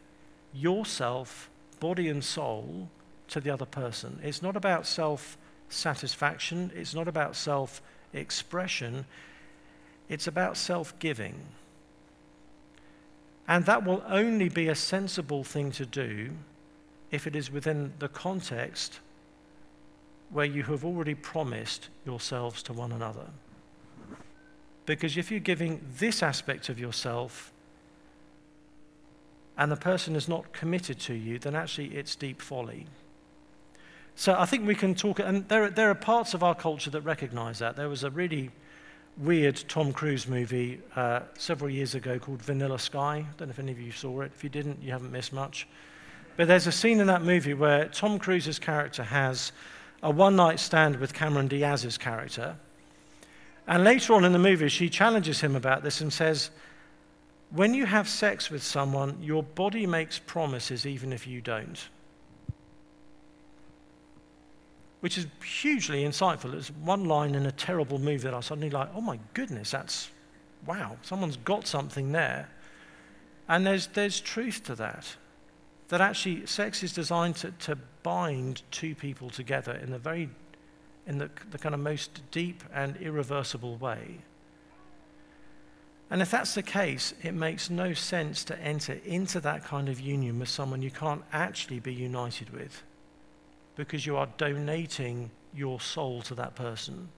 yourself, 0.54 1.50
body 1.80 2.08
and 2.08 2.24
soul, 2.24 2.90
to 3.28 3.40
the 3.40 3.52
other 3.52 3.66
person. 3.66 4.20
It's 4.24 4.42
not 4.42 4.56
about 4.56 4.88
self 4.88 5.38
satisfaction, 5.70 6.72
it's 6.76 6.96
not 6.96 7.08
about 7.08 7.36
self 7.36 7.82
expression, 8.14 9.06
it's 10.12 10.28
about 10.28 10.58
self 10.58 10.98
giving. 11.00 11.40
And 13.48 13.66
that 13.66 13.86
will 13.86 14.04
only 14.08 14.50
be 14.50 14.68
a 14.68 14.76
sensible 14.76 15.44
thing 15.44 15.72
to 15.72 15.86
do 15.86 16.32
if 17.12 17.26
it 17.26 17.36
is 17.36 17.50
within 17.50 17.94
the 18.00 18.10
context 18.10 19.00
where 20.30 20.46
you 20.46 20.64
have 20.64 20.84
already 20.86 21.16
promised 21.16 21.88
yourselves 22.06 22.62
to 22.64 22.74
one 22.74 22.92
another. 22.92 23.28
Because 24.86 25.16
if 25.16 25.32
you're 25.32 25.40
giving 25.40 25.82
this 25.98 26.22
aspect 26.22 26.68
of 26.68 26.78
yourself 26.78 27.54
and 29.58 29.72
the 29.72 29.78
person 29.78 30.16
is 30.16 30.28
not 30.28 30.52
committed 30.52 31.00
to 31.00 31.14
you, 31.14 31.40
then 31.40 31.56
actually 31.56 31.96
it's 31.96 32.16
deep 32.16 32.42
folly. 32.42 32.86
So 34.16 34.36
I 34.38 34.46
think 34.46 34.68
we 34.68 34.76
can 34.76 34.94
talk, 34.94 35.20
and 35.20 35.48
there, 35.48 35.70
there 35.70 35.90
are 35.90 35.96
parts 35.96 36.34
of 36.34 36.44
our 36.44 36.56
culture 36.56 36.90
that 36.90 37.02
recognize 37.02 37.60
that. 37.60 37.78
There 37.78 37.90
was 37.90 38.04
a 38.04 38.10
really 38.10 38.52
weird 39.18 39.64
Tom 39.68 39.94
Cruise 39.94 40.28
movie 40.28 40.80
uh, 40.96 41.22
several 41.38 41.70
years 41.70 41.96
ago 41.96 42.18
called 42.20 42.42
Vanilla 42.42 42.80
Sky. 42.80 43.26
I 43.28 43.38
don't 43.38 43.48
know 43.48 43.52
if 43.52 43.60
any 43.60 43.72
of 43.72 43.80
you 43.80 43.92
saw 43.92 44.22
it. 44.22 44.32
If 44.36 44.44
you 44.44 44.50
didn't, 44.50 44.82
you 44.82 44.92
haven't 44.92 45.12
missed 45.12 45.34
much. 45.34 45.68
But 46.38 46.48
there's 46.48 46.68
a 46.68 46.72
scene 46.72 47.00
in 47.00 47.08
that 47.08 47.22
movie 47.22 47.54
where 47.54 47.86
Tom 47.90 48.18
Cruise's 48.18 48.58
character 48.58 49.04
has 49.04 49.52
a 50.02 50.10
one 50.10 50.36
night 50.36 50.60
stand 50.60 50.96
with 50.96 51.14
Cameron 51.14 51.48
Diaz's 51.48 51.98
character. 51.98 52.56
And 53.68 53.84
later 53.84 54.14
on 54.14 54.26
in 54.26 54.34
the 54.34 54.40
movie, 54.40 54.70
she 54.70 54.90
challenges 54.90 55.42
him 55.42 55.56
about 55.56 55.84
this 55.84 56.02
and 56.02 56.12
says, 56.12 56.50
When 57.52 57.74
you 57.74 57.86
have 57.86 58.10
sex 58.10 58.50
with 58.50 58.64
someone, 58.64 59.18
your 59.22 59.44
body 59.44 59.86
makes 59.86 60.20
promises 60.20 60.86
even 60.86 61.14
if 61.14 61.28
you 61.28 61.42
don't. 61.42 61.90
Which 65.02 65.18
is 65.18 65.28
hugely 65.44 66.04
insightful. 66.04 66.54
It's 66.54 66.70
one 66.70 67.06
line 67.06 67.36
in 67.36 67.46
a 67.46 67.52
terrible 67.52 68.00
movie 68.00 68.24
that 68.24 68.34
I 68.34 68.40
suddenly 68.40 68.70
like, 68.70 68.90
oh 68.96 69.02
my 69.02 69.20
goodness, 69.34 69.72
that's 69.72 70.10
wow, 70.66 70.98
someone's 71.02 71.38
got 71.38 71.68
something 71.68 72.12
there. 72.12 72.50
And 73.48 73.66
there's, 73.66 73.88
there's 73.88 74.20
truth 74.20 74.64
to 74.66 74.76
that. 74.76 75.16
That 75.90 76.02
actually 76.02 76.46
sex 76.46 76.84
is 76.84 76.94
designed 76.94 77.36
to, 77.38 77.52
to 77.52 77.78
bind 78.04 78.62
two 78.72 78.96
people 78.96 79.30
together 79.30 79.74
in 79.74 79.92
the 79.92 80.00
very 80.00 80.30
in 81.08 81.18
the, 81.18 81.30
the 81.50 81.58
kind 81.58 81.74
of 81.74 81.82
most 81.82 82.22
deep 82.30 82.64
and 82.74 82.96
irreversible 82.98 83.76
way. 83.78 84.20
And 86.12 86.22
if 86.22 86.30
that's 86.30 86.54
the 86.54 86.62
case, 86.62 87.14
it 87.24 87.34
makes 87.34 87.70
no 87.70 87.94
sense 87.94 88.44
to 88.46 88.60
enter 88.60 89.00
into 89.04 89.40
that 89.40 89.66
kind 89.66 89.90
of 89.90 90.00
union 90.00 90.40
with 90.40 90.50
someone 90.50 90.82
you 90.82 90.92
can't 90.92 91.24
actually 91.34 91.80
be 91.80 91.94
united 91.94 92.52
with 92.52 92.84
because 93.76 94.06
you 94.06 94.18
are 94.18 94.28
donating 94.38 95.32
your 95.54 95.80
soul 95.80 96.22
to 96.24 96.36
that 96.36 96.56
person. 96.56 97.10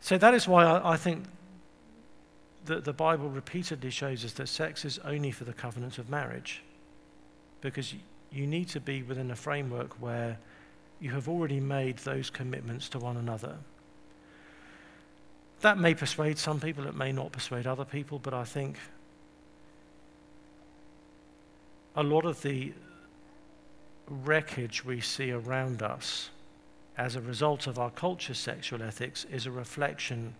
So 0.00 0.18
that 0.18 0.34
is 0.34 0.46
why 0.46 0.64
I, 0.64 0.92
I 0.92 0.96
think 0.96 1.24
that 2.66 2.84
the 2.84 2.92
Bible 2.92 3.28
repeatedly 3.28 3.90
shows 3.90 4.24
us 4.24 4.32
that 4.34 4.48
sex 4.48 4.84
is 4.84 4.98
only 5.00 5.30
for 5.30 5.44
the 5.44 5.52
covenant 5.52 5.98
of 5.98 6.08
marriage 6.08 6.62
because 7.60 7.94
you 8.30 8.46
need 8.46 8.68
to 8.68 8.80
be 8.80 9.02
within 9.02 9.30
a 9.30 9.36
framework 9.36 10.00
where 10.00 10.38
you 11.00 11.10
have 11.10 11.28
already 11.28 11.60
made 11.60 11.98
those 11.98 12.30
commitments 12.30 12.88
to 12.90 12.98
one 12.98 13.16
another. 13.16 13.56
That 15.60 15.78
may 15.78 15.94
persuade 15.94 16.38
some 16.38 16.60
people, 16.60 16.86
it 16.86 16.94
may 16.94 17.10
not 17.10 17.32
persuade 17.32 17.66
other 17.66 17.84
people, 17.84 18.18
but 18.18 18.34
I 18.34 18.44
think 18.44 18.76
a 21.96 22.02
lot 22.02 22.24
of 22.24 22.42
the 22.42 22.72
wreckage 24.08 24.84
we 24.84 25.00
see 25.00 25.30
around 25.30 25.82
us 25.82 26.30
as 26.96 27.14
a 27.14 27.20
result 27.20 27.66
of 27.66 27.78
our 27.78 27.90
culture's 27.90 28.38
sexual 28.38 28.82
ethics 28.82 29.24
is 29.30 29.46
a 29.46 29.50
reflection 29.50 30.34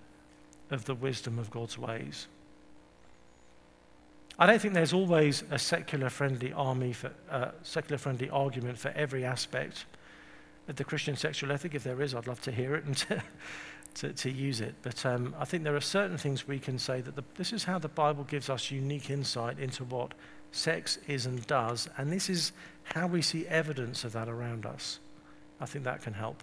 of 0.70 0.84
the 0.84 0.94
wisdom 0.94 1.38
of 1.38 1.50
God's 1.50 1.78
ways. 1.78 2.26
I 4.38 4.46
don't 4.46 4.60
think 4.60 4.74
there's 4.74 4.92
always 4.92 5.42
a 5.50 5.58
secular 5.58 6.10
friendly 6.10 6.52
army 6.52 6.92
for 6.92 7.12
uh, 7.30 7.50
secular 7.62 7.98
friendly 7.98 8.30
argument 8.30 8.78
for 8.78 8.90
every 8.90 9.24
aspect 9.24 9.86
of 10.68 10.76
the 10.76 10.84
Christian 10.84 11.16
sexual 11.16 11.50
ethic. 11.50 11.74
If 11.74 11.82
there 11.82 12.00
is, 12.00 12.14
I'd 12.14 12.26
love 12.26 12.40
to 12.42 12.52
hear 12.52 12.74
it 12.74 12.84
and 12.84 12.96
to, 13.08 13.22
to, 13.94 14.12
to 14.12 14.30
use 14.30 14.60
it. 14.60 14.74
But 14.82 15.04
um, 15.04 15.34
I 15.38 15.44
think 15.44 15.64
there 15.64 15.74
are 15.74 15.80
certain 15.80 16.18
things 16.18 16.46
we 16.46 16.58
can 16.58 16.78
say 16.78 17.00
that 17.00 17.16
the, 17.16 17.24
this 17.36 17.52
is 17.52 17.64
how 17.64 17.78
the 17.78 17.88
Bible 17.88 18.24
gives 18.24 18.48
us 18.48 18.70
unique 18.70 19.10
insight 19.10 19.58
into 19.58 19.84
what 19.84 20.12
sex 20.52 20.98
is 21.08 21.26
and 21.26 21.46
does, 21.46 21.88
and 21.98 22.10
this 22.12 22.30
is 22.30 22.52
how 22.94 23.06
we 23.06 23.22
see 23.22 23.46
evidence 23.46 24.04
of 24.04 24.12
that 24.12 24.28
around 24.28 24.66
us. 24.66 25.00
I 25.60 25.66
think 25.66 25.84
that 25.84 26.02
can 26.02 26.14
help. 26.14 26.42